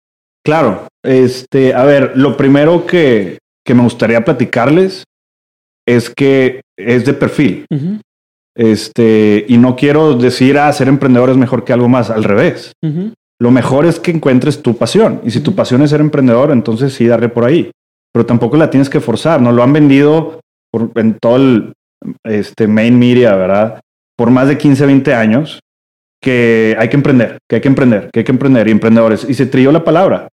Claro, 0.45 0.87
este, 1.03 1.73
a 1.73 1.83
ver, 1.83 2.11
lo 2.15 2.37
primero 2.37 2.85
que, 2.85 3.39
que 3.65 3.73
me 3.73 3.83
gustaría 3.83 4.23
platicarles 4.23 5.03
es 5.89 6.09
que 6.09 6.61
es 6.77 7.05
de 7.05 7.13
perfil. 7.13 7.65
Este, 8.55 9.45
y 9.47 9.57
no 9.57 9.75
quiero 9.75 10.15
decir, 10.15 10.57
ah, 10.57 10.71
ser 10.71 10.87
emprendedor 10.87 11.29
es 11.29 11.37
mejor 11.37 11.63
que 11.63 11.73
algo 11.73 11.89
más, 11.89 12.09
al 12.09 12.23
revés. 12.23 12.73
Lo 13.41 13.51
mejor 13.51 13.85
es 13.85 13.99
que 13.99 14.11
encuentres 14.11 14.61
tu 14.61 14.77
pasión. 14.77 15.21
Y 15.23 15.31
si 15.31 15.39
tu 15.39 15.55
pasión 15.55 15.81
es 15.81 15.89
ser 15.89 16.01
emprendedor, 16.01 16.51
entonces 16.51 16.93
sí, 16.93 17.07
darle 17.07 17.29
por 17.29 17.45
ahí. 17.45 17.71
Pero 18.13 18.25
tampoco 18.25 18.57
la 18.57 18.69
tienes 18.69 18.89
que 18.89 18.99
forzar. 18.99 19.41
No 19.41 19.51
lo 19.51 19.63
han 19.63 19.73
vendido 19.73 20.41
en 20.95 21.17
todo 21.19 21.37
el 21.37 21.73
este, 22.23 22.67
main 22.67 22.99
media, 22.99 23.35
¿verdad? 23.35 23.79
Por 24.15 24.29
más 24.29 24.47
de 24.47 24.57
15, 24.57 24.85
20 24.85 25.13
años, 25.13 25.59
que 26.21 26.75
hay 26.77 26.89
que 26.89 26.97
emprender, 26.97 27.37
que 27.49 27.55
hay 27.55 27.61
que 27.61 27.67
emprender, 27.69 28.09
que 28.11 28.19
hay 28.19 28.25
que 28.25 28.31
emprender 28.31 28.67
y 28.67 28.71
emprendedores. 28.71 29.25
Y 29.27 29.33
se 29.33 29.45
trilló 29.45 29.71
la 29.71 29.83
palabra. 29.83 30.27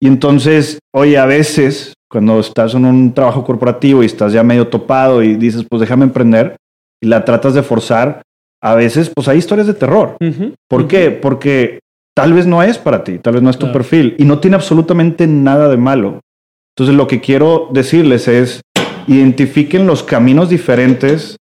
Y 0.00 0.08
entonces, 0.08 0.78
oye, 0.92 1.16
a 1.18 1.26
veces 1.26 1.92
cuando 2.08 2.40
estás 2.40 2.74
en 2.74 2.84
un 2.84 3.12
trabajo 3.12 3.44
corporativo 3.44 4.02
y 4.02 4.06
estás 4.06 4.32
ya 4.32 4.42
medio 4.42 4.68
topado 4.68 5.22
y 5.22 5.36
dices, 5.36 5.64
pues 5.68 5.80
déjame 5.80 6.04
emprender 6.04 6.56
y 7.02 7.06
la 7.08 7.24
tratas 7.24 7.54
de 7.54 7.62
forzar, 7.62 8.22
a 8.62 8.74
veces 8.74 9.10
pues 9.14 9.28
hay 9.28 9.38
historias 9.38 9.66
de 9.66 9.74
terror. 9.74 10.16
¿Por 10.68 10.88
qué? 10.88 11.10
Porque 11.10 11.80
tal 12.14 12.32
vez 12.32 12.46
no 12.46 12.62
es 12.62 12.78
para 12.78 13.04
ti, 13.04 13.18
tal 13.18 13.34
vez 13.34 13.42
no 13.42 13.50
es 13.50 13.58
tu 13.58 13.72
perfil 13.72 14.14
y 14.18 14.24
no 14.24 14.38
tiene 14.38 14.56
absolutamente 14.56 15.26
nada 15.26 15.68
de 15.68 15.76
malo. 15.76 16.20
Entonces 16.74 16.96
lo 16.96 17.06
que 17.06 17.20
quiero 17.20 17.68
decirles 17.72 18.28
es, 18.28 18.60
identifiquen 19.06 19.86
los 19.86 20.02
caminos 20.02 20.48
diferentes 20.48 21.36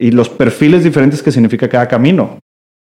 y 0.00 0.10
los 0.10 0.28
perfiles 0.28 0.84
diferentes 0.84 1.22
que 1.22 1.32
significa 1.32 1.68
cada 1.68 1.88
camino 1.88 2.38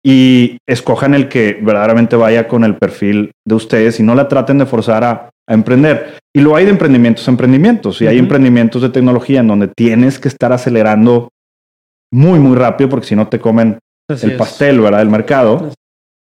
y 0.04 0.58
escojan 0.68 1.14
el 1.14 1.28
que 1.28 1.60
verdaderamente 1.62 2.16
vaya 2.16 2.48
con 2.48 2.64
el 2.64 2.76
perfil 2.76 3.32
de 3.46 3.56
ustedes 3.56 4.00
y 4.00 4.04
no 4.04 4.16
la 4.16 4.28
traten 4.28 4.58
de 4.58 4.66
forzar 4.66 5.04
a 5.04 5.30
a 5.50 5.54
emprender. 5.54 6.20
Y 6.40 6.42
lo 6.42 6.56
hay 6.56 6.64
de 6.64 6.72
emprendimientos 6.72 7.28
a 7.28 7.32
emprendimientos. 7.32 8.02
Y 8.02 8.08
hay 8.08 8.18
emprendimientos 8.18 8.82
de 8.82 8.88
tecnología 8.88 9.42
en 9.42 9.48
donde 9.48 9.68
tienes 9.68 10.20
que 10.20 10.30
estar 10.30 10.54
acelerando 10.54 11.28
muy, 12.14 12.40
muy 12.40 12.56
rápido 12.56 12.90
porque 12.90 13.08
si 13.08 13.16
no 13.18 13.28
te 13.28 13.40
comen 13.40 13.78
el 14.08 14.38
pastel, 14.38 14.80
¿verdad? 14.80 15.00
Del 15.00 15.10
mercado. 15.10 15.74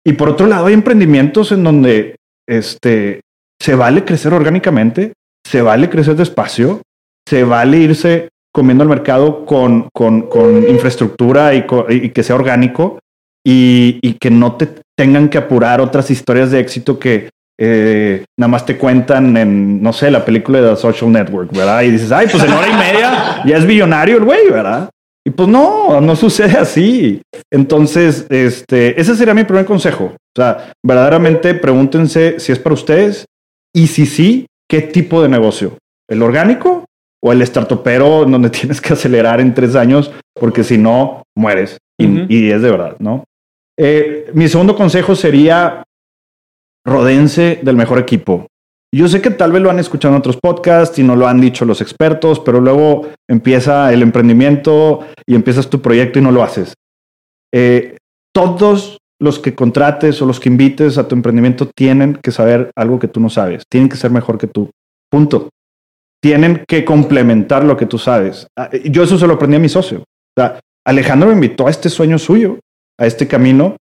Y 0.06 0.12
por 0.12 0.28
otro 0.28 0.46
lado, 0.46 0.66
hay 0.66 0.74
emprendimientos 0.74 1.50
en 1.50 1.64
donde 1.64 2.14
este, 2.48 3.22
se 3.60 3.74
vale 3.74 4.04
crecer 4.04 4.32
orgánicamente, 4.32 5.14
se 5.44 5.62
vale 5.62 5.90
crecer 5.90 6.14
despacio, 6.14 6.82
se 7.28 7.42
vale 7.42 7.78
irse 7.78 8.28
comiendo 8.52 8.82
al 8.84 8.90
mercado 8.90 9.44
con, 9.44 9.88
con, 9.92 10.28
con 10.28 10.68
infraestructura 10.68 11.54
y, 11.54 11.66
y, 11.88 12.10
que 12.10 12.22
sea 12.22 12.36
orgánico 12.36 13.00
y, 13.44 13.98
y, 14.00 14.14
que 14.14 14.30
no 14.30 14.54
te 14.54 14.68
tengan 14.96 15.28
que 15.28 15.38
apurar 15.38 15.80
otras 15.80 16.08
historias 16.12 16.52
de 16.52 16.60
éxito 16.60 17.00
que 17.00 17.30
eh, 17.58 18.24
nada 18.36 18.48
más 18.48 18.66
te 18.66 18.76
cuentan 18.76 19.36
en, 19.36 19.82
no 19.82 19.92
sé, 19.92 20.10
la 20.10 20.24
película 20.24 20.60
de 20.60 20.70
The 20.70 20.76
Social 20.76 21.12
Network, 21.12 21.52
¿verdad? 21.52 21.82
Y 21.82 21.90
dices, 21.90 22.10
ay, 22.10 22.26
pues 22.30 22.42
en 22.42 22.52
hora 22.52 22.68
y 22.68 22.74
media 22.74 23.42
ya 23.44 23.56
es 23.56 23.66
billonario 23.66 24.16
el 24.18 24.24
güey, 24.24 24.50
¿verdad? 24.50 24.90
Y 25.26 25.30
pues 25.30 25.48
no, 25.48 26.00
no 26.00 26.16
sucede 26.16 26.58
así. 26.58 27.22
Entonces, 27.50 28.26
este, 28.28 29.00
ese 29.00 29.14
sería 29.14 29.32
mi 29.32 29.44
primer 29.44 29.64
consejo. 29.64 30.04
O 30.14 30.36
sea, 30.36 30.72
verdaderamente 30.84 31.54
pregúntense 31.54 32.38
si 32.40 32.52
es 32.52 32.58
para 32.58 32.74
ustedes 32.74 33.24
y 33.74 33.86
si 33.86 34.06
sí, 34.06 34.46
qué 34.68 34.82
tipo 34.82 35.22
de 35.22 35.28
negocio. 35.28 35.78
¿El 36.08 36.22
orgánico 36.22 36.84
o 37.22 37.32
el 37.32 37.40
startupero 37.42 38.26
donde 38.26 38.50
tienes 38.50 38.80
que 38.80 38.92
acelerar 38.92 39.40
en 39.40 39.54
tres 39.54 39.76
años 39.76 40.12
porque 40.38 40.64
si 40.64 40.76
no, 40.76 41.22
mueres? 41.36 41.78
Y, 41.96 42.50
es 42.50 42.60
de 42.60 42.70
verdad, 42.70 42.96
¿no? 42.98 43.24
Eh, 43.78 44.30
mi 44.34 44.48
segundo 44.48 44.74
consejo 44.76 45.14
sería 45.14 45.84
rodense 46.86 47.60
del 47.62 47.76
mejor 47.76 47.98
equipo. 47.98 48.46
Yo 48.94 49.08
sé 49.08 49.20
que 49.20 49.30
tal 49.30 49.50
vez 49.50 49.60
lo 49.60 49.70
han 49.70 49.80
escuchado 49.80 50.14
en 50.14 50.20
otros 50.20 50.36
podcasts 50.36 50.98
y 50.98 51.02
no 51.02 51.16
lo 51.16 51.26
han 51.26 51.40
dicho 51.40 51.64
los 51.64 51.80
expertos, 51.80 52.38
pero 52.38 52.60
luego 52.60 53.08
empieza 53.28 53.92
el 53.92 54.02
emprendimiento 54.02 55.00
y 55.26 55.34
empiezas 55.34 55.68
tu 55.68 55.82
proyecto 55.82 56.20
y 56.20 56.22
no 56.22 56.30
lo 56.30 56.44
haces. 56.44 56.74
Eh, 57.52 57.96
todos 58.32 58.98
los 59.20 59.38
que 59.40 59.54
contrates 59.54 60.20
o 60.22 60.26
los 60.26 60.38
que 60.38 60.48
invites 60.48 60.98
a 60.98 61.08
tu 61.08 61.14
emprendimiento 61.14 61.68
tienen 61.74 62.18
que 62.22 62.30
saber 62.30 62.70
algo 62.76 62.98
que 62.98 63.08
tú 63.08 63.18
no 63.20 63.30
sabes, 63.30 63.64
tienen 63.68 63.88
que 63.88 63.96
ser 63.96 64.10
mejor 64.10 64.38
que 64.38 64.46
tú. 64.46 64.70
Punto. 65.10 65.48
Tienen 66.22 66.64
que 66.66 66.84
complementar 66.84 67.64
lo 67.64 67.76
que 67.76 67.86
tú 67.86 67.98
sabes. 67.98 68.46
Ah, 68.56 68.70
yo 68.84 69.02
eso 69.02 69.18
se 69.18 69.26
lo 69.26 69.34
aprendí 69.34 69.56
a 69.56 69.60
mi 69.60 69.68
socio. 69.68 70.04
Alejandro 70.86 71.28
me 71.28 71.34
invitó 71.34 71.66
a 71.66 71.70
este 71.70 71.88
sueño 71.88 72.18
suyo, 72.18 72.58
a 72.98 73.06
este 73.06 73.26
camino, 73.26 73.76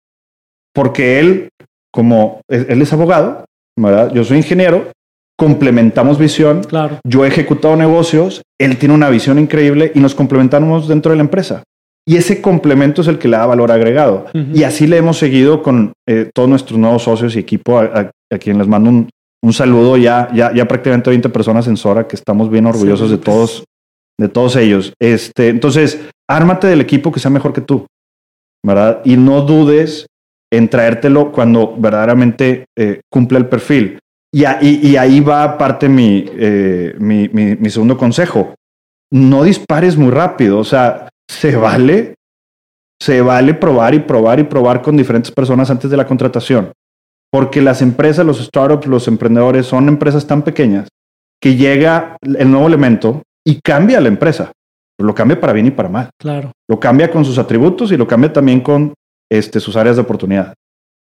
porque 0.73 1.19
él 1.19 1.49
como 1.91 2.41
él 2.47 2.81
es 2.81 2.93
abogado, 2.93 3.45
¿verdad? 3.77 4.11
Yo 4.13 4.23
soy 4.23 4.37
ingeniero, 4.37 4.91
complementamos 5.37 6.17
visión. 6.19 6.63
Claro. 6.63 6.99
Yo 7.05 7.25
he 7.25 7.29
ejecutado 7.29 7.75
negocios, 7.75 8.41
él 8.59 8.77
tiene 8.77 8.93
una 8.93 9.09
visión 9.09 9.39
increíble 9.39 9.91
y 9.95 9.99
nos 9.99 10.13
complementamos 10.13 10.87
dentro 10.87 11.11
de 11.11 11.17
la 11.17 11.23
empresa. 11.23 11.63
Y 12.05 12.17
ese 12.17 12.41
complemento 12.41 13.01
es 13.01 13.07
el 13.07 13.19
que 13.19 13.27
le 13.27 13.37
da 13.37 13.45
valor 13.45 13.71
agregado. 13.71 14.25
Y 14.33 14.63
así 14.63 14.87
le 14.87 14.97
hemos 14.97 15.19
seguido 15.19 15.61
con 15.61 15.93
eh, 16.07 16.29
todos 16.33 16.49
nuestros 16.49 16.79
nuevos 16.79 17.03
socios 17.03 17.35
y 17.35 17.39
equipo, 17.39 17.77
a, 17.77 18.11
quien 18.39 18.57
les 18.57 18.67
mando 18.67 18.89
un, 18.89 19.09
un, 19.43 19.53
saludo. 19.53 19.95
Ya, 19.95 20.27
ya, 20.33 20.51
ya 20.51 20.67
prácticamente 20.67 21.11
20 21.11 21.29
personas 21.29 21.67
en 21.67 21.77
Sora, 21.77 22.07
que 22.07 22.15
estamos 22.15 22.49
bien 22.49 22.65
orgullosos 22.65 23.11
de 23.11 23.19
todos, 23.19 23.63
de 24.19 24.27
todos 24.27 24.55
ellos. 24.55 24.91
Este, 24.99 25.49
entonces, 25.49 25.99
ármate 26.27 26.65
del 26.65 26.81
equipo 26.81 27.11
que 27.11 27.19
sea 27.19 27.29
mejor 27.29 27.53
que 27.53 27.61
tú, 27.61 27.85
¿verdad? 28.65 29.01
Y 29.05 29.15
no 29.15 29.41
dudes 29.41 30.07
en 30.51 30.69
traértelo 30.69 31.31
cuando 31.31 31.75
verdaderamente 31.77 32.65
eh, 32.77 33.01
cumple 33.09 33.37
el 33.37 33.47
perfil. 33.47 33.99
Y, 34.31 34.43
y, 34.43 34.95
ahí 34.95 35.21
va 35.21 35.57
parte 35.57 35.87
eh, 35.87 36.95
mi, 36.99 37.29
mi, 37.29 37.55
mi, 37.55 37.69
segundo 37.71 37.97
consejo. 37.97 38.53
No 39.11 39.43
dispares 39.43 39.97
muy 39.97 40.11
rápido, 40.11 40.59
o 40.59 40.63
sea, 40.63 41.09
se 41.27 41.55
vale, 41.55 42.13
se 43.01 43.21
vale 43.21 43.55
probar 43.55 43.95
y 43.95 43.99
probar 43.99 44.39
y 44.39 44.43
probar 44.43 44.83
con 44.83 44.95
diferentes 44.95 45.31
personas 45.31 45.71
antes 45.71 45.89
de 45.89 45.97
la 45.97 46.05
contratación. 46.05 46.71
Porque 47.31 47.59
las 47.61 47.81
empresas, 47.81 48.23
los 48.23 48.39
startups, 48.39 48.85
los 48.85 49.07
emprendedores 49.07 49.65
son 49.65 49.87
empresas 49.87 50.27
tan 50.27 50.43
pequeñas 50.43 50.87
que 51.41 51.55
llega 51.55 52.17
el 52.21 52.51
nuevo 52.51 52.67
elemento 52.67 53.23
y 53.43 53.59
cambia 53.61 53.99
la 53.99 54.09
empresa. 54.09 54.51
Lo 54.99 55.15
cambia 55.15 55.39
para 55.39 55.53
bien 55.53 55.67
y 55.67 55.71
para 55.71 55.89
mal. 55.89 56.09
Claro. 56.19 56.51
Lo 56.67 56.79
cambia 56.79 57.09
con 57.09 57.23
sus 57.23 57.37
atributos 57.37 57.91
y 57.91 57.97
lo 57.97 58.05
cambia 58.05 58.33
también 58.33 58.61
con 58.61 58.93
este, 59.31 59.59
sus 59.59 59.75
áreas 59.75 59.95
de 59.95 60.01
oportunidad. 60.01 60.53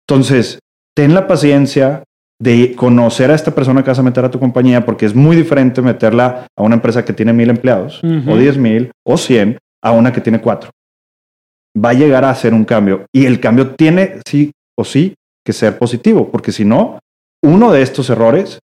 Entonces, 0.06 0.58
ten 0.94 1.14
la 1.14 1.26
paciencia 1.26 2.04
de 2.40 2.74
conocer 2.74 3.30
a 3.30 3.34
esta 3.34 3.54
persona 3.54 3.82
que 3.82 3.90
vas 3.90 3.98
a 4.00 4.02
meter 4.02 4.24
a 4.24 4.30
tu 4.30 4.40
compañía, 4.40 4.84
porque 4.84 5.06
es 5.06 5.14
muy 5.14 5.36
diferente 5.36 5.80
meterla 5.80 6.46
a 6.56 6.62
una 6.62 6.74
empresa 6.74 7.04
que 7.04 7.12
tiene 7.12 7.32
mil 7.32 7.50
empleados, 7.50 8.02
o 8.02 8.36
diez 8.36 8.56
mil, 8.56 8.90
o 9.06 9.16
cien, 9.16 9.58
a 9.80 9.92
una 9.92 10.12
que 10.12 10.20
tiene 10.20 10.40
cuatro. 10.40 10.70
Va 11.76 11.90
a 11.90 11.94
llegar 11.94 12.24
a 12.24 12.30
hacer 12.30 12.52
un 12.52 12.64
cambio. 12.64 13.06
Y 13.12 13.26
el 13.26 13.38
cambio 13.38 13.74
tiene, 13.76 14.20
sí 14.26 14.50
o 14.76 14.84
sí, 14.84 15.14
que 15.44 15.52
ser 15.52 15.78
positivo, 15.78 16.30
porque 16.30 16.50
si 16.50 16.64
no, 16.64 16.98
uno 17.44 17.72
de 17.72 17.82
estos 17.82 18.10
errores 18.10 18.58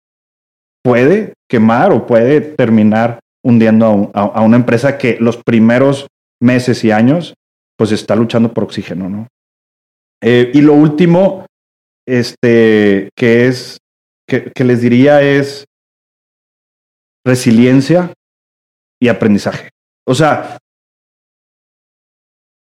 puede 0.83 1.35
quemar 1.49 1.93
o 1.93 2.07
puede 2.07 2.41
terminar 2.41 3.21
hundiendo 3.45 4.11
a 4.15 4.41
una 4.41 4.57
empresa 4.57 4.99
que 4.99 5.19
los 5.21 5.37
primeros 5.37 6.07
meses 6.41 6.83
y 6.85 6.91
años, 6.91 7.35
pues 7.77 7.93
está 7.93 8.17
luchando 8.17 8.53
por 8.53 8.65
oxígeno, 8.65 9.09
¿no? 9.09 9.29
Eh, 10.29 10.51
y 10.55 10.61
lo 10.61 10.74
último, 10.74 11.47
este, 12.05 13.11
que 13.16 13.47
es, 13.47 13.79
que, 14.27 14.64
les 14.64 14.81
diría 14.81 15.22
es 15.22 15.66
resiliencia 17.24 18.12
y 19.01 19.07
aprendizaje. 19.07 19.70
O 20.05 20.16
sea, 20.16 20.59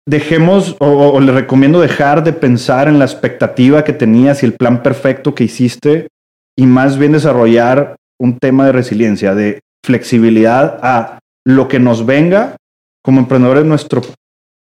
dejemos, 0.07 0.75
o, 0.79 0.85
o, 0.85 1.19
le 1.19 1.31
recomiendo 1.31 1.81
dejar 1.81 2.23
de 2.23 2.33
pensar 2.33 2.87
en 2.87 2.99
la 2.99 3.05
expectativa 3.05 3.83
que 3.83 3.93
tenías 3.93 4.43
y 4.43 4.45
el 4.45 4.53
plan 4.53 4.83
perfecto 4.83 5.33
que 5.33 5.45
hiciste 5.45 6.09
y 6.55 6.67
más 6.67 6.99
bien 6.99 7.13
desarrollar 7.13 7.95
un 8.19 8.37
tema 8.37 8.67
de 8.67 8.73
resiliencia, 8.73 9.33
de 9.33 9.61
flexibilidad 9.83 10.77
a 10.83 11.17
lo 11.47 11.67
que 11.67 11.79
nos 11.79 12.05
venga 12.05 12.57
como 13.03 13.21
emprendedores 13.21 13.65
nuestro 13.65 14.03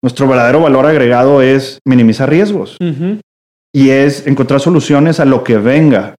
nuestro 0.02 0.26
verdadero 0.26 0.60
valor 0.60 0.86
agregado 0.86 1.40
es 1.42 1.78
minimizar 1.86 2.28
riesgos 2.28 2.76
y 3.72 3.90
es 3.90 4.26
encontrar 4.26 4.60
soluciones 4.60 5.20
a 5.20 5.24
lo 5.24 5.44
que 5.44 5.56
venga. 5.58 6.16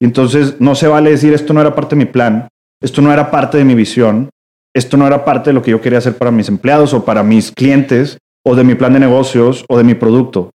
Y 0.00 0.04
entonces 0.04 0.60
no 0.60 0.74
se 0.74 0.86
vale 0.88 1.10
decir 1.10 1.34
esto 1.34 1.52
no 1.52 1.60
era 1.60 1.74
parte 1.74 1.96
de 1.96 2.04
mi 2.04 2.10
plan, 2.10 2.48
esto 2.80 3.02
no 3.02 3.12
era 3.12 3.30
parte 3.30 3.58
de 3.58 3.64
mi 3.64 3.74
visión, 3.74 4.30
esto 4.74 4.96
no 4.96 5.06
era 5.06 5.24
parte 5.24 5.50
de 5.50 5.54
lo 5.54 5.62
que 5.62 5.72
yo 5.72 5.80
quería 5.80 5.98
hacer 5.98 6.16
para 6.16 6.30
mis 6.30 6.48
empleados 6.48 6.94
o 6.94 7.04
para 7.04 7.22
mis 7.22 7.50
clientes 7.50 8.18
o 8.44 8.54
de 8.54 8.62
mi 8.62 8.74
plan 8.74 8.92
de 8.92 9.00
negocios 9.00 9.64
o 9.68 9.76
de 9.76 9.84
mi 9.84 9.94
producto. 9.94 10.50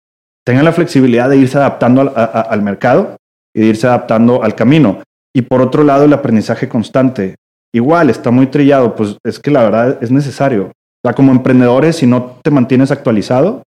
Tengan 0.44 0.64
la 0.64 0.72
flexibilidad 0.72 1.28
de 1.30 1.38
irse 1.38 1.56
adaptando 1.56 2.02
al, 2.02 2.12
al 2.14 2.62
mercado 2.62 3.16
y 3.54 3.60
de 3.60 3.66
irse 3.66 3.86
adaptando 3.86 4.42
al 4.42 4.54
camino. 4.54 5.02
Y 5.34 5.42
por 5.42 5.62
otro 5.62 5.84
lado, 5.84 6.04
el 6.04 6.12
aprendizaje 6.12 6.68
constante. 6.68 7.36
Igual, 7.72 8.10
está 8.10 8.30
muy 8.30 8.46
trillado, 8.46 8.96
pues 8.96 9.16
es 9.24 9.38
que 9.38 9.50
la 9.50 9.62
verdad 9.62 9.98
es 10.02 10.10
necesario. 10.10 10.72
O 11.02 11.08
sea, 11.08 11.14
como 11.14 11.32
emprendedores, 11.32 11.96
si 11.96 12.06
no 12.06 12.38
te 12.42 12.50
mantienes 12.50 12.90
actualizado, 12.90 13.62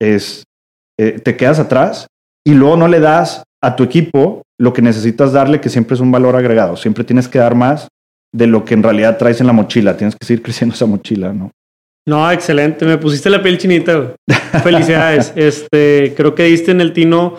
es, 0.00 0.44
eh, 0.98 1.20
te 1.22 1.36
quedas 1.36 1.58
atrás 1.58 2.06
y 2.46 2.54
luego 2.54 2.76
no 2.76 2.88
le 2.88 3.00
das 3.00 3.42
a 3.62 3.76
tu 3.76 3.82
equipo 3.82 4.42
lo 4.58 4.72
que 4.72 4.82
necesitas 4.82 5.32
darle, 5.32 5.60
que 5.60 5.68
siempre 5.68 5.94
es 5.94 6.00
un 6.00 6.10
valor 6.10 6.36
agregado. 6.36 6.76
Siempre 6.76 7.04
tienes 7.04 7.28
que 7.28 7.38
dar 7.38 7.54
más 7.54 7.88
de 8.32 8.46
lo 8.46 8.64
que 8.64 8.74
en 8.74 8.82
realidad 8.82 9.18
traes 9.18 9.40
en 9.40 9.46
la 9.46 9.52
mochila. 9.52 9.96
Tienes 9.96 10.16
que 10.16 10.26
seguir 10.26 10.42
creciendo 10.44 10.74
esa 10.74 10.86
mochila, 10.86 11.32
¿no? 11.32 11.50
No, 12.06 12.30
excelente. 12.30 12.84
Me 12.86 12.98
pusiste 12.98 13.28
la 13.28 13.42
piel 13.42 13.58
chinita. 13.58 14.14
Felicidades. 14.62 15.32
este, 15.36 16.14
creo 16.16 16.34
que 16.34 16.44
diste 16.44 16.70
en 16.70 16.80
el 16.80 16.92
tino 16.92 17.36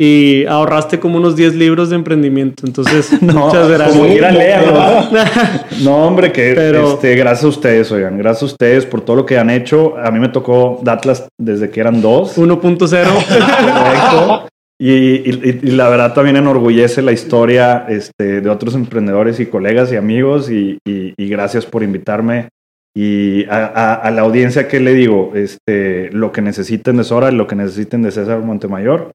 y 0.00 0.44
ahorraste 0.46 0.98
como 0.98 1.18
unos 1.18 1.36
10 1.36 1.54
libros 1.54 1.90
de 1.90 1.96
emprendimiento. 1.96 2.66
Entonces, 2.66 3.12
muchas 3.22 3.68
gracias. 3.68 3.96
Como 3.96 4.08
leerlos. 4.08 5.12
no, 5.82 6.06
hombre, 6.06 6.32
que 6.32 6.52
este, 6.52 7.14
gracias 7.14 7.44
a 7.44 7.48
ustedes, 7.48 7.92
oigan. 7.92 8.16
Gracias 8.18 8.42
a 8.42 8.46
ustedes 8.46 8.86
por 8.86 9.02
todo 9.02 9.14
lo 9.16 9.26
que 9.26 9.38
han 9.38 9.50
hecho. 9.50 9.96
A 9.98 10.10
mí 10.10 10.18
me 10.18 10.28
tocó 10.28 10.80
Datlas 10.82 11.28
desde 11.40 11.70
que 11.70 11.78
eran 11.80 12.02
dos. 12.02 12.36
1.0. 12.36 14.48
Y, 14.76 15.30
y, 15.30 15.60
la 15.70 15.88
verdad 15.88 16.14
también 16.14 16.36
enorgullece 16.36 17.00
la 17.00 17.12
historia 17.12 17.86
este, 17.88 18.40
de 18.40 18.50
otros 18.50 18.74
emprendedores 18.74 19.38
y 19.38 19.46
colegas 19.46 19.92
y 19.92 19.96
amigos. 19.96 20.50
Y, 20.50 20.80
gracias 21.16 21.64
por 21.64 21.84
invitarme. 21.84 22.48
Y 22.94 23.44
a, 23.44 24.10
la 24.12 24.22
audiencia, 24.22 24.66
¿qué 24.66 24.80
le 24.80 24.94
digo? 24.94 25.30
Este, 25.36 26.10
lo 26.10 26.32
que 26.32 26.42
necesiten 26.42 26.96
de 26.96 27.04
Sora, 27.04 27.30
lo 27.30 27.46
que 27.46 27.54
necesiten 27.54 28.02
de 28.02 28.10
César 28.10 28.40
Montemayor 28.40 29.12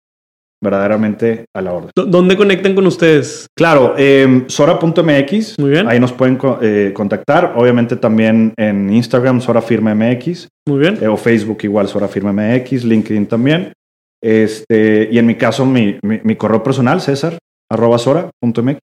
verdaderamente 0.61 1.45
a 1.55 1.61
la 1.61 1.73
orden. 1.73 1.91
¿Dónde 1.95 2.35
conectan 2.35 2.75
con 2.75 2.85
ustedes? 2.87 3.47
Claro, 3.55 3.95
eh, 3.97 4.43
sora.mx. 4.47 5.59
Muy 5.59 5.69
bien. 5.69 5.87
Ahí 5.87 5.99
nos 5.99 6.11
pueden 6.11 6.37
eh, 6.61 6.91
contactar. 6.93 7.53
Obviamente 7.55 7.95
también 7.95 8.53
en 8.57 8.91
Instagram, 8.91 9.41
Sora 9.41 9.61
Firma 9.61 9.95
MX. 9.95 10.47
Muy 10.67 10.79
bien. 10.79 10.97
Eh, 11.01 11.07
o 11.07 11.17
Facebook 11.17 11.59
igual, 11.63 11.87
Sora 11.87 12.07
Firma 12.07 12.33
MX, 12.33 12.83
LinkedIn 12.83 13.27
también. 13.27 13.73
Este, 14.21 15.07
y 15.11 15.17
en 15.17 15.25
mi 15.25 15.35
caso, 15.35 15.65
mi, 15.65 15.97
mi, 16.01 16.35
correo 16.35 16.61
personal, 16.61 16.99
César, 16.99 17.37
arroba 17.71 17.97
sora.mx. 17.97 18.79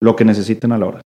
Lo 0.00 0.16
que 0.16 0.24
necesiten 0.24 0.72
a 0.72 0.78
la 0.78 0.86
hora. 0.86 1.00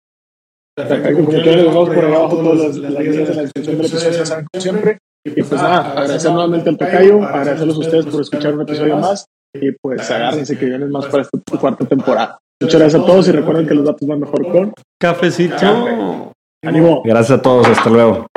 Perfecto, 0.78 1.13
como 1.13 1.30
que 1.30 1.38
les 1.38 1.66
vamos 1.66 1.89
por 1.89 2.05
abajo 2.05 2.38
todas 2.38 2.78
las 2.78 2.78
líneas 2.78 3.30
de 3.30 3.36
la 3.36 3.41
descripción 3.41 3.78
del 3.78 3.86
episodio, 3.86 4.45
siempre. 4.57 4.97
Y 5.26 5.41
pues 5.41 5.51
nada, 5.53 5.91
agradecer 5.91 6.32
nuevamente 6.32 6.70
al 6.70 6.78
Tocayo, 6.78 7.24
agradecerles 7.24 7.76
a 7.76 7.80
ustedes 7.80 8.05
por 8.05 8.22
escuchar 8.22 8.53
un 8.53 8.61
episodio 8.61 8.97
más 8.97 9.26
y 9.61 9.71
pues 9.81 10.09
agárrense 10.11 10.57
que 10.57 10.65
vienen 10.65 10.91
más 10.91 11.05
para 11.07 11.23
esta 11.23 11.39
cuarta 11.59 11.85
temporada. 11.85 12.37
Muchas 12.61 12.79
gracias 12.79 13.01
a 13.01 13.05
todos 13.05 13.27
y 13.27 13.31
recuerden 13.31 13.67
que 13.67 13.73
los 13.73 13.85
datos 13.85 14.07
van 14.07 14.19
mejor 14.19 14.51
con 14.51 14.73
cafecito. 14.99 16.31
Ánimo. 16.63 17.01
Gracias 17.03 17.39
a 17.39 17.41
todos, 17.41 17.67
hasta 17.67 17.89
luego. 17.89 18.27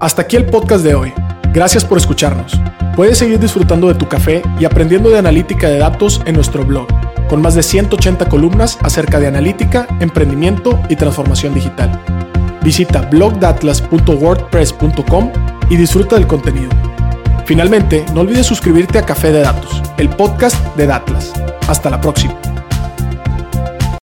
Hasta 0.00 0.22
aquí 0.22 0.36
el 0.36 0.46
podcast 0.46 0.84
de 0.84 0.94
hoy. 0.94 1.12
Gracias 1.52 1.84
por 1.84 1.98
escucharnos. 1.98 2.60
Puedes 2.94 3.18
seguir 3.18 3.40
disfrutando 3.40 3.88
de 3.88 3.94
tu 3.94 4.08
café 4.08 4.42
y 4.60 4.64
aprendiendo 4.64 5.10
de 5.10 5.18
analítica 5.18 5.68
de 5.68 5.78
datos 5.78 6.22
en 6.26 6.34
nuestro 6.34 6.64
blog, 6.64 6.86
con 7.28 7.42
más 7.42 7.54
de 7.54 7.62
180 7.62 8.28
columnas 8.28 8.78
acerca 8.82 9.18
de 9.18 9.26
analítica, 9.28 9.88
emprendimiento 10.00 10.78
y 10.88 10.96
transformación 10.96 11.54
digital. 11.54 11.90
Visita 12.62 13.02
blogdatlas.wordpress.com 13.02 15.57
y 15.70 15.76
disfruta 15.76 16.16
del 16.16 16.26
contenido. 16.26 16.70
Finalmente, 17.46 18.04
no 18.12 18.20
olvides 18.20 18.46
suscribirte 18.46 18.98
a 18.98 19.06
Café 19.06 19.32
de 19.32 19.40
Datos, 19.40 19.82
el 19.96 20.08
podcast 20.10 20.56
de 20.76 20.86
Datlas. 20.86 21.32
Hasta 21.66 21.90
la 21.90 22.00
próxima. 22.00 22.38